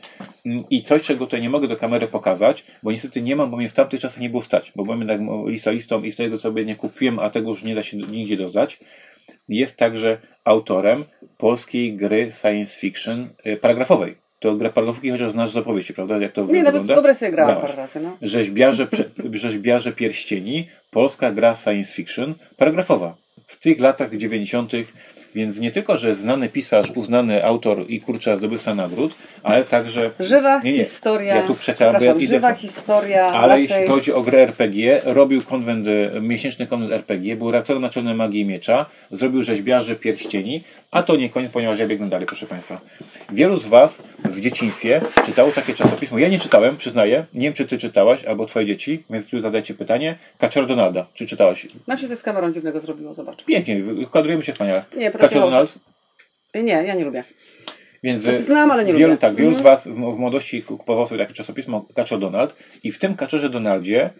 Mm, 0.46 0.58
I 0.70 0.82
coś, 0.82 1.02
czego 1.02 1.26
tutaj 1.26 1.42
nie 1.42 1.50
mogę 1.50 1.68
do 1.68 1.76
kamery 1.76 2.06
pokazać, 2.06 2.64
bo 2.82 2.92
niestety 2.92 3.22
nie 3.22 3.36
mam, 3.36 3.50
bo 3.50 3.56
mnie 3.56 3.68
w 3.68 3.72
tamtych 3.72 4.00
czasach 4.00 4.20
nie 4.20 4.30
było 4.30 4.42
stać, 4.42 4.72
bo 4.76 4.84
byłem 4.84 4.98
jednak 4.98 5.20
licealistą 5.46 6.02
i 6.02 6.12
tego 6.12 6.38
sobie 6.38 6.64
nie 6.64 6.76
kupiłem, 6.76 7.18
a 7.18 7.30
tego 7.30 7.50
już 7.50 7.62
nie 7.62 7.74
da 7.74 7.82
się 7.82 7.96
nigdzie 7.96 8.36
dodać. 8.36 8.78
Jest 9.48 9.76
także 9.78 10.18
autorem 10.44 11.04
polskiej 11.38 11.96
gry 11.96 12.28
science 12.40 12.78
fiction 12.80 13.28
e, 13.44 13.56
paragrafowej. 13.56 14.14
To 14.40 14.54
gra 14.56 14.70
paragrafówki, 14.70 15.10
chociaż 15.10 15.32
znasz 15.32 15.50
z 15.50 15.56
opowieści, 15.56 15.94
prawda? 15.94 16.18
Jak 16.18 16.32
to 16.32 16.40
Nie, 16.40 16.46
nawet 16.46 16.64
wygląda? 16.64 16.94
dobre 16.94 17.14
sobie 17.14 17.32
grałam 17.32 17.60
parę 17.60 17.76
razy, 17.76 18.00
no. 18.00 18.16
Rzeźbiarze, 18.22 18.86
rzeźbiarze 19.32 19.92
pierścieni, 19.92 20.68
polska 20.90 21.32
gra 21.32 21.54
science 21.54 21.92
fiction, 21.92 22.34
paragrafowa. 22.56 23.16
W 23.46 23.56
tych 23.60 23.80
latach 23.80 24.16
90., 24.16 24.72
więc 25.34 25.58
nie 25.58 25.70
tylko, 25.70 25.96
że 25.96 26.16
znany 26.16 26.48
pisarz, 26.48 26.90
uznany 26.94 27.44
autor 27.44 27.84
i 27.88 28.00
kurczę 28.00 28.36
zdobywca 28.36 28.74
nagród, 28.74 29.14
ale 29.42 29.64
także. 29.64 30.10
Żywa 30.20 30.60
Nie, 30.64 30.72
nie. 30.72 30.78
historia. 30.78 31.34
Ja 31.34 31.42
tu 31.42 31.56
bo 31.98 32.04
ja 32.04 32.12
idę 32.12 32.26
żywa 32.26 32.54
historia 32.54 33.26
ale 33.26 33.48
naszej... 33.48 33.68
jeśli 33.68 33.94
chodzi 33.94 34.12
o 34.12 34.22
grę 34.22 34.42
RPG, 34.42 35.00
robił 35.04 35.42
konwent, 35.42 35.86
e, 35.88 36.20
miesięczny 36.20 36.66
konwent 36.66 36.92
RPG, 36.92 37.36
był 37.36 37.50
redaktorem 37.50 37.82
naczelnym 37.82 38.16
Magii 38.16 38.40
i 38.40 38.44
Miecza, 38.44 38.86
zrobił 39.10 39.42
rzeźbiarzy 39.42 39.94
pierścieni, 39.96 40.64
a 40.90 41.02
to 41.02 41.16
nie 41.16 41.30
koniec, 41.30 41.52
ponieważ 41.52 41.78
ja 41.78 41.86
biegnę 41.86 42.08
dalej, 42.08 42.26
proszę 42.26 42.46
Państwa. 42.46 42.80
Wielu 43.32 43.58
z 43.58 43.66
Was 43.66 44.02
w 44.24 44.40
dzieciństwie 44.40 45.00
czytało 45.26 45.52
takie 45.52 45.74
czasopismo. 45.74 46.18
Ja 46.18 46.28
nie 46.28 46.38
czytałem, 46.38 46.76
przyznaję. 46.76 47.26
Nie 47.34 47.40
wiem, 47.40 47.52
czy 47.52 47.66
Ty 47.66 47.78
czytałaś, 47.78 48.24
albo 48.24 48.46
Twoje 48.46 48.66
dzieci, 48.66 49.04
więc 49.10 49.28
tu 49.28 49.40
zadajcie 49.40 49.74
pytanie. 49.74 50.18
Kaczor 50.38 50.66
Donalda, 50.66 51.06
czy 51.14 51.26
czytałaś? 51.26 51.66
Nam 51.86 51.98
się 51.98 52.08
to 52.08 52.16
z 52.16 52.22
kamerą 52.22 52.52
dziwnego 52.52 52.80
zrobiło, 52.80 53.14
zobacz. 53.14 53.44
Pięknie, 53.44 53.82
kadrujemy 54.12 54.42
się 54.42 54.52
wspaniale. 54.52 54.84
Nie, 54.96 55.10
Pracowało 55.28 55.50
Donald? 55.50 55.74
Nie, 56.54 56.72
ja 56.72 56.94
nie 56.94 57.04
lubię. 57.04 57.24
Więc 58.02 58.22
Znaczy, 58.22 58.42
znam, 58.42 58.70
ale 58.70 58.84
nie 58.84 58.92
wielu, 58.92 59.06
lubię. 59.06 59.18
Tak, 59.18 59.34
wielu 59.34 59.50
Mhm. 59.50 59.60
z 59.60 59.62
Was 59.62 59.88
w, 59.88 59.94
w 59.94 60.18
młodości 60.18 60.62
kupował 60.62 61.06
sobie 61.06 61.18
takie 61.18 61.34
czasopismo 61.34 61.86
Kaczor 61.94 62.18
Donald 62.18 62.56
i 62.84 62.92
w 62.92 62.98
tym 62.98 63.14
Kaczorze 63.16 63.50
Donaldzie 63.50 64.10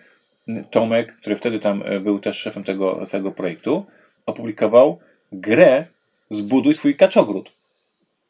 Tomek, 0.70 1.16
który 1.16 1.36
wtedy 1.36 1.58
tam 1.58 1.82
e, 1.86 2.00
był 2.00 2.18
też 2.18 2.38
szefem 2.38 2.64
tego 2.64 3.06
całego 3.06 3.32
projektu, 3.32 3.86
opublikował 4.26 4.98
grę 5.32 5.86
Zbuduj 6.30 6.74
swój 6.74 6.94
kaczogród, 6.96 7.52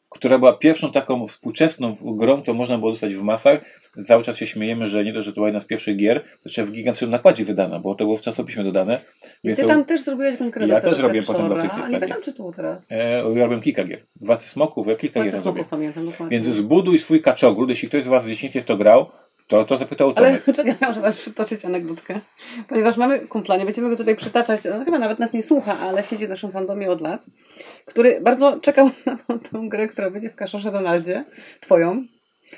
która 0.09 0.37
była 0.39 0.53
pierwszą 0.53 0.91
taką 0.91 1.27
współczesną 1.27 1.97
grą, 2.01 2.41
którą 2.41 2.57
można 2.57 2.77
było 2.77 2.91
dostać 2.91 3.15
w 3.15 3.21
masach. 3.23 3.59
Cały 4.07 4.23
czas 4.23 4.37
się 4.37 4.47
śmiejemy, 4.47 4.87
że 4.87 5.03
nie 5.03 5.13
to, 5.13 5.21
że 5.21 5.31
to 5.31 5.35
była 5.35 5.47
jedna 5.47 5.59
z 5.59 5.65
pierwszych 5.65 5.97
gier, 5.97 6.21
to 6.23 6.29
jeszcze 6.45 6.63
w 6.63 6.71
gigantycznym 6.71 7.09
nakładzie 7.11 7.45
wydana, 7.45 7.79
bo 7.79 7.95
to 7.95 8.03
było 8.05 8.17
w 8.17 8.21
czasopiśmie 8.21 8.63
dodane. 8.63 9.01
I 9.43 9.55
ty 9.55 9.61
to- 9.61 9.67
tam 9.67 9.85
też 9.85 10.01
zrobiłeś 10.01 10.31
jakąś 10.33 10.49
grę 10.49 10.67
Ja 10.67 10.81
też 10.81 10.99
robiłem 10.99 11.25
potem 11.25 11.49
do 11.49 11.55
tych- 11.55 11.73
A 11.73 11.75
nie 11.77 11.81
pamiętam 11.83 12.09
jest. 12.09 12.25
tytułu 12.25 12.53
teraz. 12.53 12.91
E, 12.91 13.21
robiłem 13.21 13.61
kilka 13.61 13.83
gier. 13.83 13.99
Dwa 14.15 14.39
smoków, 14.39 14.87
ja 14.87 14.95
kilka 14.95 15.19
gier 15.19 15.23
Palce 15.31 15.37
zrobiłem. 15.43 15.55
smoków 15.67 15.69
pamiętam, 15.69 16.05
dokładnie. 16.11 16.39
Więc 16.41 16.55
zbuduj 16.57 16.99
swój 16.99 17.21
kaczogród. 17.21 17.69
Jeśli 17.69 17.87
ktoś 17.89 18.03
z 18.03 18.07
Was 18.07 18.25
w 18.25 18.27
dzieciństwie 18.27 18.61
w 18.61 18.65
to 18.65 18.77
grał, 18.77 19.05
to, 19.47 19.65
to 19.65 19.77
zapytał 19.77 20.11
Ale 20.15 20.39
czekaj, 20.55 20.75
ja 20.81 20.87
muszę 20.89 21.01
was 21.01 21.17
przytoczyć 21.17 21.65
anegdotkę. 21.65 22.19
Ponieważ 22.67 22.97
mamy 22.97 23.19
kumpla, 23.19 23.57
nie 23.57 23.65
będziemy 23.65 23.89
go 23.89 23.95
tutaj 23.95 24.15
przytaczać, 24.15 24.67
on 24.67 24.85
chyba 24.85 24.99
nawet 24.99 25.19
nas 25.19 25.33
nie 25.33 25.43
słucha, 25.43 25.79
ale 25.79 26.03
siedzi 26.03 26.25
w 26.25 26.29
naszym 26.29 26.51
fandomie 26.51 26.89
od 26.91 27.01
lat, 27.01 27.25
który 27.85 28.21
bardzo 28.21 28.59
czekał 28.59 28.89
na 29.05 29.17
tą, 29.27 29.39
tą 29.39 29.69
grę, 29.69 29.87
która 29.87 30.09
będzie 30.09 30.29
w 30.29 30.35
Kaszorze 30.35 30.71
Donaldzie, 30.71 31.23
twoją. 31.61 32.05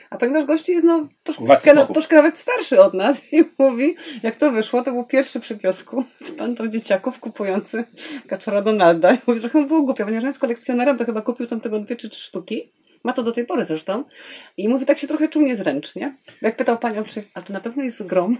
A 0.09 0.17
ponieważ 0.17 0.45
gości 0.45 0.71
jest 0.71 0.85
no, 0.85 1.07
troszkę, 1.23 1.73
no, 1.73 1.87
troszkę 1.87 2.15
nawet 2.15 2.37
starszy 2.37 2.81
od 2.81 2.93
nas 2.93 3.21
i 3.33 3.43
mówi, 3.57 3.95
jak 4.23 4.35
to 4.35 4.51
wyszło, 4.51 4.83
to 4.83 4.91
był 4.91 5.03
pierwszy 5.03 5.39
przy 5.39 5.57
kiosku 5.57 6.03
z 6.25 6.31
pantą 6.31 6.67
dzieciaków 6.67 7.19
kupujący 7.19 7.83
Kaczora 8.27 8.61
Donalda. 8.61 9.13
I 9.13 9.17
mówi, 9.27 9.39
trochę 9.39 9.65
było 9.65 9.81
głupio, 9.81 10.03
ponieważ 10.03 10.23
on 10.23 10.27
jest 10.27 10.39
kolekcjonerem, 10.39 10.97
to 10.97 11.05
chyba 11.05 11.21
kupił 11.21 11.47
tam 11.47 11.61
tego 11.61 11.79
dwie 11.79 11.95
czy 11.95 12.09
trzy 12.09 12.21
sztuki. 12.21 12.71
Ma 13.03 13.13
to 13.13 13.23
do 13.23 13.31
tej 13.31 13.45
pory 13.45 13.65
zresztą. 13.65 14.03
I 14.57 14.69
mówi, 14.69 14.85
tak 14.85 14.97
się 14.97 15.07
trochę 15.07 15.27
czuł 15.27 15.41
niezręcznie. 15.41 16.15
Jak 16.41 16.55
pytał 16.55 16.77
panią, 16.77 17.03
czy, 17.03 17.23
a 17.33 17.41
to 17.41 17.53
na 17.53 17.59
pewno 17.59 17.83
jest 17.83 18.05
grom? 18.05 18.37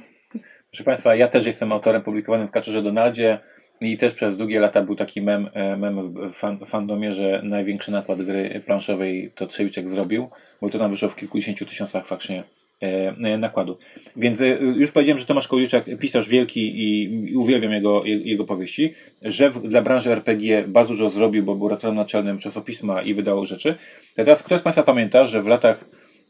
Proszę 0.71 0.83
Państwa, 0.83 1.15
ja 1.15 1.27
też 1.27 1.45
jestem 1.45 1.71
autorem 1.71 2.01
publikowanym 2.01 2.47
w 2.47 2.51
Kaczorze 2.51 2.81
Donaldzie 2.81 3.39
i 3.81 3.97
też 3.97 4.13
przez 4.13 4.37
długie 4.37 4.59
lata 4.59 4.81
był 4.81 4.95
taki 4.95 5.21
mem, 5.21 5.49
e, 5.53 5.77
mem 5.77 6.13
w 6.29 6.33
fan, 6.33 6.65
fandomie, 6.65 7.13
że 7.13 7.41
największy 7.43 7.91
nakład 7.91 8.21
gry 8.21 8.61
planszowej 8.65 9.31
to 9.35 9.47
Trzewiczek 9.47 9.89
zrobił, 9.89 10.29
bo 10.61 10.69
to 10.69 10.77
nam 10.77 10.91
wyszło 10.91 11.09
w 11.09 11.15
kilkudziesięciu 11.15 11.65
tysiącach 11.65 12.07
faktycznie 12.07 12.43
e, 12.81 13.15
e, 13.23 13.37
nakładu. 13.37 13.77
Więc 14.15 14.39
już 14.75 14.91
powiedziałem, 14.91 15.19
że 15.19 15.25
Tomasz 15.25 15.47
Kołodziejczak, 15.47 15.85
pisarz 15.99 16.29
wielki 16.29 16.73
i, 16.75 17.35
uwielbiam 17.35 17.71
jego, 17.71 18.03
jego, 18.05 18.45
powieści, 18.45 18.93
że 19.21 19.49
dla 19.49 19.81
branży 19.81 20.11
RPG 20.11 20.63
bardzo 20.67 20.93
dużo 20.93 21.09
zrobił, 21.09 21.43
bo 21.43 21.55
był 21.55 21.67
redaktorem 21.67 21.95
naczelnym 21.95 22.39
czasopisma 22.39 23.01
i 23.01 23.13
wydawał 23.13 23.45
rzeczy. 23.45 23.75
Teraz 24.15 24.43
kto 24.43 24.57
z 24.57 24.61
Państwa 24.61 24.83
pamięta, 24.83 25.27
że 25.27 25.43
w 25.43 25.47
latach, 25.47 25.85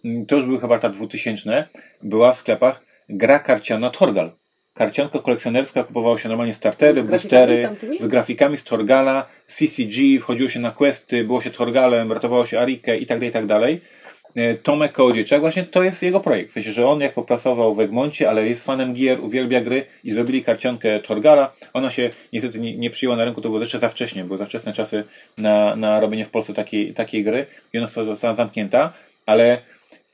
mm, 0.05 0.25
to 0.25 0.35
już 0.35 0.45
były 0.45 0.59
chyba 0.59 0.75
lata 0.75 0.89
2000, 0.89 1.67
była 2.03 2.31
w 2.31 2.37
sklepach 2.37 2.85
gra 3.09 3.39
karciana 3.39 3.89
Torgal. 3.89 4.31
Karcianka 4.77 5.19
kolekcjonerska, 5.19 5.83
kupowało 5.83 6.17
się 6.17 6.29
normalnie 6.29 6.53
startery, 6.53 7.01
Z 7.01 7.05
grafikami 7.05 7.45
boostery, 7.47 7.63
tamtymi? 7.63 7.99
z 7.99 8.07
grafikami 8.07 8.57
z 8.57 8.63
Torgala, 8.63 9.25
CCG, 9.47 10.19
wchodziło 10.19 10.49
się 10.49 10.59
na 10.59 10.71
questy, 10.71 11.23
było 11.23 11.41
się 11.41 11.51
Torgalem, 11.51 12.11
ratowało 12.11 12.45
się 12.45 12.59
Arikę 12.59 12.97
i 12.97 13.05
tak 13.05 13.17
dalej, 13.17 13.29
i 13.29 13.33
tak 13.33 13.45
dalej. 13.45 13.81
E, 14.35 14.55
Tomek 14.55 14.91
Kołodziejczak, 14.91 15.39
właśnie 15.39 15.63
to 15.63 15.83
jest 15.83 16.03
jego 16.03 16.19
projekt. 16.19 16.49
W 16.49 16.53
sensie, 16.53 16.71
że 16.71 16.87
on 16.87 17.01
jak 17.01 17.13
popracował 17.13 17.75
w 17.75 17.79
Egmoncie, 17.79 18.29
ale 18.29 18.47
jest 18.47 18.65
fanem 18.65 18.93
gier, 18.93 19.23
uwielbia 19.23 19.61
gry 19.61 19.85
i 20.03 20.11
zrobili 20.11 20.43
karciankę 20.43 20.99
Torgala. 20.99 21.51
Ona 21.73 21.89
się 21.89 22.09
niestety 22.33 22.59
nie, 22.59 22.77
nie 22.77 22.89
przyjęła 22.89 23.15
na 23.15 23.25
rynku, 23.25 23.41
to 23.41 23.49
było 23.49 23.59
jeszcze 23.59 23.79
za 23.79 23.89
wcześnie, 23.89 24.23
były 24.23 24.37
za 24.37 24.45
wczesne 24.45 24.73
czasy 24.73 25.03
na, 25.37 25.75
na 25.75 25.99
robienie 25.99 26.25
w 26.25 26.29
Polsce 26.29 26.53
takiej, 26.53 26.93
takiej 26.93 27.23
gry 27.23 27.45
i 27.73 27.77
ona 27.77 27.87
została 27.87 28.33
zamknięta, 28.33 28.93
ale 29.25 29.57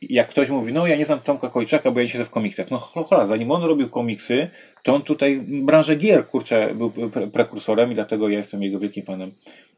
jak 0.10 0.30
ktoś 0.30 0.50
mówi, 0.50 0.74
no 0.74 0.88
ja 0.88 0.96
nie 0.96 1.06
znam 1.06 1.20
Tomka 1.20 1.50
Kołodziejczaka, 1.50 1.92
bo 1.92 2.00
ja 2.00 2.04
nie 2.04 2.10
siedzę 2.10 2.26
w 2.26 2.30
komiksach. 2.30 2.72
No 2.72 2.78
chola, 2.78 3.28
zanim 3.28 3.52
on 3.52 3.64
robił 3.64 3.90
komiksy, 3.90 4.50
to 4.84 4.96
on 4.96 5.02
tutaj 5.02 5.42
branżę 5.48 5.96
gier, 5.96 6.28
kurczę, 6.28 6.76
był 6.76 6.90
pre 6.90 7.28
prekursorem 7.28 7.92
i 7.92 7.96
dlatego 7.96 8.30
ja 8.30 8.38
jestem 8.38 8.64
jego 8.64 8.80
wielkim 8.80 9.06
fanem. 9.06 9.32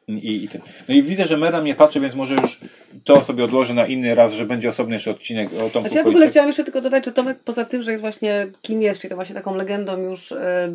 I, 0.07 0.43
i 0.43 0.47
ten. 0.47 0.61
No 0.87 0.95
i 0.95 1.03
widzę, 1.03 1.27
że 1.27 1.37
Mera 1.37 1.61
mnie 1.61 1.75
patrzy, 1.75 1.99
więc 1.99 2.15
może 2.15 2.35
już 2.35 2.59
to 3.03 3.21
sobie 3.21 3.43
odłożę 3.43 3.73
na 3.73 3.87
inny 3.87 4.15
raz, 4.15 4.33
że 4.33 4.45
będzie 4.45 4.69
osobny 4.69 4.95
jeszcze 4.95 5.11
odcinek 5.11 5.49
o 5.53 5.57
Tomku 5.57 5.79
Znaczy 5.79 5.97
ja 5.97 6.03
w 6.03 6.07
ogóle 6.07 6.27
chciałam 6.27 6.47
jeszcze 6.49 6.63
tylko 6.63 6.81
dodać, 6.81 7.05
że 7.05 7.11
Tomek 7.11 7.39
poza 7.39 7.65
tym, 7.65 7.81
że 7.81 7.91
jest 7.91 8.01
właśnie 8.01 8.47
kim 8.61 8.81
jest, 8.81 9.01
czyli 9.01 9.09
to 9.09 9.15
właśnie 9.15 9.35
taką 9.35 9.55
legendą 9.55 9.97
już 9.97 10.31
e, 10.31 10.69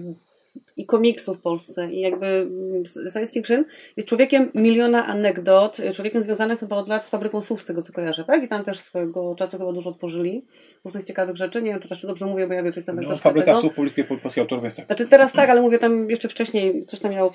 i 0.77 0.87
komiksów 0.87 1.37
w 1.39 1.41
Polsce 1.41 1.93
i 1.93 2.01
jakby 2.01 2.27
mm, 2.27 2.85
science 3.13 3.33
fiction, 3.33 3.65
jest 3.97 4.09
człowiekiem 4.09 4.51
miliona 4.55 5.07
anegdot, 5.07 5.81
e, 5.81 5.93
człowiekiem 5.93 6.23
związanym 6.23 6.57
chyba 6.57 6.77
od 6.77 6.89
lat 6.89 7.07
z 7.07 7.11
fabryką 7.11 7.43
słów, 7.43 7.63
z 7.63 7.65
tego 7.65 7.83
co 7.83 7.93
kojarzę, 7.93 8.25
tak? 8.25 8.45
I 8.45 8.49
tam 8.49 8.65
też 8.65 8.79
swojego 8.79 9.35
czasu 9.35 9.59
chyba 9.59 9.73
dużo 9.73 9.93
tworzyli 9.93 10.45
różnych 10.85 11.05
ciekawych 11.05 11.37
rzeczy. 11.37 11.63
Nie 11.63 11.71
wiem, 11.71 11.81
czy 11.81 11.89
to 11.89 11.95
jeszcze 11.95 12.07
dobrze 12.09 12.27
mówię, 12.27 12.47
bo 12.47 12.55
ja 12.55 12.63
wiesz, 12.63 12.77
jestem 12.77 13.01
No, 13.01 13.17
fabryka 13.17 13.47
tego. 13.47 13.61
słów 13.61 13.75
publikuje 13.75 14.05
pol- 14.07 14.19
polski 14.19 14.41
autor, 14.41 14.63
więc 14.63 14.75
tak. 14.75 14.87
Znaczy 14.87 15.07
teraz 15.07 15.33
tak, 15.33 15.51
ale 15.51 15.61
mówię 15.61 15.79
tam 15.79 16.11
jeszcze 16.11 16.29
wcześniej 16.29 16.87
coś 16.87 17.01
tam 17.01 17.11
miał 17.11 17.31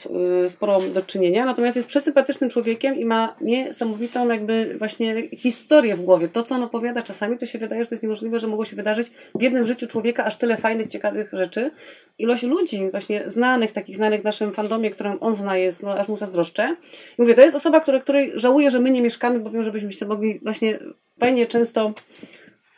y, 0.45 0.49
sporo 0.49 0.79
do 0.93 1.01
czynienia, 1.01 1.45
natomiast 1.45 1.75
jest 1.75 1.87
przesympatycznym 1.87 2.49
człowiekiem 2.49 2.95
i 2.95 3.05
ma 3.05 3.35
niesamowitą 3.41 4.27
jakby 4.29 4.75
właśnie 4.79 5.29
historię 5.29 5.95
w 5.95 6.01
głowie. 6.01 6.27
To, 6.27 6.43
co 6.43 6.55
on 6.55 6.63
opowiada 6.63 7.01
czasami, 7.01 7.37
to 7.37 7.45
się 7.45 7.59
wydaje, 7.59 7.83
że 7.83 7.89
to 7.89 7.95
jest 7.95 8.03
niemożliwe, 8.03 8.39
że 8.39 8.47
mogło 8.47 8.65
się 8.65 8.75
wydarzyć 8.75 9.07
w 9.35 9.41
jednym 9.41 9.65
życiu 9.65 9.87
człowieka 9.87 10.25
aż 10.25 10.37
tyle 10.37 10.57
fajnych, 10.57 10.87
ciekawych 10.87 11.29
rzeczy. 11.33 11.71
Ilość 12.19 12.43
ludzi 12.43 12.91
właśnie 12.91 13.29
znanych, 13.29 13.71
takich 13.71 13.95
znanych 13.95 14.21
w 14.21 14.23
naszym 14.23 14.53
fandomie, 14.53 14.91
którą 14.91 15.19
on 15.19 15.35
zna 15.35 15.57
jest, 15.57 15.83
no 15.83 15.93
aż 15.93 16.07
mu 16.07 16.17
zazdroszczę. 16.17 16.75
I 17.17 17.21
mówię, 17.21 17.33
to 17.33 17.41
jest 17.41 17.55
osoba, 17.55 17.79
która, 17.79 17.99
której 17.99 18.31
żałuję, 18.35 18.71
że 18.71 18.79
my 18.79 18.91
nie 18.91 19.01
mieszkamy, 19.01 19.39
bo 19.39 19.49
wiem, 19.49 19.63
żebyśmy 19.63 19.91
się 19.91 20.05
mogli 20.05 20.39
właśnie 20.39 20.79
fajnie 21.19 21.45
często 21.45 21.93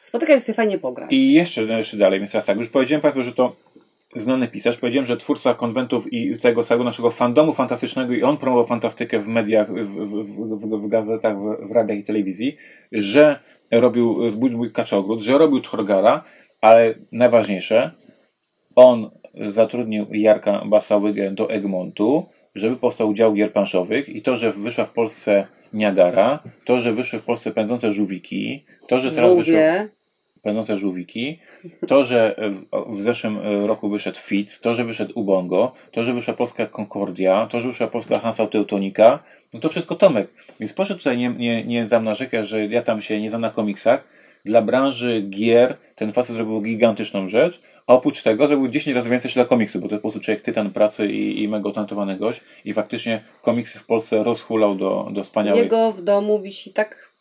spotykać 0.02 0.43
sobie 0.43 0.56
fajnie 0.56 0.78
pograć. 0.78 1.12
I 1.13 1.34
jeszcze, 1.34 1.63
jeszcze 1.63 1.97
dalej, 1.97 2.19
więc 2.19 2.32
teraz 2.32 2.45
tak, 2.45 2.58
już 2.58 2.69
powiedziałem 2.69 3.02
Państwu, 3.02 3.23
że 3.23 3.34
to 3.34 3.56
znany 4.15 4.47
pisarz. 4.47 4.78
Powiedziałem, 4.78 5.06
że 5.06 5.17
twórca 5.17 5.54
konwentów 5.54 6.13
i 6.13 6.38
tego 6.39 6.63
całego 6.63 6.84
naszego 6.84 7.12
fandomu 7.12 7.54
fantastycznego 7.54 8.13
i 8.13 8.23
on 8.23 8.38
promował 8.38 8.67
fantastykę 8.67 9.19
w 9.19 9.28
mediach, 9.28 9.73
w, 9.73 9.86
w, 9.86 10.60
w, 10.60 10.86
w 10.86 10.88
gazetach, 10.88 11.38
w, 11.39 11.71
radiach 11.71 11.97
i 11.97 12.04
telewizji, 12.04 12.58
że 12.91 13.39
robił 13.71 14.30
Zbój 14.30 14.71
Kaczogród, 14.71 15.21
że 15.23 15.38
robił 15.38 15.62
Thorgara, 15.62 16.23
ale 16.62 16.95
najważniejsze, 17.12 17.91
on 18.76 19.10
zatrudnił 19.47 20.06
Jarka 20.12 20.63
Basałygę 20.65 21.32
do 21.32 21.50
Egmontu, 21.50 22.26
żeby 22.56 22.76
powstał 22.76 23.13
dział 23.13 23.34
gier 23.34 23.54
planszowych 23.54 24.10
i 24.10 24.21
to, 24.21 24.36
że 24.36 24.52
wyszła 24.54 24.86
w 24.86 24.93
Polsce 24.93 25.47
Niagara, 25.73 26.39
to, 26.65 26.80
że 26.80 26.93
wyszły 26.93 27.19
w 27.19 27.23
Polsce 27.23 27.52
pędzące 27.52 27.91
żółwiki, 27.91 28.63
to, 28.88 29.00
że 29.00 29.12
teraz 29.12 29.36
wyszło 29.36 29.60
pędzące 30.41 30.78
żółwiki, 30.78 31.39
to, 31.88 32.04
że 32.04 32.36
w, 32.50 32.95
w 32.97 33.02
zeszłym 33.02 33.39
roku 33.65 33.89
wyszedł 33.89 34.19
Fitz, 34.19 34.60
to, 34.62 34.73
że 34.73 34.84
wyszedł 34.84 35.19
Ubongo, 35.19 35.71
to, 35.91 36.04
że 36.04 36.13
wyszła 36.13 36.34
polska 36.34 36.65
Concordia, 36.65 37.47
to, 37.50 37.62
że 37.62 37.67
wyszła 37.67 37.88
polska 37.88 38.19
Hansa 38.19 38.47
Teutonika, 38.47 39.19
no 39.54 39.60
to 39.60 39.69
wszystko 39.69 39.95
Tomek. 39.95 40.28
Więc 40.60 40.73
proszę 40.73 40.95
tutaj 40.95 41.17
nie, 41.17 41.30
nie, 41.30 41.63
nie 41.63 41.86
tam 41.86 42.04
narzekać, 42.04 42.47
że 42.47 42.65
ja 42.65 42.82
tam 42.82 43.02
się 43.02 43.21
nie 43.21 43.30
znam 43.30 43.41
na 43.41 43.50
komiksach. 43.50 44.16
Dla 44.47 44.62
branży 44.62 45.21
gier 45.21 45.77
ten 45.95 46.13
facet 46.13 46.36
zrobił 46.36 46.62
gigantyczną 46.62 47.27
rzecz, 47.27 47.62
a 47.88 47.93
oprócz 47.93 48.21
tego 48.21 48.47
zrobił 48.47 48.67
10 48.67 48.95
razy 48.95 49.10
więcej 49.10 49.31
dla 49.31 49.45
komiksu, 49.45 49.79
bo 49.79 49.88
to 49.88 49.95
jest 49.95 50.01
po 50.01 50.05
prostu 50.05 50.19
człowiek 50.19 50.41
tytan 50.41 50.71
pracy 50.71 51.07
i, 51.07 51.43
i 51.43 51.47
mega 51.47 51.69
utalentowany 51.69 52.17
gość 52.17 52.41
i 52.65 52.73
faktycznie 52.73 53.23
komiksy 53.41 53.79
w 53.79 53.86
Polsce 53.86 54.23
rozhulał 54.23 54.75
do, 54.75 55.10
do 55.12 55.23
wspaniałych 55.23 55.63
Jego 55.63 55.91
w 55.91 56.01
domu 56.01 56.39
wisi 56.39 56.73
tak 56.73 57.12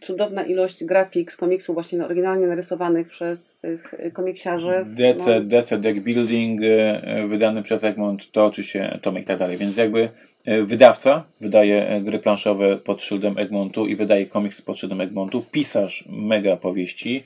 cudowna 0.00 0.44
ilość 0.44 0.84
grafik 0.84 1.32
z 1.32 1.36
komiksów 1.36 1.74
właśnie 1.74 2.04
oryginalnie 2.04 2.46
narysowanych 2.46 3.08
przez 3.08 3.56
tych 3.56 3.94
komiksiarzy. 4.12 4.84
DC, 4.86 5.40
No, 5.40 5.46
DC 5.46 5.78
Deck 5.78 6.00
Building 6.00 6.60
e, 6.62 7.26
wydany 7.26 7.62
przez 7.62 7.84
Egmont, 7.84 8.32
to 8.32 8.46
oczywiście 8.46 8.98
Tomek 9.02 9.22
i 9.22 9.26
tak 9.26 9.38
dalej. 9.38 9.56
Więc 9.56 9.76
jakby 9.76 10.08
wydawca 10.46 11.24
wydaje 11.40 11.88
e, 11.88 12.00
gry 12.00 12.18
planszowe 12.18 12.76
pod 12.76 13.02
szyldem 13.02 13.38
Egmontu 13.38 13.86
i 13.86 13.96
wydaje 13.96 14.26
komiksy 14.26 14.62
pod 14.62 14.78
szyldem 14.78 15.00
Egmontu. 15.00 15.44
Pisarz 15.52 16.04
mega 16.08 16.56
powieści. 16.56 17.22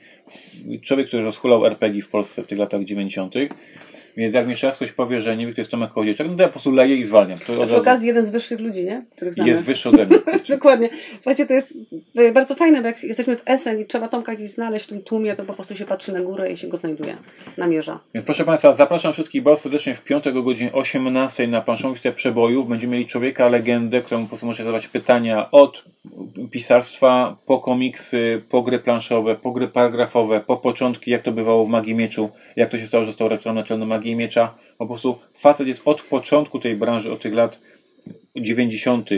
Człowiek, 0.81 1.07
który 1.07 1.23
rozhulał 1.23 1.65
RPG 1.65 2.01
w 2.01 2.09
Polsce 2.09 2.43
w 2.43 2.47
tych 2.47 2.57
latach 2.57 2.83
90. 2.83 3.35
Więc 4.17 4.33
jak 4.33 4.47
mi 4.47 4.55
ktoś 4.75 4.91
powie, 4.91 5.21
że 5.21 5.37
nie 5.37 5.47
wie, 5.47 5.53
kto 5.53 5.61
jest 5.61 5.71
Tomek 5.71 5.91
Kołodziejczak, 5.91 6.27
no 6.27 6.35
to 6.35 6.41
ja 6.41 6.47
po 6.47 6.51
prostu 6.51 6.71
leję 6.71 6.95
i 6.95 7.03
zwalniam. 7.03 7.37
To 7.37 7.43
przy 7.43 7.55
razu 7.55 7.77
okazji 7.77 8.07
jeden 8.07 8.25
z 8.25 8.29
wyższych 8.29 8.59
ludzi, 8.59 8.83
nie? 8.83 9.05
Których 9.15 9.33
znamy. 9.33 9.49
jest 9.49 9.61
wyższy 9.61 9.89
ode 9.89 10.05
mnie. 10.05 10.17
Dokładnie. 10.49 10.89
Słuchajcie, 11.13 11.45
to 11.45 11.53
jest 11.53 11.73
y, 12.19 12.31
bardzo 12.31 12.55
fajne, 12.55 12.81
bo 12.81 12.87
jak 12.87 13.03
jesteśmy 13.03 13.35
w 13.35 13.41
Essen 13.45 13.79
i 13.79 13.85
trzeba 13.85 14.07
Tomka 14.07 14.35
gdzieś 14.35 14.49
znaleźć 14.49 14.85
w 14.85 14.89
tym 14.89 15.01
tłumie, 15.01 15.35
to 15.35 15.45
po 15.45 15.53
prostu 15.53 15.75
się 15.75 15.85
patrzy 15.85 16.11
na 16.11 16.21
górę 16.21 16.51
i 16.51 16.57
się 16.57 16.67
go 16.67 16.77
znajduje. 16.77 17.15
Namierza. 17.57 17.99
Więc 18.13 18.25
proszę 18.25 18.45
Państwa, 18.45 18.73
zapraszam 18.73 19.13
wszystkich 19.13 19.43
bardzo 19.43 19.61
serdecznie 19.61 19.95
w 19.95 20.03
piątek 20.03 20.35
o 20.35 20.43
godzinie 20.43 20.73
18 20.73 21.47
na 21.47 21.61
planszową 21.61 21.93
listę 21.93 22.11
przebojów. 22.11 22.69
Będziemy 22.69 22.93
mieli 22.93 23.07
człowieka 23.07 23.49
legendę, 23.49 24.01
któremu 24.01 24.25
po 24.25 24.29
prostu 24.29 24.45
możecie 24.45 24.63
zadawać 24.63 24.87
pytania 24.87 25.51
od 25.51 25.83
pisarstwa, 26.51 27.37
po 27.45 27.59
komiksy, 27.59 28.41
po 28.49 28.61
gry 28.61 28.79
planszowe, 28.79 29.35
po 29.35 29.51
gry 29.51 29.67
paragrafowe, 29.67 30.39
po 30.39 30.57
początki, 30.57 31.11
jak 31.11 31.21
to 31.21 31.31
bywało 31.31 31.65
w 31.65 31.69
Magii 31.69 31.95
Mieczu, 31.95 32.29
jak 32.55 32.69
to 32.69 32.77
się 32.77 32.87
stało, 32.87 33.03
że 33.03 33.11
został 33.11 33.29
rektorem 33.29 33.55
naczelnym 33.55 33.87
Magii 33.87 34.00
Miecza. 34.05 34.53
Po 34.77 34.87
prostu 34.87 35.19
facet 35.33 35.67
jest 35.67 35.81
od 35.85 36.01
początku 36.01 36.59
tej 36.59 36.75
branży, 36.75 37.11
od 37.11 37.21
tych 37.21 37.33
lat 37.33 37.59
90., 38.35 39.09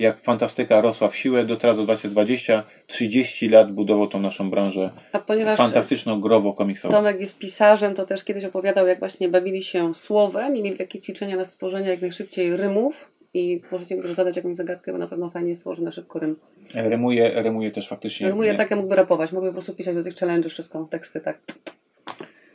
jak 0.00 0.20
fantastyka 0.20 0.80
rosła 0.80 1.08
w 1.08 1.16
siłę, 1.16 1.44
do 1.44 1.56
teraz 1.56 1.76
do 1.76 1.82
2020, 1.82 2.62
30 2.86 3.48
lat 3.48 3.72
budował 3.72 4.06
tą 4.06 4.20
naszą 4.20 4.50
branżę 4.50 4.90
A 5.12 5.18
ponieważ 5.18 5.56
fantastyczną, 5.56 6.20
growo 6.20 6.52
komiksową. 6.52 6.94
Tomek 6.94 7.20
jest 7.20 7.38
pisarzem, 7.38 7.94
to 7.94 8.06
też 8.06 8.24
kiedyś 8.24 8.44
opowiadał, 8.44 8.86
jak 8.86 8.98
właśnie 8.98 9.28
bawili 9.28 9.62
się 9.62 9.94
słowem 9.94 10.56
i 10.56 10.62
mieli 10.62 10.76
takie 10.76 10.98
ćwiczenia 10.98 11.36
na 11.36 11.44
stworzenie 11.44 11.88
jak 11.88 12.00
najszybciej 12.00 12.56
rymów. 12.56 13.10
I 13.34 13.60
możecie 13.72 13.96
mi 13.96 14.02
też 14.02 14.12
zadać 14.12 14.36
jakąś 14.36 14.56
zagadkę, 14.56 14.92
bo 14.92 14.98
na 14.98 15.06
pewno 15.06 15.30
fajnie 15.30 15.56
stworzy 15.56 15.84
na 15.84 15.90
szybko 15.90 16.18
rym. 16.18 16.36
Remuje, 16.74 17.42
remuje 17.42 17.70
też 17.70 17.88
faktycznie. 17.88 18.28
Rymuje 18.28 18.52
nie? 18.52 18.58
tak, 18.58 18.70
ja 18.70 18.76
mógłby 18.76 18.96
rapować. 18.96 19.32
Mógłby 19.32 19.48
po 19.48 19.52
prostu 19.52 19.74
pisać 19.74 19.94
do 19.94 20.04
tych 20.04 20.14
challenge 20.14 20.48
wszystko, 20.48 20.88
teksty 20.90 21.20
tak. 21.20 21.38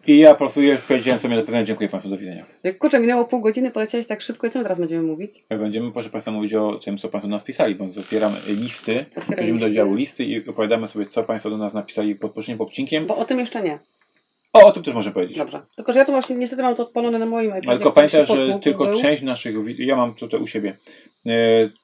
I 0.08 0.18
ja 0.18 0.32
po 0.32 0.38
prostu 0.38 0.62
już 0.62 0.82
powiedziałem 0.82 1.20
sobie 1.20 1.36
do 1.36 1.42
powiedzenia. 1.42 1.66
Dziękuję 1.66 1.90
Państwu, 1.90 2.10
do 2.10 2.18
widzenia. 2.18 2.46
Jak 2.64 2.78
kurczę, 2.78 3.00
minęło 3.00 3.26
pół 3.26 3.42
godziny, 3.42 3.72
poleciałeś 3.72 4.08
tak 4.08 4.22
szybko 4.22 4.48
i 4.48 4.50
co 4.50 4.60
my 4.60 4.66
teraz 4.66 4.80
będziemy 4.80 5.04
mówić? 5.04 5.44
Będziemy, 5.50 5.92
proszę 5.92 6.10
Państwa, 6.10 6.32
mówić 6.32 6.54
o 6.54 6.80
tym, 6.84 6.98
co 6.98 7.10
Państwo 7.10 7.28
do 7.28 7.36
nas 7.36 7.44
pisali, 7.44 7.76
bo 7.76 7.86
otwieram 7.86 8.34
listy, 8.48 9.06
przechodzimy 9.22 9.60
do 9.60 9.70
działu 9.70 9.96
listy 9.96 10.26
i 10.26 10.50
opowiadamy 10.50 10.88
sobie, 10.88 11.06
co 11.06 11.24
Państwo 11.24 11.50
do 11.50 11.58
nas 11.58 11.74
napisali 11.74 12.16
pod 12.16 12.32
poprzednim 12.32 12.62
odcinkiem. 12.62 13.06
Bo 13.06 13.18
o 13.18 13.26
tym 13.26 13.40
jeszcze 13.40 13.64
nie. 13.64 13.80
O, 14.56 14.66
o 14.66 14.72
tym 14.72 14.84
też 14.84 14.94
możemy 14.94 15.14
powiedzieć. 15.14 15.38
Dobrze. 15.38 15.62
Tylko, 15.76 15.94
że 15.94 16.00
ja 16.00 16.06
tu 16.06 16.12
właśnie 16.12 16.36
niestety 16.36 16.64
mam 16.64 16.76
to 16.76 16.84
odpalone 16.84 17.20
na 17.20 17.26
moim 17.26 17.50
iPadzie. 17.50 17.70
Ale 17.70 17.78
tylko 17.78 17.92
pamiętaj, 17.92 18.26
że 18.26 18.60
tylko 18.64 18.86
był. 18.86 19.02
część 19.02 19.24
naszych, 19.24 19.56
ja 19.78 19.96
mam 19.96 20.14
tutaj 20.14 20.40
u 20.40 20.48
siebie, 20.48 20.78
e, 21.28 21.32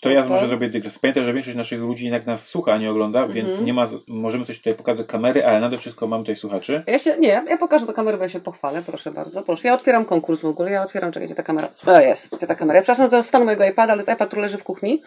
to 0.02 0.10
ja 0.10 0.26
może 0.26 0.48
zrobię 0.48 0.70
dygres. 0.70 1.00
Pamiętaj, 1.00 1.26
że 1.26 1.34
większość 1.34 1.58
naszych 1.58 1.80
ludzi 1.80 2.04
jednak 2.06 2.26
nas 2.26 2.48
słucha, 2.48 2.74
a 2.74 2.78
nie 2.78 2.92
ogląda, 2.92 3.24
Mhm. 3.24 3.34
więc 3.48 3.62
nie 3.62 3.74
ma, 3.74 3.88
możemy 4.08 4.46
coś 4.46 4.58
tutaj 4.58 4.74
pokazać 4.74 4.98
do 4.98 5.06
kamery, 5.06 5.46
ale 5.46 5.60
nade 5.60 5.78
wszystko 5.78 6.08
mam 6.08 6.22
tutaj 6.22 6.36
słuchaczy. 6.36 6.84
Ja 6.88 7.00
się, 7.00 7.18
nie, 7.20 7.44
ja 7.50 7.58
pokażę 7.58 7.86
do 7.86 7.94
kamery, 7.94 8.18
bo 8.18 8.24
ja 8.24 8.30
się 8.30 8.40
pochwalę, 8.40 8.82
proszę 8.86 9.12
bardzo. 9.12 9.42
Proszę, 9.42 9.68
ja 9.68 9.74
otwieram 9.74 10.06
konkurs 10.06 10.42
w 10.42 10.46
ogóle, 10.46 10.72
ja 10.72 10.84
otwieram, 10.84 11.12
czekajcie, 11.12 11.36
ta 11.36 11.44
kamera. 11.44 11.68
O, 11.88 12.00
jest, 12.00 12.38
gdzie 12.38 12.48
ta 12.48 12.56
kamera. 12.56 12.76
Ja 12.78 12.82
przepraszam 12.84 13.10
za 13.10 13.24
stan 13.24 13.46
mojego 13.46 13.66
iPada, 13.66 13.94
ale 13.94 14.04
iPad 14.04 14.30
tu 14.30 14.40
leży 14.40 14.58
w 14.58 14.64
kuchni. 14.64 15.02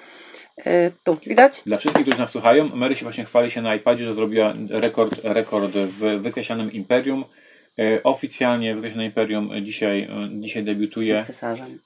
Yy, 0.67 0.93
tu, 1.05 1.17
widać? 1.27 1.63
Dla 1.67 1.77
wszystkich, 1.77 2.03
którzy 2.03 2.19
nas 2.19 2.31
słuchają, 2.31 2.69
Mary 2.75 2.95
się 2.95 3.03
właśnie 3.03 3.25
chwali 3.25 3.51
się 3.51 3.63
na 3.63 3.75
iPadzie, 3.75 4.05
że 4.05 4.15
zrobiła 4.15 4.53
rekord, 4.71 5.21
rekord 5.25 5.71
w 5.73 5.99
wykreślanym 6.23 6.73
Imperium. 6.73 7.25
E, 7.79 8.03
Oficjalnie 8.03 8.75
wykreślone 8.75 9.07
Imperium 9.07 9.51
dzisiaj, 9.63 10.03
e, 10.03 10.31
dzisiaj 10.41 10.65
debiutuje. 10.65 11.23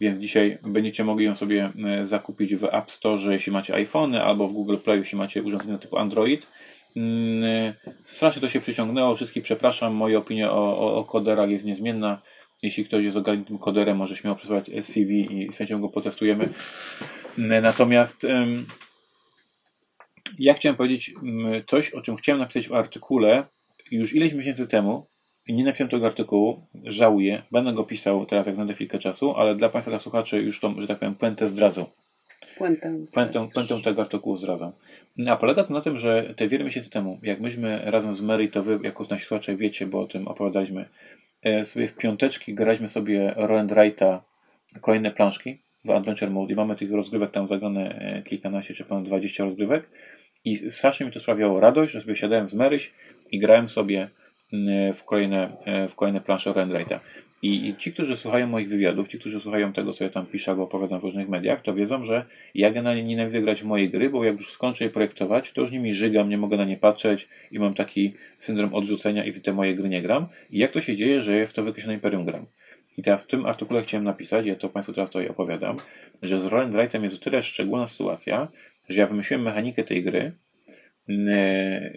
Więc 0.01 0.19
dzisiaj 0.19 0.59
będziecie 0.63 1.05
mogli 1.05 1.25
ją 1.25 1.37
sobie 1.37 1.73
e, 1.85 2.07
zakupić 2.07 2.55
w 2.57 2.65
App 2.65 2.91
Store, 2.91 3.33
jeśli 3.33 3.53
macie 3.53 3.75
iPhony, 3.75 4.23
albo 4.23 4.49
w 4.49 4.53
Google 4.53 4.77
Play, 4.77 4.99
jeśli 4.99 5.19
macie 5.19 5.43
urządzenia 5.43 5.79
typu 5.79 5.99
Android. 5.99 6.47
Mm, 6.97 7.75
Strasznie 8.05 8.43
to 8.43 8.49
się 8.49 8.61
przyciągnęło. 8.61 9.17
Wszystkich 9.17 9.43
przepraszam. 9.43 9.95
Moja 9.95 10.19
opinia 10.19 10.53
o, 10.53 10.79
o, 10.79 10.97
o 10.97 11.05
koderach 11.05 11.51
jest 11.51 11.65
niezmienna. 11.65 12.23
Jeśli 12.63 12.85
ktoś 12.85 13.05
jest 13.05 13.17
ogarniętym 13.17 13.59
koderem, 13.59 13.97
może 13.97 14.17
śmiało 14.17 14.37
przesłać 14.37 14.71
CV 14.83 15.43
i 15.43 15.53
z 15.53 15.57
chęcią 15.57 15.81
go 15.81 15.89
potestujemy. 15.89 16.49
Mm, 17.39 17.63
Natomiast 17.63 18.27
ja 20.39 20.55
chciałem 20.55 20.77
powiedzieć 20.77 21.15
mm, 21.23 21.63
coś, 21.67 21.91
o 21.91 22.01
czym 22.01 22.17
chciałem 22.17 22.41
napisać 22.41 22.69
w 22.69 22.75
artykule 22.75 23.45
już 23.91 24.15
ileś 24.15 24.33
miesięcy 24.33 24.67
temu 24.67 25.07
nie 25.55 25.65
napisałem 25.65 25.91
tego 25.91 26.07
artykułu, 26.07 26.61
żałuję, 26.85 27.43
będę 27.53 27.73
go 27.73 27.85
pisał 27.85 28.27
teraz 28.27 28.47
jak 28.47 28.55
znajdę 28.55 28.75
chwilkę 28.75 28.99
czasu, 28.99 29.35
ale 29.37 29.55
dla 29.55 29.69
Państwa 29.69 29.91
dla 29.91 30.01
słuchaczy 30.01 30.43
już 30.43 30.61
tą, 30.61 30.81
że 30.81 30.87
tak 30.87 30.99
powiem, 30.99 31.15
puentę 31.15 31.49
zdradzą. 31.49 31.87
Puentę. 32.59 32.95
Puentę, 33.15 33.49
puentę 33.55 33.83
tego 33.83 34.03
artykułu 34.03 34.37
zdradzam. 34.37 34.73
A 35.29 35.37
polega 35.37 35.65
to 35.65 35.73
na 35.73 35.81
tym, 35.81 35.99
że 35.99 36.35
te 36.37 36.49
wiele 36.49 36.65
miesięcy 36.65 36.91
temu, 36.91 37.19
jak 37.23 37.41
myśmy 37.41 37.81
razem 37.85 38.15
z 38.15 38.21
Mary, 38.21 38.49
to 38.49 38.63
wy 38.63 38.79
jako 38.83 39.07
nasi 39.11 39.25
słuchacze 39.25 39.57
wiecie, 39.57 39.87
bo 39.87 40.01
o 40.01 40.07
tym 40.07 40.29
opowiadaliśmy, 40.29 40.89
e, 41.43 41.65
sobie 41.65 41.89
w 41.89 41.97
piąteczki 41.97 42.55
graliśmy 42.55 42.89
sobie 42.89 43.33
Roll 43.37 43.59
and 43.59 43.73
Write'a 43.73 44.19
kolejne 44.81 45.11
planszki 45.11 45.59
w 45.85 45.91
Adventure 45.91 46.31
Mode 46.31 46.53
i 46.53 46.57
mamy 46.57 46.77
tych 46.77 46.93
rozgrywek 46.93 47.31
tam 47.31 47.47
zagrane 47.47 47.99
e, 48.01 48.23
kilkanaście 48.23 48.75
czy 48.75 48.85
ponad 48.85 49.05
20 49.05 49.45
rozgrywek 49.45 49.89
i 50.45 50.71
strasznie 50.71 51.07
mi 51.07 51.13
to 51.13 51.21
sprawiało 51.21 51.61
radość, 51.61 51.93
że 51.93 52.01
sobie 52.01 52.17
siadałem 52.17 52.49
z 52.49 52.55
Maryś 52.55 52.93
i 53.31 53.39
grałem 53.39 53.69
sobie 53.69 54.09
w 54.95 55.05
kolejne, 55.05 55.57
e, 55.65 55.89
w 55.89 55.95
kolejne 55.95 56.21
plansze 56.21 56.51
Write'a. 56.51 56.99
I 57.43 57.75
ci, 57.79 57.93
którzy 57.93 58.17
słuchają 58.17 58.47
moich 58.47 58.69
wywiadów, 58.69 59.09
ci, 59.09 59.19
którzy 59.19 59.41
słuchają 59.41 59.73
tego, 59.73 59.93
co 59.93 60.05
ja 60.05 60.11
tam 60.11 60.27
piszę 60.27 60.51
albo 60.51 60.63
opowiadam 60.63 61.01
w 61.01 61.03
różnych 61.03 61.29
mediach, 61.29 61.63
to 61.63 61.75
wiedzą, 61.75 62.05
że 62.05 62.25
ja 62.55 62.71
generalnie 62.71 63.05
nienawidzę 63.05 63.41
grać 63.41 63.63
w 63.63 63.67
moje 63.67 63.89
gry, 63.89 64.11
bo 64.11 64.25
jak 64.25 64.37
już 64.37 64.53
skończę 64.53 64.85
je 64.85 64.91
projektować, 64.91 65.53
to 65.53 65.61
już 65.61 65.71
nimi 65.71 65.95
żygam, 65.95 66.29
nie 66.29 66.39
mogę 66.39 66.57
na 66.57 66.65
nie 66.65 66.77
patrzeć 66.77 67.29
i 67.51 67.59
mam 67.59 67.75
taki 67.75 68.15
syndrom 68.39 68.75
odrzucenia 68.75 69.25
i 69.25 69.33
w 69.33 69.41
te 69.41 69.53
moje 69.53 69.75
gry 69.75 69.89
nie 69.89 70.03
gram. 70.03 70.27
I 70.51 70.59
jak 70.59 70.71
to 70.71 70.81
się 70.81 70.97
dzieje, 70.97 71.23
że 71.23 71.47
w 71.47 71.53
to 71.53 71.63
wykreślone 71.63 71.95
imperium 71.95 72.25
gram? 72.25 72.47
I 72.97 73.03
teraz 73.03 73.25
w 73.25 73.27
tym 73.27 73.47
artykule 73.47 73.83
chciałem 73.83 74.05
napisać, 74.05 74.47
ja 74.47 74.57
to 74.57 74.69
Państwu 74.69 74.93
teraz 74.93 75.11
tutaj 75.11 75.29
opowiadam, 75.29 75.77
że 76.23 76.41
z 76.41 76.45
Roll 76.45 76.63
and 76.63 76.75
Write'em 76.75 77.03
jest 77.03 77.17
o 77.17 77.19
tyle 77.19 77.43
szczególna 77.43 77.87
sytuacja, 77.87 78.49
że 78.89 79.01
ja 79.01 79.07
wymyśliłem 79.07 79.43
mechanikę 79.43 79.85
tej 79.85 80.03
gry, 80.03 80.33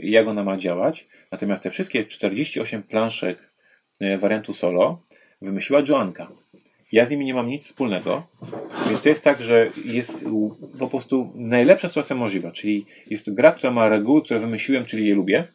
jak 0.04 0.28
ona 0.28 0.44
ma 0.44 0.58
działać, 0.58 1.08
natomiast 1.32 1.64
te 1.64 1.70
wszystkie 1.70 2.06
48 2.06 2.84
planszek 2.84 3.50
e, 4.00 4.18
wariantu 4.18 4.54
solo 4.54 5.02
wymyśliła 5.42 5.82
Joanka. 5.90 6.32
Ja 6.92 7.06
z 7.06 7.10
nimi 7.10 7.26
nie 7.26 7.34
mam 7.34 7.48
nic 7.48 7.66
wspólnego, 7.66 8.28
więc 8.88 9.02
to 9.02 9.10
jest 9.10 9.24
tak, 9.24 9.42
że 9.42 9.70
jest 9.86 10.18
po 10.80 10.88
prostu 10.88 11.32
najlepsza 11.36 11.88
sytuacja 11.88 12.16
możliwa, 12.16 12.52
czyli 12.52 12.86
jest 13.10 13.34
gra, 13.34 13.52
która 13.52 13.72
ma 13.72 13.90
reguły, 13.90 14.22
które 14.22 14.40
wymyśliłem, 14.40 14.86
czyli 14.86 15.08
je 15.08 15.16
lubię 15.16 15.48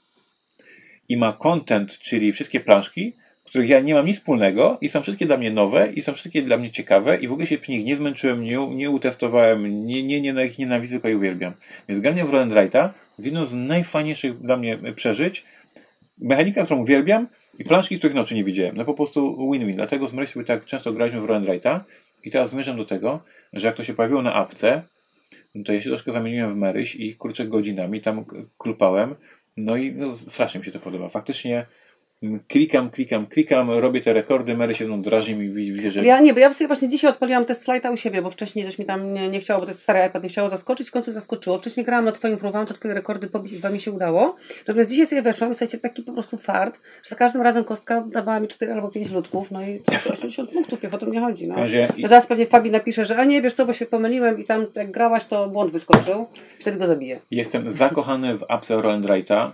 i 1.08 1.16
ma 1.16 1.32
content, 1.32 1.98
czyli 1.98 2.32
wszystkie 2.32 2.60
planszki, 2.60 3.12
których 3.46 3.68
ja 3.68 3.80
nie 3.80 3.94
mam 3.94 4.06
nic 4.06 4.16
wspólnego 4.16 4.78
i 4.80 4.88
są 4.88 5.02
wszystkie 5.02 5.26
dla 5.26 5.36
mnie 5.36 5.50
nowe 5.50 5.92
i 5.92 6.00
są 6.00 6.14
wszystkie 6.14 6.42
dla 6.42 6.56
mnie 6.56 6.70
ciekawe 6.70 7.16
i 7.16 7.28
w 7.28 7.32
ogóle 7.32 7.46
się 7.46 7.58
przy 7.58 7.70
nich 7.70 7.84
nie 7.84 7.96
zmęczyłem, 7.96 8.44
nie, 8.44 8.66
nie 8.66 8.90
utestowałem, 8.90 9.86
nie, 9.86 10.02
nie, 10.02 10.20
nie 10.20 10.32
na 10.32 10.44
ich 10.44 10.58
nienawidzę, 10.58 10.92
tylko 10.92 11.08
je 11.08 11.16
uwielbiam. 11.16 11.52
Więc 11.88 12.00
granie 12.00 12.24
w 12.24 12.30
Roll 12.30 12.42
and 12.42 12.52
Write'a 12.52 12.88
jest 13.18 13.26
jedną 13.26 13.46
z 13.46 13.54
najfajniejszych 13.54 14.38
dla 14.38 14.56
mnie 14.56 14.78
przeżyć. 14.96 15.44
Mechanika, 16.18 16.64
którą 16.64 16.80
uwielbiam, 16.80 17.26
I 17.58 17.64
planszki, 17.64 17.98
których 17.98 18.16
noczy 18.16 18.34
nie 18.34 18.44
widziałem. 18.44 18.76
No 18.76 18.84
po 18.84 18.94
prostu 18.94 19.50
win-win. 19.52 19.76
Dlatego 19.76 20.08
z 20.08 20.12
Marysią 20.12 20.44
tak 20.44 20.64
często 20.64 20.92
graliśmy 20.92 21.20
w 21.20 21.24
Roll 21.24 21.44
Righta 21.44 21.84
i 22.24 22.30
teraz 22.30 22.50
zmierzam 22.50 22.76
do 22.76 22.84
tego, 22.84 23.22
że 23.52 23.66
jak 23.66 23.76
to 23.76 23.84
się 23.84 23.94
pojawiło 23.94 24.22
na 24.22 24.34
apce, 24.34 24.82
no 25.54 25.64
to 25.64 25.72
ja 25.72 25.80
się 25.80 25.88
troszkę 25.88 26.12
zamieniłem 26.12 26.50
w 26.50 26.56
Maryś 26.56 26.96
i 26.96 27.14
kurczę 27.14 27.46
godzinami 27.46 28.00
tam 28.00 28.24
klupałem. 28.58 29.14
No 29.56 29.76
i 29.76 29.92
no, 29.92 30.16
strasznie 30.16 30.58
mi 30.58 30.64
się 30.64 30.72
to 30.72 30.80
podoba. 30.80 31.08
Faktycznie 31.08 31.66
klikam, 32.48 32.90
klikam, 32.90 33.26
klikam, 33.26 33.70
robię 33.70 34.00
te 34.00 34.12
rekordy, 34.12 34.56
Mary 34.56 34.74
się 34.74 34.84
mną 34.84 35.02
drażni 35.02 35.34
i 35.44 35.50
wi- 35.50 35.72
widzę, 35.72 35.90
że 35.90 36.04
Ja 36.04 36.20
nie, 36.20 36.34
bo 36.34 36.40
ja 36.40 36.52
sobie 36.52 36.66
właśnie 36.68 36.88
dzisiaj 36.88 37.10
odpaliłam 37.10 37.44
test 37.44 37.64
flighta 37.64 37.90
u 37.90 37.96
siebie, 37.96 38.22
bo 38.22 38.30
wcześniej 38.30 38.64
coś 38.66 38.78
mi 38.78 38.84
tam 38.84 39.12
nie, 39.12 39.28
nie 39.28 39.40
chciało, 39.40 39.60
bo 39.60 39.66
to 39.66 39.70
jest 39.72 39.82
stary 39.82 40.06
iPad, 40.08 40.22
nie 40.22 40.28
chciało 40.28 40.48
zaskoczyć, 40.48 40.88
w 40.88 40.90
końcu 40.92 41.12
zaskoczyło. 41.12 41.58
Wcześniej 41.58 41.86
grałam 41.86 42.04
na 42.04 42.12
twoim, 42.12 42.36
próbowałam 42.36 42.66
to 42.66 42.74
twoje 42.74 42.94
rekordy 42.94 43.26
pobić 43.26 43.52
i 43.52 43.56
chyba 43.56 43.70
mi 43.70 43.80
się 43.80 43.92
udało. 43.92 44.36
Natomiast 44.68 44.90
dzisiaj 44.90 45.06
sobie 45.06 45.22
weszłam 45.22 45.50
i 45.50 45.54
słuchajcie, 45.54 45.78
taki 45.78 46.02
po 46.02 46.12
prostu 46.12 46.36
fart, 46.38 46.80
że 47.02 47.10
za 47.10 47.16
każdym 47.16 47.42
razem 47.42 47.64
kostka 47.64 48.04
dawała 48.12 48.40
mi 48.40 48.48
4 48.48 48.72
albo 48.72 48.88
5 48.88 49.10
ludków, 49.10 49.50
no 49.50 49.62
i 49.62 49.80
to 49.86 49.92
jest 49.92 50.06
80 50.10 50.50
punktów, 50.50 50.94
o 50.94 50.98
to 50.98 51.06
mnie 51.06 51.20
chodzi, 51.20 51.48
no. 51.48 51.54
Razie- 51.54 51.88
To 52.02 52.08
zaraz 52.08 52.26
pewnie 52.26 52.46
Fabi 52.46 52.70
napisze, 52.70 53.04
że 53.04 53.16
a 53.16 53.24
nie, 53.24 53.42
wiesz 53.42 53.54
co, 53.54 53.66
bo 53.66 53.72
się 53.72 53.86
pomyliłem 53.86 54.38
i 54.38 54.44
tam 54.44 54.66
jak 54.74 54.90
grałaś, 54.90 55.24
to 55.24 55.48
błąd 55.48 55.72
wyskoczył, 55.72 56.26
wtedy 56.58 56.76
go 56.78 56.86
zabiję. 56.86 57.20
Jestem 57.30 57.70
zakochany 57.70 58.38
w 58.38 58.44
apce 58.48 58.82
Roll 58.82 59.02
Righta 59.02 59.52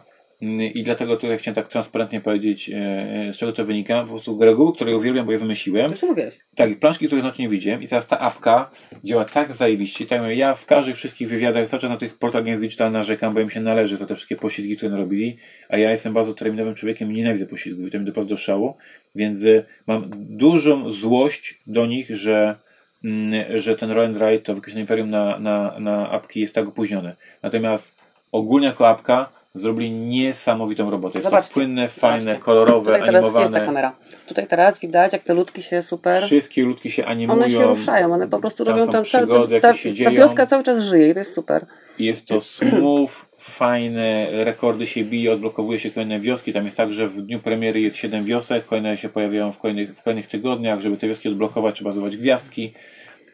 i 0.75 0.83
dlatego 0.83 1.17
tutaj 1.17 1.39
chciałem 1.39 1.55
tak 1.55 1.69
transparentnie 1.69 2.21
powiedzieć, 2.21 2.71
e, 2.71 3.33
z 3.33 3.37
czego 3.37 3.53
to 3.53 3.65
wynika. 3.65 4.03
Po 4.03 4.09
prostu 4.09 4.39
reguły, 4.41 4.75
które 4.75 4.97
uwielbiam, 4.97 5.27
bo 5.27 5.33
je 5.33 5.39
wymyśliłem. 5.39 5.91
Już 5.91 6.03
mówiłeś. 6.03 6.39
Tak, 6.55 6.71
i 6.71 6.77
planszki, 6.77 7.07
których 7.07 7.25
noc 7.25 7.39
nie 7.39 7.49
widziałem 7.49 7.83
i 7.83 7.89
teraz 7.89 8.07
ta 8.07 8.21
apka 8.21 8.71
działa 9.05 9.25
tak 9.25 9.53
zajebiście. 9.53 10.07
Tak, 10.07 10.21
mówię, 10.21 10.35
ja 10.35 10.55
w 10.55 10.67
każdych 10.67 10.97
wszystkich 10.97 11.29
wywiadach 11.29 11.69
cały 11.69 11.81
czas 11.81 11.91
na 11.91 11.97
tych 11.97 12.19
portalach 12.19 12.61
Digital 12.61 12.93
narzekam, 12.93 13.35
bo 13.35 13.41
im 13.41 13.51
się 13.51 13.61
należy 13.61 13.97
za 13.97 14.07
te 14.07 14.15
wszystkie 14.15 14.37
poślizgi, 14.37 14.77
które 14.77 14.91
narobili, 14.91 15.37
a 15.69 15.77
ja 15.77 15.91
jestem 15.91 16.13
bardzo 16.13 16.35
terminowym 16.35 16.75
człowiekiem 16.75 17.13
i 17.13 17.15
nienawidzę 17.15 17.47
poślizgów 17.47 17.87
i 17.87 17.91
to 17.91 17.99
mi 17.99 18.05
doprowadza 18.05 18.29
do 18.29 18.37
szału, 18.37 18.77
więc 19.15 19.43
y, 19.43 19.65
mam 19.87 20.11
dużą 20.17 20.93
złość 20.93 21.61
do 21.67 21.87
nich, 21.87 22.17
że 22.17 22.57
mm, 23.05 23.61
że 23.61 23.77
ten 23.77 23.91
Roll 23.91 24.07
and 24.07 24.17
Ride, 24.17 24.39
to 24.39 24.55
wykreślone 24.55 24.81
Imperium 24.81 25.11
na, 25.11 25.39
na, 25.39 25.81
na 25.81 26.11
apki 26.11 26.41
jest 26.41 26.55
tak 26.55 26.69
opóźnione. 26.69 27.17
Natomiast 27.43 28.03
ogólnie 28.33 28.67
jako 28.67 28.89
apka 28.89 29.42
zrobili 29.55 29.91
niesamowitą 29.91 30.91
robotę. 30.91 31.19
Jest 31.19 31.25
Zobaczcie. 31.31 31.49
to 31.49 31.55
płynne, 31.55 31.89
fajne, 31.89 32.21
Zobaczcie. 32.21 32.43
kolorowe, 32.43 32.93
Tutaj 32.93 33.07
teraz 33.07 33.25
animowane. 33.25 33.43
jest 33.43 33.55
ta 33.55 33.61
kamera. 33.61 33.97
Tutaj 34.27 34.47
teraz 34.47 34.81
widać, 34.81 35.13
jak 35.13 35.23
te 35.23 35.35
ludki 35.35 35.63
się 35.63 35.83
super... 35.83 36.23
Wszystkie 36.23 36.63
ludki 36.65 36.91
się 36.91 37.05
animują. 37.07 37.39
One 37.41 37.51
się 37.51 37.63
ruszają, 37.63 38.13
one 38.15 38.29
po 38.29 38.39
prostu 38.39 38.65
Tam 38.65 38.75
robią 38.79 38.93
tam 38.93 39.05
cały, 39.05 39.05
przygody, 39.27 39.61
ta, 39.61 39.73
ta 39.73 39.93
dzieją. 39.93 40.11
wioska 40.11 40.47
cały 40.47 40.63
czas 40.63 40.83
żyje 40.85 41.09
i 41.11 41.13
to 41.13 41.19
jest 41.19 41.35
super. 41.35 41.67
Jest 41.99 42.27
to 42.27 42.41
smooth, 42.41 43.11
fajne, 43.39 44.29
rekordy 44.45 44.87
się 44.87 45.05
bije, 45.05 45.33
odblokowuje 45.33 45.81
się 45.81 45.91
kolejne 45.91 46.21
wioski. 46.21 46.53
Tam 46.53 46.65
jest 46.65 46.77
tak, 46.77 46.93
że 46.93 47.09
w 47.09 47.23
dniu 47.23 47.39
premiery 47.41 47.81
jest 47.81 47.97
7 47.97 48.25
wiosek, 48.25 48.65
kolejne 48.67 48.99
się 48.99 49.09
pojawiają 49.09 49.53
w 49.53 49.59
kolejnych, 49.59 49.97
w 49.99 50.03
kolejnych 50.03 50.27
tygodniach. 50.27 50.81
Żeby 50.81 50.97
te 50.97 51.09
wioski 51.09 51.29
odblokować, 51.29 51.75
trzeba 51.75 51.93
zdobywać 51.93 52.17
gwiazdki. 52.17 52.73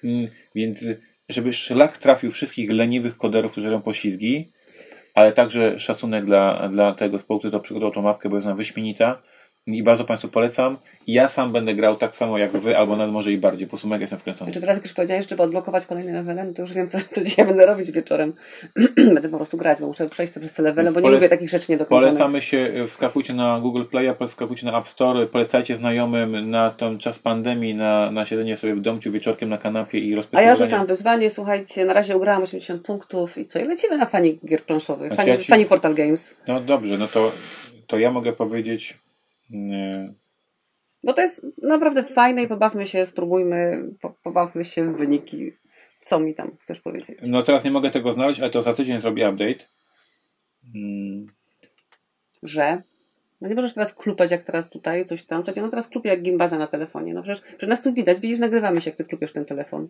Mm, 0.05 0.29
Więc 0.55 0.85
żeby 1.29 1.53
szlak 1.53 1.99
trafił 1.99 2.31
wszystkich 2.31 2.71
leniwych 2.71 3.17
koderów, 3.17 3.53
którzy 3.53 3.71
robią 3.71 3.83
poślizgi, 3.83 4.49
ale 5.19 5.33
także 5.33 5.79
szacunek 5.79 6.25
dla, 6.25 6.69
dla 6.69 6.93
tego 6.93 7.19
zespołu, 7.19 7.39
który 7.39 7.51
to 7.51 7.61
przygotował 7.61 7.95
tą 7.95 8.03
mapkę, 8.03 8.29
bo 8.29 8.37
jest 8.37 8.47
ona 8.47 8.57
wyśmienita. 8.57 9.19
I 9.69 9.83
bardzo 9.83 10.05
Państwu 10.05 10.29
polecam. 10.29 10.79
Ja 11.07 11.29
sam 11.29 11.53
będę 11.53 11.75
grał 11.75 11.97
tak 11.97 12.17
samo 12.17 12.39
jak 12.39 12.53
Wy, 12.57 12.77
albo 12.79 12.97
nawet 12.97 13.13
może 13.13 13.33
i 13.33 13.39
bardziej. 13.39 13.67
Po 13.67 13.71
prostu 13.71 13.89
mega 13.89 14.01
jestem 14.01 14.19
wkręcony. 14.19 14.47
Znaczy 14.47 14.61
teraz 14.61 14.77
jak 14.77 14.85
już 14.85 14.95
powiedziałeś, 14.95 15.29
żeby 15.29 15.43
odblokować 15.43 15.87
kolejne 15.87 16.13
levele, 16.13 16.45
no 16.45 16.53
to 16.53 16.63
już 16.63 16.73
wiem, 16.73 16.89
co, 16.89 16.99
co 17.11 17.25
dzisiaj 17.25 17.47
będę 17.47 17.67
robić 17.67 17.91
wieczorem. 17.91 18.33
będę 19.15 19.29
po 19.29 19.37
prostu 19.37 19.57
grać, 19.57 19.81
bo 19.81 19.87
muszę 19.87 20.09
przejść 20.09 20.33
sobie 20.33 20.47
przez 20.47 20.57
te 20.57 20.63
levele, 20.63 20.87
Więc 20.87 20.95
bo 20.95 21.01
nie 21.01 21.11
lubię 21.11 21.29
takich 21.29 21.51
rzeczy 21.51 21.73
niedokończonych. 21.73 22.15
Polecamy 22.15 22.41
się, 22.43 22.59
e, 22.59 22.87
wskakujcie 22.87 23.35
na 23.35 23.61
Google 23.61 23.85
Playa, 23.85 24.15
wskakujcie 24.27 24.67
na 24.67 24.79
App 24.79 24.89
Store, 24.89 25.27
polecajcie 25.27 25.77
znajomym 25.77 26.51
na 26.51 26.71
ten 26.71 26.99
czas 26.99 27.19
pandemii, 27.19 27.75
na, 27.75 28.11
na 28.11 28.27
siedzenie 28.27 28.57
sobie 28.57 28.75
w 28.75 28.81
domciu 28.81 29.13
wieczorkiem 29.13 29.49
na 29.49 29.59
kanapie 29.59 29.99
i 29.99 30.13
A 30.13 30.17
rozpytywanie. 30.17 30.47
ja 30.49 30.57
rzucam 30.57 30.87
wyzwanie, 30.87 31.31
słuchajcie, 31.31 31.85
na 31.85 31.93
razie 31.93 32.17
ugrałam 32.17 32.43
80 32.43 32.83
punktów 32.83 33.39
i 33.39 33.47
co? 33.47 33.59
I 33.59 33.65
lecimy 33.65 33.99
na 33.99 34.07
fani 34.07 34.39
gier 34.47 34.63
planszowych, 34.63 35.07
Znaczy 35.09 35.17
fani, 35.17 35.31
ja 35.31 35.37
ci- 35.39 35.51
fani 35.51 35.65
Portal 35.67 35.95
Games. 35.95 36.37
No 36.49 36.61
dobrze, 36.61 36.99
no 36.99 37.09
to, 37.09 37.33
to 37.87 37.99
ja 37.99 38.11
mogę 38.11 38.33
powiedzieć 38.33 38.99
nie, 39.51 40.13
Bo 41.05 41.13
to 41.13 41.23
jest 41.23 41.47
naprawdę 41.63 42.05
fajne 42.05 42.43
i 42.43 42.49
pobawmy 42.49 42.87
się, 42.87 43.07
spróbujmy, 43.07 43.89
po, 44.01 44.11
pobawmy 44.23 44.65
się 44.65 44.93
w 44.93 44.97
wyniki. 44.97 45.53
Co 46.03 46.21
mi 46.21 46.35
tam 46.35 46.57
chcesz 46.61 46.81
powiedzieć? 46.81 47.19
no 47.23 47.43
teraz 47.43 47.65
nie 47.65 47.71
mogę 47.71 47.91
tego 47.91 48.13
znaleźć, 48.13 48.41
ale 48.41 48.51
to 48.51 48.63
za 48.63 48.75
tydzień 48.75 49.01
zrobię 49.01 49.31
update. 49.31 49.65
Mm, 50.75 51.27
że 52.43 52.83
no 53.41 53.49
nie 53.49 53.55
możesz 53.55 53.75
teraz 53.75 53.95
klupać 53.95 54.31
jak 54.31 54.43
teraz 54.43 54.71
tutaj, 54.71 55.05
coś 55.05 55.25
tam, 55.25 55.43
coś, 55.43 55.57
no 55.57 55.69
teraz 55.69 55.89
klupię 55.89 56.09
jak 56.09 56.23
gimbaza 56.23 56.59
na 56.59 56.67
telefonie. 56.67 57.15
No 57.15 57.23
przecież, 57.23 57.41
przecież 57.41 57.69
nas 57.69 57.83
tu 57.83 57.93
widać, 57.93 58.21
widzisz, 58.21 58.39
nagrywamy 58.39 58.81
się, 58.81 58.91
jak 58.91 58.97
ty 58.97 59.05
klupiesz 59.05 59.33
ten 59.33 59.45
telefon. 59.45 59.89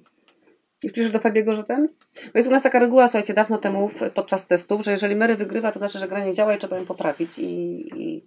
I 0.82 0.90
piszesz 0.90 1.10
do 1.10 1.18
Fabiego, 1.18 1.54
że 1.54 1.64
ten? 1.64 1.88
Bo 2.14 2.38
jest 2.38 2.48
u 2.48 2.52
nas 2.52 2.62
taka 2.62 2.78
reguła, 2.78 3.08
słuchajcie, 3.08 3.34
dawno 3.34 3.58
temu 3.58 3.90
podczas 4.14 4.46
testów, 4.46 4.84
że 4.84 4.90
jeżeli 4.90 5.16
Mary 5.16 5.36
wygrywa, 5.36 5.72
to 5.72 5.78
znaczy, 5.78 5.98
że 5.98 6.08
gra 6.08 6.24
nie 6.24 6.32
działa 6.32 6.54
i 6.54 6.58
trzeba 6.58 6.78
ją 6.78 6.86
poprawić 6.86 7.38
i, 7.38 7.44
i, 8.02 8.22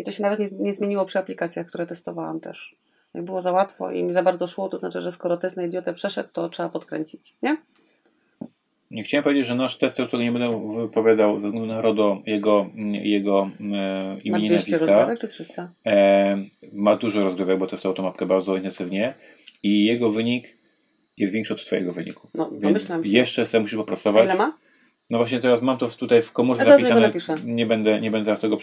i 0.00 0.04
to 0.04 0.10
się 0.12 0.22
nawet 0.22 0.38
nie, 0.38 0.46
nie 0.58 0.72
zmieniło 0.72 1.04
przy 1.04 1.18
aplikacjach, 1.18 1.66
które 1.66 1.86
testowałam 1.86 2.40
też. 2.40 2.76
Jak 3.14 3.24
było 3.24 3.42
za 3.42 3.52
łatwo 3.52 3.90
i 3.90 4.02
mi 4.02 4.12
za 4.12 4.22
bardzo 4.22 4.46
szło, 4.46 4.68
to 4.68 4.78
znaczy, 4.78 5.00
że 5.00 5.12
skoro 5.12 5.36
test 5.36 5.56
na 5.56 5.62
idiotę 5.62 5.92
przeszedł, 5.92 6.28
to 6.32 6.48
trzeba 6.48 6.68
podkręcić, 6.68 7.34
nie? 7.42 7.56
Nie 8.90 9.02
chciałem 9.04 9.24
powiedzieć, 9.24 9.46
że 9.46 9.54
nasz 9.54 9.78
tester, 9.78 10.06
którego 10.06 10.24
nie 10.24 10.38
będę 10.38 10.74
wypowiadał 10.76 11.40
ze 11.40 11.48
względu 11.48 11.72
na 11.72 11.80
RODO 11.80 12.22
jego, 12.26 12.66
jego 13.02 13.50
e, 13.60 13.64
Ma 13.64 14.16
imienia 14.24 14.44
i 14.44 14.48
200 14.48 14.70
nazwiska. 14.72 14.94
rozgrywek 14.96 15.20
czy 15.20 15.28
300? 15.28 15.70
E, 15.86 16.44
ma 16.72 16.96
dużo 16.96 17.24
rozgrywek, 17.24 17.58
bo 17.58 17.66
testował 17.66 17.96
tą 17.96 18.02
mapkę 18.02 18.26
bardzo 18.26 18.56
intensywnie 18.56 19.14
i 19.62 19.84
jego 19.84 20.08
wynik 20.10 20.56
jest 21.16 21.32
większy 21.32 21.54
od 21.54 21.64
twojego 21.64 21.92
wyniku. 21.92 22.28
No, 22.34 22.50
Więc 22.52 22.88
jeszcze 23.04 23.46
sobie 23.46 23.60
musisz 23.60 23.76
popracować. 23.78 24.24
ile 24.24 24.36
ma? 24.36 24.52
No 25.10 25.18
właśnie 25.18 25.40
teraz 25.40 25.62
mam 25.62 25.78
to 25.78 25.88
tutaj 25.88 26.22
w 26.22 26.32
komórce 26.32 26.64
zapisane. 26.64 27.00
Nie 27.44 27.66
będę, 27.66 28.00
nie 28.00 28.10
będę 28.10 28.24
teraz 28.24 28.40
tego 28.40 28.56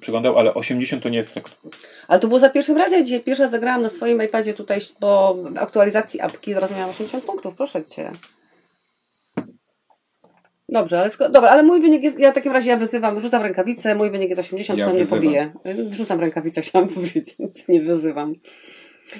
przyglądał, 0.00 0.38
ale 0.38 0.54
80 0.54 1.02
to 1.02 1.08
nie 1.08 1.18
jest 1.18 1.34
rekord. 1.36 1.56
Ale 2.08 2.20
to 2.20 2.28
było 2.28 2.40
za 2.40 2.50
pierwszym 2.50 2.76
razem. 2.76 2.98
Ja 2.98 3.04
dzisiaj 3.04 3.20
pierwszy 3.20 3.42
raz 3.42 3.50
zagrałam 3.52 3.82
na 3.82 3.88
swoim 3.88 4.22
iPadzie 4.22 4.54
tutaj, 4.54 4.80
w 4.80 5.58
aktualizacji 5.58 6.20
apki 6.20 6.54
zaraz 6.54 6.70
miałam 6.70 6.90
80 6.90 7.24
punktów, 7.24 7.54
proszę 7.54 7.84
Cię. 7.84 8.10
Dobrze, 10.68 11.00
ale, 11.00 11.10
sko- 11.10 11.28
dobra, 11.28 11.50
ale 11.50 11.62
mój 11.62 11.80
wynik 11.80 12.02
jest, 12.02 12.18
ja 12.18 12.32
w 12.32 12.34
takim 12.34 12.52
razie 12.52 12.70
ja 12.70 12.76
wyzywam, 12.76 13.20
rzucam 13.20 13.42
rękawicę, 13.42 13.94
mój 13.94 14.10
wynik 14.10 14.28
jest 14.28 14.40
80, 14.40 14.78
Ja 14.78 14.86
to 14.86 14.94
mnie 14.94 15.06
pobije. 15.06 15.52
Wrzucam 15.90 16.20
rękawicę, 16.20 16.60
chciałam 16.60 16.88
powiedzieć, 16.94 17.36
nie 17.68 17.80
wyzywam. 17.80 18.34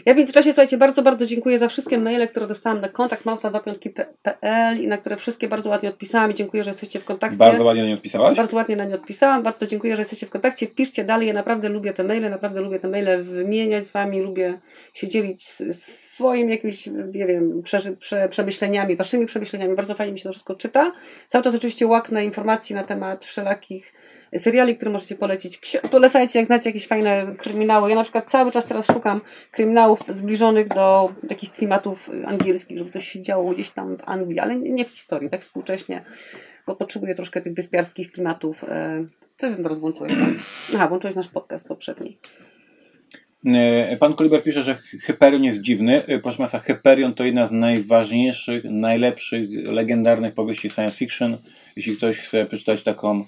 Ja 0.07 0.15
w 0.15 0.17
międzyczasie, 0.17 0.53
słuchajcie, 0.53 0.77
bardzo, 0.79 1.03
bardzo 1.03 1.27
dziękuję 1.27 1.59
za 1.59 1.69
wszystkie 1.69 1.99
maile, 1.99 2.29
które 2.29 2.47
dostałam 2.47 2.81
na 2.81 2.89
kontakt 2.89 3.25
małpa2piątki.pl 3.25 4.81
i 4.83 4.87
na 4.89 4.99
które 4.99 5.17
wszystkie 5.17 5.49
bardzo 5.49 5.71
ładnie 5.71 5.89
odpisałam 5.89 6.31
i 6.31 6.35
dziękuję, 6.35 6.65
że 6.65 6.71
jesteście 6.71 7.01
w 7.01 7.05
kontakcie. 7.05 7.37
Bardzo 7.39 7.65
ładnie 7.65 7.83
na 7.83 7.89
nie 7.89 7.95
odpisałaś. 7.95 8.37
Bardzo 8.37 8.57
ładnie 8.57 8.77
na 8.77 8.85
nie 8.85 8.95
odpisałam. 8.95 9.43
Bardzo 9.43 9.67
dziękuję, 9.67 9.97
że 9.97 10.03
jesteście 10.03 10.27
w 10.27 10.31
kontakcie. 10.31 10.67
Piszcie 10.67 11.05
dalej. 11.05 11.29
Ja 11.29 11.35
naprawdę 11.35 11.69
lubię 11.69 11.93
te 11.93 12.05
maile, 12.05 12.31
naprawdę 12.31 12.61
lubię 12.61 12.79
te 12.79 12.89
maile 12.89 13.23
wymieniać 13.25 13.87
z 13.87 13.91
Wami. 13.91 14.21
Lubię 14.21 14.59
się 14.95 15.09
dzielić 15.09 15.39
s- 15.61 15.95
swoim 16.17 16.51
jakimiś, 16.51 16.87
nie 17.15 17.27
wiem, 17.27 17.63
przeży, 17.63 17.97
prze, 17.97 18.29
przemyśleniami, 18.29 18.97
Waszymi 18.97 19.27
przemyśleniami. 19.27 19.75
Bardzo 19.75 19.95
fajnie 19.95 20.13
mi 20.13 20.19
się 20.19 20.25
to 20.25 20.33
wszystko 20.33 20.55
czyta. 20.55 20.93
Cały 21.29 21.45
czas 21.45 21.55
oczywiście 21.55 21.87
łaknę 21.87 22.25
informacji 22.25 22.75
na 22.75 22.85
temat 22.85 23.25
wszelakich 23.25 23.93
seriali, 24.39 24.77
które 24.77 24.91
możecie 24.91 25.15
polecić. 25.15 25.77
Polecajcie, 25.91 26.39
jak 26.39 26.47
znacie 26.47 26.69
jakieś 26.71 26.87
fajne 26.87 27.27
kryminały. 27.39 27.91
Ja 27.91 27.97
na 27.97 28.03
przykład 28.03 28.31
cały 28.31 28.53
czas 28.53 28.65
teraz 28.65 28.87
szukam 28.87 29.21
kryminałów 29.51 30.01
zbliżonych 30.09 30.69
do 30.69 31.13
takich 31.29 31.53
klimatów 31.53 32.11
angielskich, 32.27 32.79
żeby 32.79 32.91
coś 32.91 33.09
się 33.09 33.21
działo 33.21 33.51
gdzieś 33.51 33.71
tam 33.71 33.97
w 33.97 34.09
Anglii, 34.09 34.39
ale 34.39 34.57
nie 34.57 34.85
w 34.85 34.91
historii, 34.91 35.31
tak 35.31 35.41
współcześnie 35.41 36.03
bo 36.67 36.77
potrzebuję 36.77 37.15
troszkę 37.15 37.41
tych 37.41 37.55
wyspiarskich 37.55 38.13
klimatów. 38.13 38.65
E, 38.65 39.05
Co 39.37 39.49
ty 39.49 39.63
teraz 39.63 39.79
włączyłeś? 39.79 40.13
Aha, 40.75 40.89
włączyłeś 40.89 41.17
nasz 41.17 41.29
podcast 41.29 41.69
poprzedni. 41.69 42.19
E, 43.45 43.97
Pan 43.97 44.15
Koliber 44.15 44.43
pisze, 44.43 44.63
że 44.63 44.75
Hyperion 44.75 45.45
jest 45.45 45.61
dziwny. 45.61 46.07
E, 46.07 46.19
Proszę 46.19 46.39
Państwa, 46.39 46.59
Hyperion 46.59 47.15
to 47.15 47.25
jedna 47.25 47.47
z 47.47 47.51
najważniejszych, 47.51 48.65
najlepszych, 48.65 49.51
legendarnych 49.65 50.35
powieści 50.35 50.71
science 50.71 50.95
fiction. 50.97 51.39
Jeśli 51.77 51.97
ktoś 51.97 52.19
chce 52.19 52.47
przeczytać 52.47 52.83
taką 52.83 53.25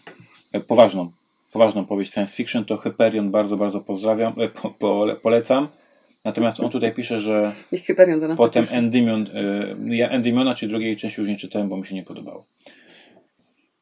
e, 0.53 0.61
poważną, 0.61 1.11
poważną 1.53 1.85
powieść 1.87 2.13
science 2.13 2.37
fiction, 2.37 2.65
to 2.65 2.77
Hyperion 2.77 3.31
bardzo, 3.31 3.57
bardzo 3.57 3.81
pozdrawiam, 3.81 4.35
po, 4.63 4.71
po, 4.71 5.07
polecam. 5.23 5.69
Natomiast 6.25 6.61
on 6.61 6.71
tutaj 6.71 6.95
pisze, 6.95 7.21
że 7.21 7.53
Niech 7.73 7.85
Hyperion 7.85 8.21
do 8.21 8.29
nas 8.29 8.37
Potem. 8.37 8.65
Endymion, 8.71 9.27
ja 9.87 10.09
Endymona, 10.11 10.55
czy 10.55 10.69
drugiej 10.69 10.97
części 10.97 11.21
już 11.21 11.31
nie 11.31 11.37
czytałem, 11.37 11.69
bo 11.69 11.77
mi 11.77 11.87
się 11.87 11.95
nie 11.95 12.03
podobało. 12.03 12.45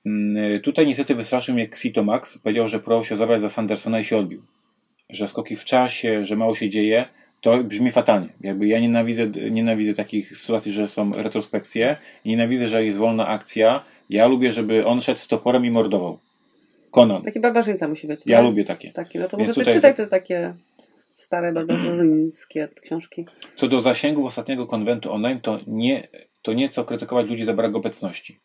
Mm, 0.07 0.61
Tutaj 0.61 0.87
niestety 0.87 1.15
wystraszył 1.15 1.55
mnie 1.55 1.65
Xito 1.65 2.05
Max. 2.05 2.39
Powiedział, 2.39 2.69
że 2.69 2.79
próbował 2.79 3.05
się 3.05 3.17
zabrać 3.17 3.41
za 3.41 3.49
Sandersona 3.49 4.01
i 4.01 4.05
się 4.05 4.17
odbił. 4.17 4.43
Że 5.11 5.29
skoki 5.29 5.57
w 5.57 5.65
czasie, 5.65 6.25
że 6.25 6.37
mało 6.37 6.55
się 6.55 6.71
dzieje. 6.71 7.05
To 7.41 7.65
brzmi 7.65 7.91
fatalnie. 7.91 8.29
Jakby 8.41 8.67
ja 8.67 8.81
nienawidzę, 8.81 9.27
nienawidzę 9.51 9.95
takich 9.95 10.39
sytuacji, 10.39 10.73
że 10.73 10.89
są 10.89 11.13
retrospekcje. 11.13 11.97
Nienawidzę, 12.25 12.69
że 12.69 12.85
jest 12.85 12.99
wolna 12.99 13.29
akcja. 13.29 13.85
Ja 14.11 14.27
lubię, 14.27 14.53
żeby 14.53 14.87
on 14.87 15.01
szedł 15.01 15.21
z 15.21 15.29
toporem 15.29 15.65
i 15.65 15.71
mordował. 15.71 16.19
Conan. 16.91 17.23
Taki 17.23 17.41
barbarzyńca 17.41 17.89
musi 17.89 18.07
być. 18.07 18.27
Ja 18.27 18.37
tak? 18.37 18.47
lubię 18.47 18.65
takie. 18.65 18.93
Taki, 18.93 19.19
no 19.19 19.29
to 19.29 19.37
Więc 19.37 19.49
może 19.49 19.65
ty 19.65 19.73
czytaj 19.73 19.95
te 19.95 20.07
takie 20.07 20.55
stare 21.17 21.53
barbarzyńskie 21.53 22.69
książki. 22.83 23.25
Co 23.57 23.69
do 23.69 23.83
zasięgu 23.83 24.27
ostatniego 24.27 24.67
konwentu 24.67 25.13
online, 25.13 25.41
to 25.41 25.61
nie, 25.67 26.09
to 26.43 26.53
nie 26.53 26.71
co 26.71 26.85
krytykować 26.85 27.27
ludzi 27.27 27.45
za 27.45 27.55
brak 27.55 27.75
obecności. 27.75 28.39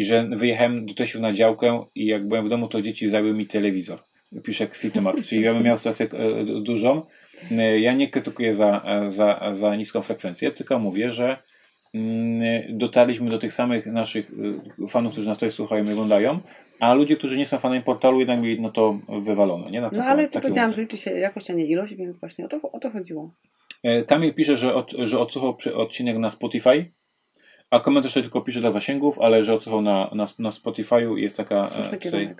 I 0.00 0.04
że 0.04 0.28
wyjechałem 0.32 0.86
do 0.86 0.94
Tesiu 0.94 1.20
na 1.20 1.32
działkę 1.32 1.84
i 1.94 2.06
jak 2.06 2.28
byłem 2.28 2.46
w 2.46 2.48
domu, 2.48 2.68
to 2.68 2.82
dzieci 2.82 3.10
zajęły 3.10 3.34
mi 3.34 3.46
telewizor. 3.46 3.98
Pisze 4.44 4.64
Xitomax, 4.64 5.26
czyli 5.26 5.42
ja 5.42 5.54
bym 5.54 5.62
miał 5.62 5.78
sytuację 5.78 6.06
e, 6.12 6.44
dużą. 6.60 7.02
E, 7.50 7.80
Ja 7.80 7.92
nie 7.92 8.08
krytykuję 8.08 8.54
za, 8.54 8.82
e, 8.86 9.10
za, 9.10 9.54
za 9.60 9.76
niską 9.76 10.02
frekwencję, 10.02 10.50
tylko 10.50 10.78
mówię, 10.78 11.10
że 11.10 11.36
mm, 11.94 12.78
dotarliśmy 12.78 13.30
do 13.30 13.38
tych 13.38 13.52
samych 13.52 13.86
naszych 13.86 14.32
fanów, 14.88 15.12
którzy 15.12 15.28
nas 15.28 15.38
tutaj 15.38 15.50
słuchają 15.50 15.84
i 15.84 15.92
oglądają, 15.92 16.40
a 16.80 16.94
ludzie, 16.94 17.16
którzy 17.16 17.38
nie 17.38 17.46
są 17.46 17.58
fanami 17.58 17.82
portalu, 17.82 18.18
jednak 18.18 18.40
mieli 18.40 18.60
no 18.60 18.70
to 18.70 18.98
wywalone. 19.22 19.70
Nie? 19.70 19.80
Na 19.80 19.90
No 19.92 20.04
ale 20.04 20.28
Takie 20.28 20.40
powiedziałam, 20.40 20.72
że 20.72 20.82
liczy 20.82 20.96
się 20.96 21.10
jakość, 21.10 21.50
a 21.50 21.54
nie 21.54 21.64
ilość, 21.64 21.94
więc 21.94 22.20
właśnie 22.20 22.44
o 22.44 22.48
to, 22.48 22.60
o 22.72 22.78
to 22.78 22.90
chodziło. 22.90 23.30
Kamil 24.06 24.34
pisze, 24.34 24.56
że, 24.56 24.74
od, 24.74 24.92
że 24.92 25.18
odsłuchał 25.18 25.56
odcinek 25.74 26.18
na 26.18 26.30
Spotify, 26.30 26.90
a 27.70 27.80
komentarz 27.80 28.12
tutaj 28.12 28.22
tylko 28.22 28.40
pisze 28.40 28.60
dla 28.60 28.70
zasięgów, 28.70 29.18
ale 29.20 29.44
że 29.44 29.54
odsłuchał 29.54 29.82
na, 29.82 30.10
na, 30.14 30.26
na 30.38 30.50
Spotify'u 30.50 31.16
jest 31.16 31.36
taka 31.36 31.66
e, 31.92 31.98
tutaj 31.98 32.34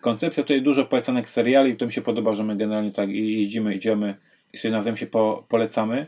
koncepcja. 0.00 0.42
Tutaj 0.42 0.62
dużo 0.62 0.84
polecanek 0.84 1.28
seriali 1.28 1.70
i 1.72 1.76
to 1.76 1.86
mi 1.86 1.92
się 1.92 2.02
podoba, 2.02 2.32
że 2.32 2.44
my 2.44 2.56
generalnie 2.56 2.90
tak 2.92 3.08
jeździmy, 3.10 3.74
idziemy 3.74 4.14
i 4.54 4.58
sobie 4.58 4.72
nawzajem 4.72 4.96
się 4.96 5.06
po, 5.06 5.44
polecamy. 5.48 6.06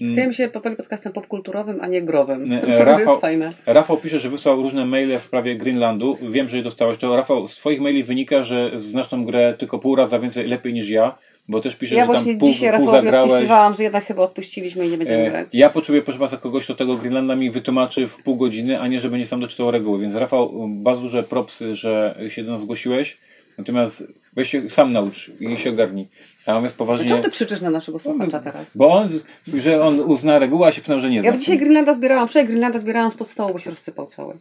Mm, 0.00 0.12
Stajemy 0.12 0.34
się 0.34 0.48
powoli 0.48 0.76
podcastem 0.76 1.12
popkulturowym, 1.12 1.78
a 1.80 1.86
nie 1.86 2.02
growym. 2.02 2.52
E, 2.52 2.60
To 2.60 2.84
Rafał- 2.84 2.98
jest 2.98 3.20
fajne. 3.20 3.52
Rafał 3.66 3.96
pisze, 3.96 4.18
że 4.18 4.30
wysłał 4.30 4.62
różne 4.62 4.86
maile 4.86 5.18
w 5.18 5.22
sprawie 5.22 5.56
Greenlandu. 5.56 6.18
Wiem, 6.22 6.48
że 6.48 6.56
je 6.56 6.62
dostałeś. 6.62 6.98
To 6.98 7.16
Rafał, 7.16 7.48
z 7.48 7.54
Twoich 7.56 7.80
maili 7.80 8.04
wynika, 8.04 8.42
że 8.42 8.70
znasz 8.74 9.08
tą 9.08 9.24
grę 9.24 9.54
tylko 9.58 9.78
pół 9.78 9.96
raza 9.96 10.18
więcej, 10.18 10.46
lepiej 10.46 10.72
niż 10.72 10.88
ja, 10.90 11.18
bo 11.50 11.60
też 11.60 11.76
pisze, 11.76 11.94
Ja 11.94 12.00
że 12.02 12.06
tam 12.06 12.16
właśnie 12.16 12.36
pół, 12.36 12.48
dzisiaj 12.48 12.78
pół 12.78 12.90
zagrałeś. 12.90 13.32
odpisywałam, 13.32 13.74
że 13.74 13.82
jednak 13.82 14.04
chyba 14.04 14.22
odpuściliśmy 14.22 14.86
i 14.86 14.90
nie 14.90 14.98
będziemy 14.98 15.26
E, 15.26 15.30
grać. 15.30 15.48
Ja 15.52 15.70
potrzebuję, 15.70 16.02
proszę 16.02 16.18
Państwa, 16.18 16.38
kogoś, 16.38 16.64
kto 16.64 16.74
tego 16.74 16.96
Greenlanda 16.96 17.36
mi 17.36 17.50
wytłumaczy 17.50 18.08
w 18.08 18.22
pół 18.22 18.36
godziny, 18.36 18.80
a 18.80 18.86
nie, 18.88 19.00
żeby 19.00 19.18
nie 19.18 19.26
sam 19.26 19.40
doczytał 19.40 19.70
reguły. 19.70 19.98
Więc 20.00 20.14
Rafał, 20.14 20.52
bardzo 20.68 21.02
duże 21.02 21.22
propsy, 21.22 21.74
że 21.74 22.18
się 22.28 22.44
do 22.44 22.52
nas 22.52 22.60
zgłosiłeś. 22.60 23.18
Natomiast 23.58 24.04
weź 24.32 24.50
się 24.50 24.70
sam 24.70 24.92
naucz 24.92 25.30
i 25.40 25.58
się 25.58 25.70
ogarnij. 25.70 26.08
Natomiast 26.46 26.76
poważnie... 26.76 27.08
Czemu 27.08 27.22
ty 27.22 27.30
krzyczysz 27.30 27.60
na 27.60 27.70
naszego 27.70 27.98
słuchacza 27.98 28.38
teraz? 28.40 28.76
Bo 28.76 28.88
on, 28.92 29.08
że 29.54 29.82
on 29.84 30.00
uzna 30.00 30.38
reguły, 30.38 30.66
a 30.66 30.72
się 30.72 30.80
pytał, 30.82 31.00
że 31.00 31.10
nie 31.10 31.20
zna. 31.20 31.30
Ja 31.30 31.36
dzisiaj 31.36 31.58
Greenlanda 31.58 31.94
zbierałam, 31.94 32.28
wczoraj 32.28 32.46
Greenlanda 32.48 32.78
zbierałam 32.78 33.10
spod 33.10 33.28
stołu, 33.28 33.52
bo 33.52 33.58
się 33.58 33.70
rozsypał 33.70 34.06
cały. 34.06 34.34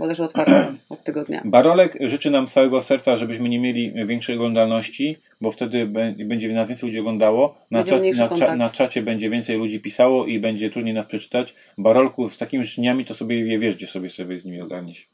Bo 0.00 0.06
leży 0.06 0.24
otwarty 0.24 0.52
od 0.88 1.04
tygodnia. 1.04 1.42
Barolek 1.44 1.98
życzy 2.00 2.30
nam 2.30 2.48
z 2.48 2.52
całego 2.52 2.82
serca, 2.82 3.16
żebyśmy 3.16 3.48
nie 3.48 3.58
mieli 3.58 4.06
większej 4.06 4.36
oglądalności, 4.36 5.16
bo 5.40 5.50
wtedy 5.50 5.86
będzie 6.24 6.48
nas 6.48 6.68
więcej 6.68 6.88
ludzi 6.88 7.00
oglądało. 7.00 7.56
Na, 7.70 7.82
cza- 7.82 8.18
na, 8.18 8.28
cza- 8.28 8.56
na 8.56 8.70
czacie 8.70 9.02
będzie 9.02 9.30
więcej 9.30 9.56
ludzi 9.56 9.80
pisało 9.80 10.26
i 10.26 10.38
będzie 10.38 10.70
trudniej 10.70 10.94
nas 10.94 11.06
przeczytać. 11.06 11.54
Barolku, 11.78 12.28
z 12.28 12.38
takimi 12.38 12.64
życzeniami 12.64 13.04
to 13.04 13.14
sobie 13.14 13.40
je 13.40 13.58
wiesz, 13.58 13.76
gdzie 13.76 13.86
sobie 13.86 14.10
sobie 14.10 14.38
z 14.38 14.44
nimi 14.44 14.60
ogarniesz. 14.60 15.08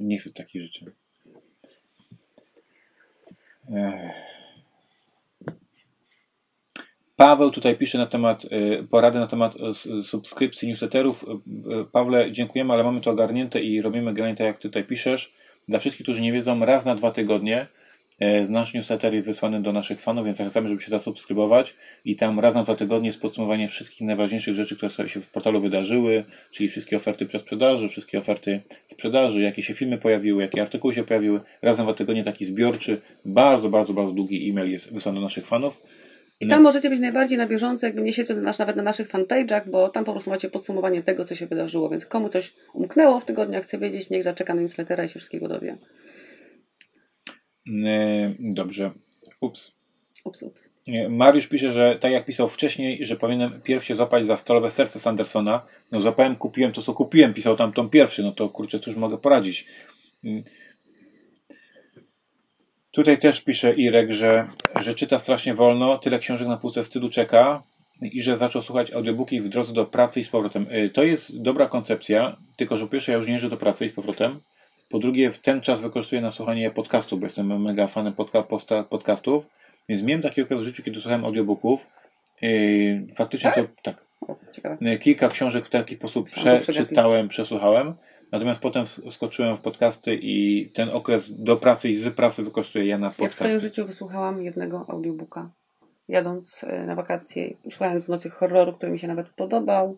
Nie 0.00 0.18
chcę 0.18 0.32
takich 0.32 0.62
życzeń. 0.62 0.88
Ech. 3.76 4.37
Paweł 7.18 7.50
tutaj 7.50 7.76
pisze 7.76 7.98
na 7.98 8.06
temat 8.06 8.44
y, 8.44 8.86
porady 8.90 9.18
na 9.18 9.26
temat 9.26 9.54
y, 10.00 10.02
subskrypcji 10.02 10.68
newsletterów. 10.68 11.24
Y, 11.24 11.84
Pawle, 11.92 12.32
dziękujemy, 12.32 12.72
ale 12.72 12.84
mamy 12.84 13.00
to 13.00 13.10
ogarnięte 13.10 13.60
i 13.60 13.82
robimy 13.82 14.12
generalnie 14.12 14.36
tak, 14.36 14.46
jak 14.46 14.58
tutaj 14.58 14.84
piszesz. 14.84 15.32
Dla 15.68 15.78
wszystkich, 15.78 16.04
którzy 16.04 16.22
nie 16.22 16.32
wiedzą, 16.32 16.64
raz 16.64 16.84
na 16.84 16.94
dwa 16.94 17.10
tygodnie 17.10 17.66
nasz 18.48 18.74
newsletter 18.74 19.14
jest 19.14 19.26
wysłany 19.26 19.62
do 19.62 19.72
naszych 19.72 20.00
fanów, 20.00 20.24
więc 20.24 20.36
zachęcamy, 20.36 20.68
żeby 20.68 20.80
się 20.80 20.90
zasubskrybować 20.90 21.74
i 22.04 22.16
tam 22.16 22.40
raz 22.40 22.54
na 22.54 22.62
dwa 22.62 22.74
tygodnie 22.74 23.08
jest 23.08 23.20
podsumowanie 23.20 23.68
wszystkich 23.68 24.06
najważniejszych 24.06 24.54
rzeczy, 24.54 24.76
które 24.76 25.08
się 25.08 25.20
w 25.20 25.30
portalu 25.30 25.60
wydarzyły, 25.60 26.24
czyli 26.50 26.68
wszystkie 26.68 26.96
oferty 26.96 27.26
przesprzedaży, 27.26 27.88
wszystkie 27.88 28.18
oferty 28.18 28.60
sprzedaży, 28.84 29.42
jakie 29.42 29.62
się 29.62 29.74
filmy 29.74 29.98
pojawiły, 29.98 30.42
jakie 30.42 30.62
artykuły 30.62 30.94
się 30.94 31.04
pojawiły. 31.04 31.40
Raz 31.62 31.78
na 31.78 31.84
dwa 31.84 31.94
tygodnie 31.94 32.24
taki 32.24 32.44
zbiorczy, 32.44 33.00
bardzo, 33.24 33.68
bardzo, 33.68 33.92
bardzo 33.92 34.12
długi 34.12 34.50
e-mail 34.50 34.70
jest 34.70 34.92
wysłany 34.92 35.16
do 35.16 35.22
naszych 35.22 35.46
fanów. 35.46 35.80
I 36.40 36.46
tam 36.46 36.62
możecie 36.62 36.90
być 36.90 37.00
najbardziej 37.00 37.38
na 37.38 37.46
bieżąco, 37.46 37.86
jakby 37.86 38.02
nie 38.02 38.12
siedzę 38.12 38.34
nasz, 38.34 38.58
nawet 38.58 38.76
na 38.76 38.82
naszych 38.82 39.08
fanpage'ach, 39.08 39.70
bo 39.70 39.88
tam 39.88 40.04
po 40.04 40.12
prostu 40.12 40.30
macie 40.30 40.50
podsumowanie 40.50 41.02
tego, 41.02 41.24
co 41.24 41.34
się 41.34 41.46
wydarzyło. 41.46 41.88
Więc 41.88 42.06
komu 42.06 42.28
coś 42.28 42.54
umknęło 42.72 43.20
w 43.20 43.24
tygodniu, 43.24 43.60
chce 43.60 43.78
wiedzieć, 43.78 44.10
niech 44.10 44.22
zaczeka 44.22 44.54
na 44.54 44.60
newslettera 44.60 45.04
i 45.04 45.08
się 45.08 45.18
wszystkiego 45.18 45.48
dowie. 45.48 45.78
Yy, 47.66 48.36
Dobrze. 48.38 48.90
Ups. 49.40 49.78
Ups, 50.24 50.42
ups. 50.42 50.70
Nie, 50.86 51.08
Mariusz 51.08 51.46
pisze, 51.46 51.72
że 51.72 51.98
tak 52.00 52.12
jak 52.12 52.24
pisał 52.24 52.48
wcześniej, 52.48 53.04
że 53.04 53.16
powinienem 53.16 53.60
pierw 53.64 53.84
się 53.84 53.94
złapać 53.94 54.26
za 54.26 54.36
stalowe 54.36 54.70
serce 54.70 55.00
Sandersona. 55.00 55.66
No 55.92 56.00
złapałem, 56.00 56.36
kupiłem 56.36 56.72
to, 56.72 56.82
co 56.82 56.94
kupiłem. 56.94 57.34
Pisał 57.34 57.56
tam 57.56 57.72
tą 57.72 57.88
pierwszy. 57.88 58.22
No 58.22 58.32
to 58.32 58.48
kurczę, 58.48 58.80
cóż 58.80 58.96
mogę 58.96 59.18
poradzić. 59.18 59.66
Tutaj 62.98 63.18
też 63.18 63.40
pisze 63.40 63.72
Irek, 63.74 64.12
że, 64.12 64.46
że 64.80 64.94
czyta 64.94 65.18
strasznie 65.18 65.54
wolno, 65.54 65.98
tyle 65.98 66.18
książek 66.18 66.48
na 66.48 66.56
półce 66.56 66.82
wstydu 66.82 67.10
czeka 67.10 67.62
i 68.02 68.22
że 68.22 68.36
zaczął 68.36 68.62
słuchać 68.62 68.92
audiobooki 68.92 69.40
w 69.40 69.48
drodze 69.48 69.72
do 69.72 69.84
pracy 69.84 70.20
i 70.20 70.24
z 70.24 70.28
powrotem. 70.28 70.66
Y, 70.72 70.90
To 70.90 71.02
jest 71.02 71.42
dobra 71.42 71.66
koncepcja, 71.66 72.36
tylko 72.56 72.76
że 72.76 72.84
po 72.84 72.90
pierwsze 72.90 73.12
ja 73.12 73.18
już 73.18 73.26
nie 73.26 73.32
jeżdżę 73.32 73.48
do 73.48 73.56
pracy 73.56 73.86
i 73.86 73.88
z 73.88 73.92
powrotem. 73.92 74.40
Po 74.90 74.98
drugie, 74.98 75.30
w 75.32 75.38
ten 75.38 75.60
czas 75.60 75.80
wykorzystuję 75.80 76.22
na 76.22 76.30
słuchanie 76.30 76.70
podcastu, 76.70 77.16
bo 77.16 77.26
jestem 77.26 77.62
mega 77.62 77.86
fanem 77.86 78.12
podca- 78.12 78.84
podcastów. 78.84 79.46
Więc 79.88 80.02
miałem 80.02 80.22
taki 80.22 80.42
okres 80.42 80.60
w 80.60 80.64
życiu, 80.64 80.82
kiedy 80.82 81.00
słuchałem 81.00 81.24
audiobooków. 81.24 81.86
Yy, 82.42 83.06
faktycznie 83.16 83.52
to 83.52 83.62
tak. 83.82 84.04
Ciekawe. 84.52 84.76
Yy, 84.80 84.98
Kilka 84.98 85.28
książek 85.28 85.66
w 85.66 85.70
taki 85.70 85.94
sposób 85.94 86.30
przeczytałem, 86.60 87.28
przesłuchałem. 87.28 87.94
Natomiast 88.32 88.60
potem 88.60 88.84
sk- 88.84 89.10
skoczyłem 89.10 89.56
w 89.56 89.60
podcasty 89.60 90.18
i 90.22 90.68
ten 90.74 90.88
okres 90.88 91.32
do 91.42 91.56
pracy 91.56 91.88
i 91.88 91.96
z 91.96 92.14
pracy 92.14 92.42
wykorzystuję 92.42 92.86
ja 92.86 92.98
na 92.98 93.06
Ja 93.06 93.10
w 93.10 93.14
swoim 93.14 93.30
podcasty. 93.30 93.60
życiu 93.60 93.86
wysłuchałam 93.86 94.42
jednego 94.42 94.84
audiobooka. 94.88 95.50
Jadąc 96.08 96.64
e, 96.64 96.86
na 96.86 96.94
wakacje, 96.94 97.54
słuchając 97.70 98.04
w 98.04 98.08
nocy 98.08 98.30
horroru, 98.30 98.72
który 98.72 98.92
mi 98.92 98.98
się 98.98 99.08
nawet 99.08 99.28
podobał. 99.28 99.96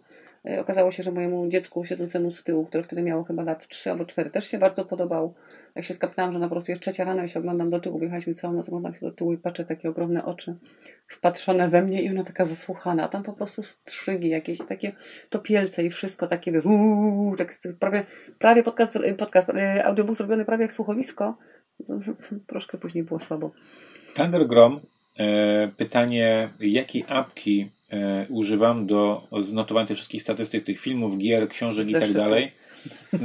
E, 0.48 0.60
Okazało 0.60 0.90
się, 0.90 1.02
że 1.02 1.12
mojemu 1.12 1.48
dziecku 1.48 1.84
siedzącemu 1.84 2.30
z 2.30 2.42
tyłu, 2.42 2.66
które 2.66 2.82
wtedy 2.82 3.02
miało 3.02 3.24
chyba 3.24 3.42
lat 3.42 3.68
3 3.68 3.90
albo 3.90 4.04
4, 4.04 4.30
też 4.30 4.46
się 4.46 4.58
bardzo 4.58 4.84
podobał. 4.84 5.34
Jak 5.74 5.84
się 5.84 5.94
skapnęłam, 5.94 6.32
że 6.32 6.38
na 6.38 6.48
po 6.48 6.54
prostu 6.54 6.72
jest 6.72 6.82
trzecia 6.82 7.04
rano 7.04 7.24
i 7.24 7.28
się 7.28 7.38
oglądam 7.38 7.70
do 7.70 7.80
tyłu, 7.80 8.02
jechaliśmy 8.02 8.34
całą 8.34 8.54
noc, 8.54 8.68
oglądam 8.68 8.94
się 8.94 9.00
do 9.00 9.12
tyłu 9.12 9.32
i 9.32 9.38
patrzę 9.38 9.64
takie 9.64 9.88
ogromne 9.88 10.24
oczy 10.24 10.56
wpatrzone 11.10 11.68
we 11.68 11.82
mnie 11.82 12.02
i 12.02 12.10
ona 12.10 12.24
taka 12.24 12.44
zasłuchana, 12.44 13.02
a 13.04 13.08
tam 13.08 13.22
po 13.22 13.32
prostu 13.32 13.62
strzygi 13.62 14.28
jakieś 14.28 14.58
takie 14.58 14.92
topielce 15.30 15.84
i 15.84 15.90
wszystko 15.90 16.26
takie, 16.26 16.52
wiesz, 16.52 16.64
uuu, 16.64 17.36
tak 17.36 17.54
prawie, 17.78 18.04
prawie 18.38 18.62
podcast, 18.62 18.98
podcast, 19.18 19.50
e, 19.50 19.84
audiobook 19.84 20.16
zrobiony 20.16 20.44
prawie 20.44 20.62
jak 20.62 20.72
słuchowisko. 20.72 21.38
Troszkę 22.46 22.78
później 22.78 23.04
było 23.04 23.20
słabo. 23.20 23.50
Thundergrom, 24.14 24.80
e, 25.18 25.68
pytanie, 25.68 26.50
jakiej 26.60 27.04
apki 27.08 27.60
e, 27.62 27.79
używam 28.28 28.86
do 28.86 29.22
znotowania 29.40 29.86
tych 29.86 29.96
wszystkich 29.96 30.22
statystyk, 30.22 30.64
tych 30.64 30.80
filmów, 30.80 31.18
gier, 31.18 31.48
książek 31.48 31.88
i 31.88 31.92
tak 31.92 32.12
dalej. 32.12 32.52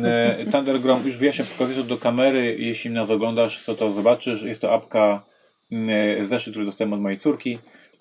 E, 0.04 0.46
Thundergrom, 0.52 1.06
już 1.06 1.18
wyjaśnię, 1.18 1.46
pokazuję 1.46 1.78
to 1.78 1.84
do 1.84 1.98
kamery, 1.98 2.56
jeśli 2.60 2.92
nas 2.92 3.10
oglądasz, 3.10 3.66
to 3.66 3.76
to 3.76 3.92
zobaczysz. 3.94 4.44
Jest 4.44 4.62
to 4.62 4.72
apka 4.74 5.24
e, 5.72 6.26
zeszyt, 6.26 6.54
który 6.54 6.66
dostałem 6.66 6.94
od 6.94 7.02
mojej 7.02 7.18
córki. 7.18 7.58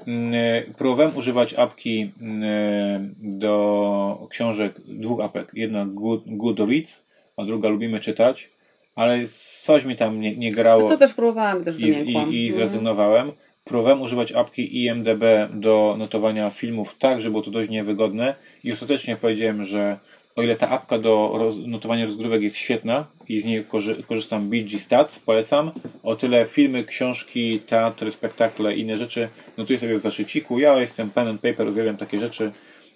E, 0.08 0.62
Próbowałem 0.78 1.16
używać 1.16 1.54
apki 1.54 2.10
e, 2.42 3.08
do 3.18 4.26
książek, 4.30 4.74
dwóch 4.86 5.20
apek. 5.20 5.50
Jedna 5.54 5.86
Good, 5.86 6.22
Goodreads, 6.26 7.04
a 7.36 7.44
druga 7.44 7.68
Lubimy 7.68 8.00
Czytać, 8.00 8.50
ale 8.94 9.26
coś 9.62 9.84
mi 9.84 9.96
tam 9.96 10.20
nie, 10.20 10.36
nie 10.36 10.50
grało 10.50 10.88
Co 10.88 10.96
też 10.96 11.14
próbowałam, 11.14 11.64
też 11.64 11.78
i, 11.78 11.82
i, 11.82 12.12
i 12.12 12.16
Mhm. 12.16 12.52
zrezygnowałem. 12.52 13.32
Próbowałem 13.64 14.02
używać 14.02 14.32
apki 14.32 14.84
IMDB 14.84 15.22
do 15.52 15.94
notowania 15.98 16.50
filmów 16.50 16.96
tak, 16.98 17.20
żeby 17.20 17.30
było 17.30 17.42
to 17.42 17.50
dość 17.50 17.70
niewygodne. 17.70 18.34
I 18.64 18.72
ostatecznie 18.72 19.16
powiedziałem, 19.16 19.64
że 19.64 19.98
o 20.36 20.42
ile 20.42 20.56
ta 20.56 20.68
apka 20.68 20.98
do 20.98 21.32
roz, 21.34 21.56
notowania 21.66 22.06
rozgrywek 22.06 22.42
jest 22.42 22.56
świetna 22.56 23.06
i 23.28 23.40
z 23.40 23.44
niej 23.44 23.64
korzy, 23.64 24.02
korzystam 24.08 24.50
BG 24.50 24.78
Stats, 24.78 25.18
polecam, 25.18 25.70
o 26.02 26.16
tyle 26.16 26.46
filmy, 26.46 26.84
książki, 26.84 27.60
teatry, 27.60 28.12
spektakle 28.12 28.74
i 28.74 28.80
inne 28.80 28.96
rzeczy 28.96 29.28
notuję 29.56 29.78
sobie 29.78 29.98
w 29.98 30.00
zaszyciku. 30.00 30.58
Ja 30.58 30.80
jestem 30.80 31.10
pen 31.10 31.28
and 31.28 31.40
paper, 31.40 31.68
uwielbiam 31.68 31.96
takie 31.96 32.20
rzeczy. 32.20 32.52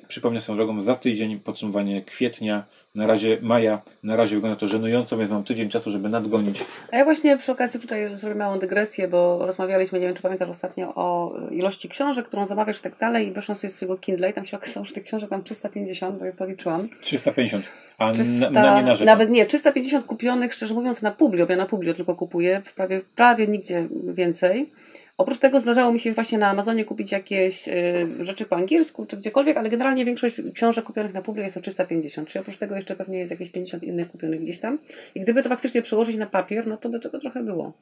Przypomnę 0.08 0.40
swoją 0.40 0.56
drogą, 0.56 0.82
za 0.82 0.96
tydzień 0.96 1.40
podsumowanie 1.40 2.02
kwietnia, 2.02 2.64
na 2.98 3.06
razie 3.06 3.38
maja, 3.42 3.82
na 4.02 4.16
razie 4.16 4.34
wygląda 4.34 4.56
to 4.60 4.68
żenująco, 4.68 5.18
więc 5.18 5.30
mam 5.30 5.44
tydzień 5.44 5.68
czasu, 5.68 5.90
żeby 5.90 6.08
nadgonić. 6.08 6.64
A 6.92 6.96
ja 6.96 7.04
właśnie 7.04 7.36
przy 7.36 7.52
okazji 7.52 7.80
tutaj 7.80 8.16
zrobię 8.16 8.36
małą 8.36 8.58
dygresję, 8.58 9.08
bo 9.08 9.46
rozmawialiśmy, 9.46 10.00
nie 10.00 10.06
wiem 10.06 10.14
czy 10.16 10.22
pamiętasz 10.22 10.48
ostatnio 10.48 10.94
o 10.94 11.34
ilości 11.50 11.88
książek, 11.88 12.26
którą 12.26 12.46
zamawiasz 12.46 12.78
i 12.78 12.82
tak 12.82 12.98
dalej 12.98 13.28
i 13.28 13.32
weszłam 13.32 13.56
sobie 13.56 13.70
swojego 13.70 13.96
Kindle 13.96 14.30
i 14.30 14.32
tam 14.32 14.44
się 14.44 14.56
okazało, 14.56 14.86
że 14.86 14.94
tych 14.94 15.04
książek 15.04 15.30
mam 15.30 15.42
350, 15.42 16.18
bo 16.18 16.24
je 16.24 16.32
policzyłam. 16.32 16.88
350, 17.00 17.64
a 17.98 18.12
300, 18.12 18.50
na, 18.50 18.62
na 18.62 18.82
narzeka. 18.82 19.10
nawet 19.12 19.30
nie, 19.30 19.46
350 19.46 20.06
kupionych, 20.06 20.54
szczerze 20.54 20.74
mówiąc, 20.74 21.02
na 21.02 21.10
Publio, 21.10 21.46
bo 21.46 21.52
ja 21.52 21.58
na 21.58 21.66
Publio 21.66 21.94
tylko 21.94 22.14
kupuję, 22.14 22.62
prawie, 22.76 23.00
prawie 23.16 23.46
nigdzie 23.46 23.88
więcej. 24.04 24.70
Oprócz 25.18 25.38
tego 25.38 25.60
zdarzało 25.60 25.92
mi 25.92 26.00
się 26.00 26.12
właśnie 26.12 26.38
na 26.38 26.50
Amazonie 26.50 26.84
kupić 26.84 27.12
jakieś 27.12 27.68
y, 27.68 28.24
rzeczy 28.24 28.44
po 28.44 28.56
angielsku 28.56 29.06
czy 29.06 29.16
gdziekolwiek, 29.16 29.56
ale 29.56 29.70
generalnie 29.70 30.04
większość 30.04 30.42
książek 30.54 30.84
kupionych 30.84 31.14
na 31.14 31.22
Publio 31.22 31.44
jest 31.44 31.56
o 31.56 31.60
350, 31.60 32.28
czyli 32.28 32.40
oprócz 32.40 32.56
tego 32.56 32.76
jeszcze 32.76 32.96
pewnie 32.96 33.18
jest 33.18 33.30
jakieś 33.30 33.50
50 33.50 33.82
innych 33.82 34.08
kupionych 34.08 34.40
gdzieś 34.40 34.60
tam. 34.60 34.78
I 35.14 35.20
gdyby 35.20 35.42
to 35.42 35.48
faktycznie 35.48 35.82
przełożyć 35.82 36.16
na 36.16 36.26
papier, 36.26 36.66
no 36.66 36.76
to 36.76 36.88
by 36.88 37.00
tego 37.00 37.18
trochę 37.18 37.42
było. 37.42 37.72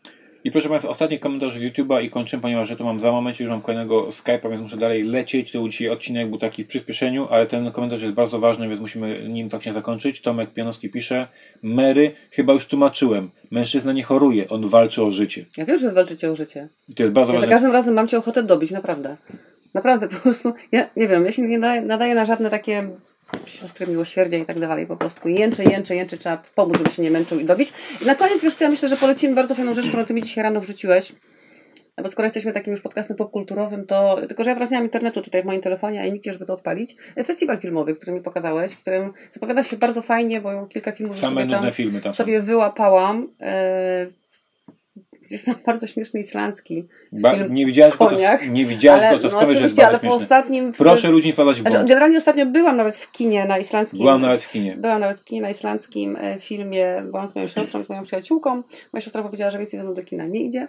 I 0.46 0.50
proszę 0.50 0.68
Państwa, 0.68 0.90
ostatni 0.90 1.18
komentarz 1.18 1.58
z 1.58 1.62
YouTube'a 1.62 2.02
i 2.02 2.10
kończymy, 2.10 2.42
ponieważ 2.42 2.70
ja 2.70 2.76
tu 2.76 2.84
mam 2.84 3.00
za 3.00 3.12
moment, 3.12 3.40
już 3.40 3.50
mam 3.50 3.62
kolejnego 3.62 4.08
Skype'a, 4.08 4.50
więc 4.50 4.62
muszę 4.62 4.76
dalej 4.76 5.04
lecieć. 5.04 5.52
To 5.52 5.58
był 5.58 5.68
dzisiaj 5.68 5.88
odcinek 5.88 6.28
był 6.28 6.38
taki 6.38 6.64
w 6.64 6.66
przyspieszeniu, 6.66 7.28
ale 7.30 7.46
ten 7.46 7.72
komentarz 7.72 8.02
jest 8.02 8.14
bardzo 8.14 8.38
ważny, 8.38 8.68
więc 8.68 8.80
musimy 8.80 9.28
nim 9.28 9.50
faktycznie 9.50 9.72
zakończyć. 9.72 10.20
Tomek 10.20 10.52
Pianowski 10.52 10.90
pisze, 10.90 11.28
Mary, 11.62 12.12
chyba 12.30 12.52
już 12.52 12.66
tłumaczyłem, 12.66 13.30
mężczyzna 13.50 13.92
nie 13.92 14.02
choruje, 14.02 14.48
on 14.48 14.68
walczy 14.68 15.02
o 15.02 15.10
życie. 15.10 15.44
Ja 15.56 15.64
wiem, 15.64 15.78
że 15.78 15.92
walczycie 15.92 16.30
o 16.30 16.36
życie. 16.36 16.68
I 16.88 16.94
to 16.94 17.02
jest 17.02 17.12
bardzo 17.12 17.32
Ja 17.32 17.38
za 17.38 17.40
ważne. 17.40 17.54
każdym 17.54 17.72
razem 17.72 17.94
mam 17.94 18.08
cię 18.08 18.18
ochotę 18.18 18.42
dobić, 18.42 18.70
naprawdę. 18.70 19.16
Naprawdę, 19.74 20.08
po 20.08 20.16
prostu, 20.16 20.54
ja 20.72 20.88
nie 20.96 21.08
wiem, 21.08 21.24
ja 21.24 21.32
się 21.32 21.42
nie 21.42 21.58
nadaję 21.58 22.14
na 22.14 22.26
żadne 22.26 22.50
takie 22.50 22.88
siostry 23.46 23.86
miłosierdzia 23.86 24.36
i 24.36 24.44
tak 24.44 24.60
dalej, 24.60 24.86
po 24.86 24.96
prostu 24.96 25.28
jęczę, 25.28 25.64
jęczę, 25.64 25.96
jęczę, 25.96 26.16
trzeba 26.16 26.42
pomóc, 26.54 26.78
żeby 26.78 26.90
się 26.90 27.02
nie 27.02 27.10
męczył 27.10 27.40
i 27.40 27.44
dobić. 27.44 27.72
I 28.02 28.06
na 28.06 28.14
koniec, 28.14 28.42
wiesz 28.42 28.54
co, 28.54 28.64
ja 28.64 28.70
myślę, 28.70 28.88
że 28.88 28.96
polecimy 28.96 29.34
bardzo 29.34 29.54
fajną 29.54 29.74
rzecz, 29.74 29.88
którą 29.88 30.04
ty 30.04 30.14
mi 30.14 30.22
dzisiaj 30.22 30.44
rano 30.44 30.60
wrzuciłeś. 30.60 31.12
Bo 32.02 32.08
skoro 32.08 32.26
jesteśmy 32.26 32.52
takim 32.52 32.72
już 32.72 32.80
podcastem 32.80 33.16
popkulturowym, 33.16 33.86
to 33.86 34.16
tylko, 34.28 34.44
że 34.44 34.50
ja 34.50 34.56
teraz 34.56 34.70
nie 34.70 34.76
mam 34.76 34.84
internetu 34.84 35.22
tutaj 35.22 35.42
w 35.42 35.44
moim 35.44 35.60
telefonie, 35.60 36.00
a 36.00 36.06
i 36.06 36.12
nigdzie, 36.12 36.32
żeby 36.32 36.46
to 36.46 36.54
odpalić. 36.54 36.96
Festiwal 37.26 37.58
filmowy, 37.58 37.96
który 37.96 38.12
mi 38.12 38.20
pokazałeś, 38.20 38.72
w 38.72 38.80
którym 38.80 39.12
zapowiada 39.30 39.62
się 39.62 39.76
bardzo 39.76 40.02
fajnie, 40.02 40.40
bo 40.40 40.66
kilka 40.66 40.92
filmów 40.92 41.16
Same 41.16 41.42
sobie 41.42 41.54
tam 41.54 41.72
filmy 41.72 42.00
tam 42.00 42.12
sobie 42.12 42.40
wyłapałam. 42.42 43.28
E, 43.40 44.06
jest 45.30 45.46
tam 45.46 45.54
bardzo 45.66 45.86
śmieszny 45.86 46.20
islandzki 46.20 46.88
Ba- 47.12 47.34
film 47.34 47.54
nie 47.54 47.66
widziałeś 47.66 47.96
go, 47.96 48.06
to, 48.06 48.16
nie 48.50 48.66
widziałeś 48.66 49.02
ale, 49.02 49.16
go, 49.16 49.18
to 49.18 49.28
no, 49.28 49.30
skoro, 49.30 49.52
że 49.52 49.60
jest 49.60 49.78
ale 49.78 49.98
po 49.98 50.14
ostatnim... 50.14 50.72
Proszę 50.72 51.10
ludzi 51.10 51.26
nie 51.26 51.32
wpadać 51.32 51.56
w 51.56 51.60
Znaczy, 51.60 51.76
błąd. 51.76 51.88
generalnie 51.88 52.18
ostatnio 52.18 52.46
byłam 52.46 52.76
nawet 52.76 52.96
w 52.96 53.12
kinie 53.12 53.44
na 53.44 53.58
islandzkim. 53.58 54.00
Byłam 54.00 54.20
nawet 54.20 54.42
w 54.42 54.50
kinie. 54.50 54.76
Byłam 54.76 55.00
nawet 55.00 55.20
w 55.20 55.24
kinie 55.24 55.40
na 55.40 55.50
islandzkim 55.50 56.16
e, 56.16 56.38
filmie. 56.38 57.02
Byłam 57.04 57.28
z 57.28 57.34
moją 57.34 57.48
siostrą 57.48 57.82
z 57.82 57.88
moją 57.88 58.02
przyjaciółką. 58.02 58.62
Moja 58.92 59.00
siostra 59.00 59.22
powiedziała, 59.22 59.50
że 59.50 59.58
więcej 59.58 59.80
ze 59.80 59.84
mną 59.84 59.94
do 59.94 60.02
kina 60.02 60.26
nie 60.26 60.40
idzie. 60.40 60.68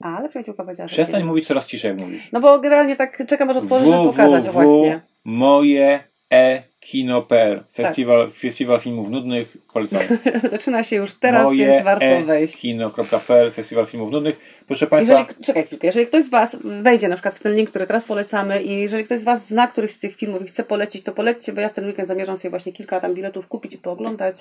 Ale 0.00 0.28
przyjaciółka 0.28 0.64
powiedziała, 0.64 0.88
że 0.88 0.94
Przestań 0.94 1.24
mówić 1.24 1.46
coraz 1.46 1.66
ciszej, 1.66 1.94
mówisz. 1.94 2.32
No 2.32 2.40
bo 2.40 2.58
generalnie 2.58 2.96
tak 2.96 3.26
czekam, 3.26 3.50
aż 3.50 3.56
otworzysz, 3.56 3.88
żeby 3.88 4.04
pokazać 4.04 4.46
o 4.48 4.52
właśnie. 4.52 5.00
moje 5.24 6.04
e 6.32 6.69
kino.pl 6.80 7.58
Tak. 7.58 7.72
Festiwal, 7.72 8.30
festiwal 8.30 8.80
filmów 8.80 9.08
nudnych, 9.10 9.56
polecam. 9.72 10.00
Zaczyna 10.50 10.82
się 10.82 10.96
już 10.96 11.14
teraz, 11.14 11.44
moje 11.44 11.66
więc 11.66 11.84
warto 11.84 12.04
e 12.04 12.24
wejść. 12.24 12.56
kino.pl 12.60 13.50
Festiwal 13.50 13.86
filmów 13.86 14.10
nudnych. 14.10 14.62
Proszę 14.66 14.86
Państwa, 14.86 15.18
Jeżeli, 15.18 15.44
czekaj 15.44 15.66
chwilkę, 15.66 15.86
jeżeli 15.86 16.06
ktoś 16.06 16.24
z 16.24 16.30
Was 16.30 16.56
wejdzie 16.64 17.08
na 17.08 17.14
przykład 17.14 17.34
w 17.34 17.40
ten 17.40 17.56
link, 17.56 17.70
który 17.70 17.86
teraz 17.86 18.04
polecamy 18.04 18.62
i 18.62 18.78
jeżeli 18.78 19.04
ktoś 19.04 19.20
z 19.20 19.24
Was 19.24 19.46
zna 19.46 19.66
któryś 19.66 19.90
z 19.90 19.98
tych 19.98 20.16
filmów 20.16 20.42
i 20.42 20.46
chce 20.46 20.64
polecić, 20.64 21.02
to 21.04 21.12
polećcie, 21.12 21.52
bo 21.52 21.60
ja 21.60 21.68
w 21.68 21.72
ten 21.72 21.86
weekend 21.86 22.08
zamierzam 22.08 22.36
sobie 22.36 22.50
właśnie 22.50 22.72
kilka 22.72 23.00
tam 23.00 23.14
biletów 23.14 23.48
kupić 23.48 23.74
i 23.74 23.78
pooglądać. 23.78 24.36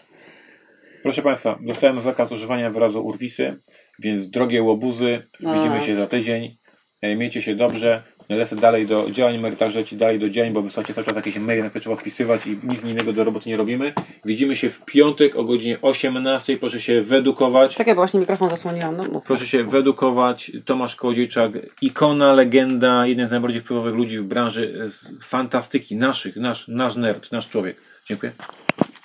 proszę 1.03 1.21
Państwa, 1.21 1.59
dostałem 1.61 2.01
zakaz 2.01 2.31
używania 2.31 2.69
wyrazu 2.71 3.05
urwisy, 3.05 3.55
więc 3.99 4.29
drogie 4.29 4.63
łobuzy, 4.63 5.23
A. 5.45 5.53
widzimy 5.53 5.81
się 5.81 5.95
za 5.95 6.07
tydzień. 6.07 6.57
E, 7.01 7.15
Miejcie 7.15 7.41
się 7.41 7.55
dobrze. 7.55 8.03
Lecę 8.29 8.55
dalej 8.55 8.87
do 8.87 9.11
działań, 9.11 9.37
Merytarz 9.37 9.75
leci 9.75 9.97
dalej 9.97 10.19
do 10.19 10.29
działań, 10.29 10.53
bo 10.53 10.61
wysłacie 10.61 10.93
cały 10.93 11.05
czas 11.05 11.15
jakieś 11.15 11.37
maile, 11.37 11.63
na 11.63 11.69
które 11.69 11.81
trzeba 11.81 11.95
odpisywać 11.95 12.47
i 12.47 12.57
nic 12.63 12.83
innego 12.83 13.13
do 13.13 13.23
roboty 13.23 13.49
nie 13.49 13.57
robimy. 13.57 13.93
Widzimy 14.25 14.55
się 14.55 14.69
w 14.69 14.85
piątek 14.85 15.35
o 15.35 15.43
godzinie 15.43 15.77
18. 15.81 16.57
Proszę 16.57 16.81
się 16.81 17.01
wyedukować. 17.01 17.75
Czekaj, 17.75 17.95
bo 17.95 18.01
właśnie 18.01 18.19
mikrofon 18.19 18.49
zasłoniłam. 18.49 18.97
No, 18.97 19.03
mów. 19.03 19.23
Proszę 19.23 19.47
się 19.47 19.63
wyedukować. 19.63 20.51
Tomasz 20.65 20.95
Kołodziejczak, 20.95 21.51
ikona, 21.81 22.33
legenda, 22.33 23.07
jeden 23.07 23.27
z 23.27 23.31
najbardziej 23.31 23.61
wpływowych 23.61 23.95
ludzi 23.95 24.19
w 24.19 24.23
branży 24.23 24.89
fantastyki, 25.21 25.95
naszych, 25.95 26.35
nasz, 26.35 26.67
nasz 26.67 26.95
nerd, 26.95 27.31
nasz 27.31 27.49
człowiek. 27.49 27.77
Dziękuję. 28.05 28.31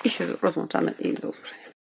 I 0.04 0.10
się 0.10 0.26
rozłączamy 0.42 0.94
i 1.00 1.12
do 1.12 1.28
usłyszenia. 1.28 1.63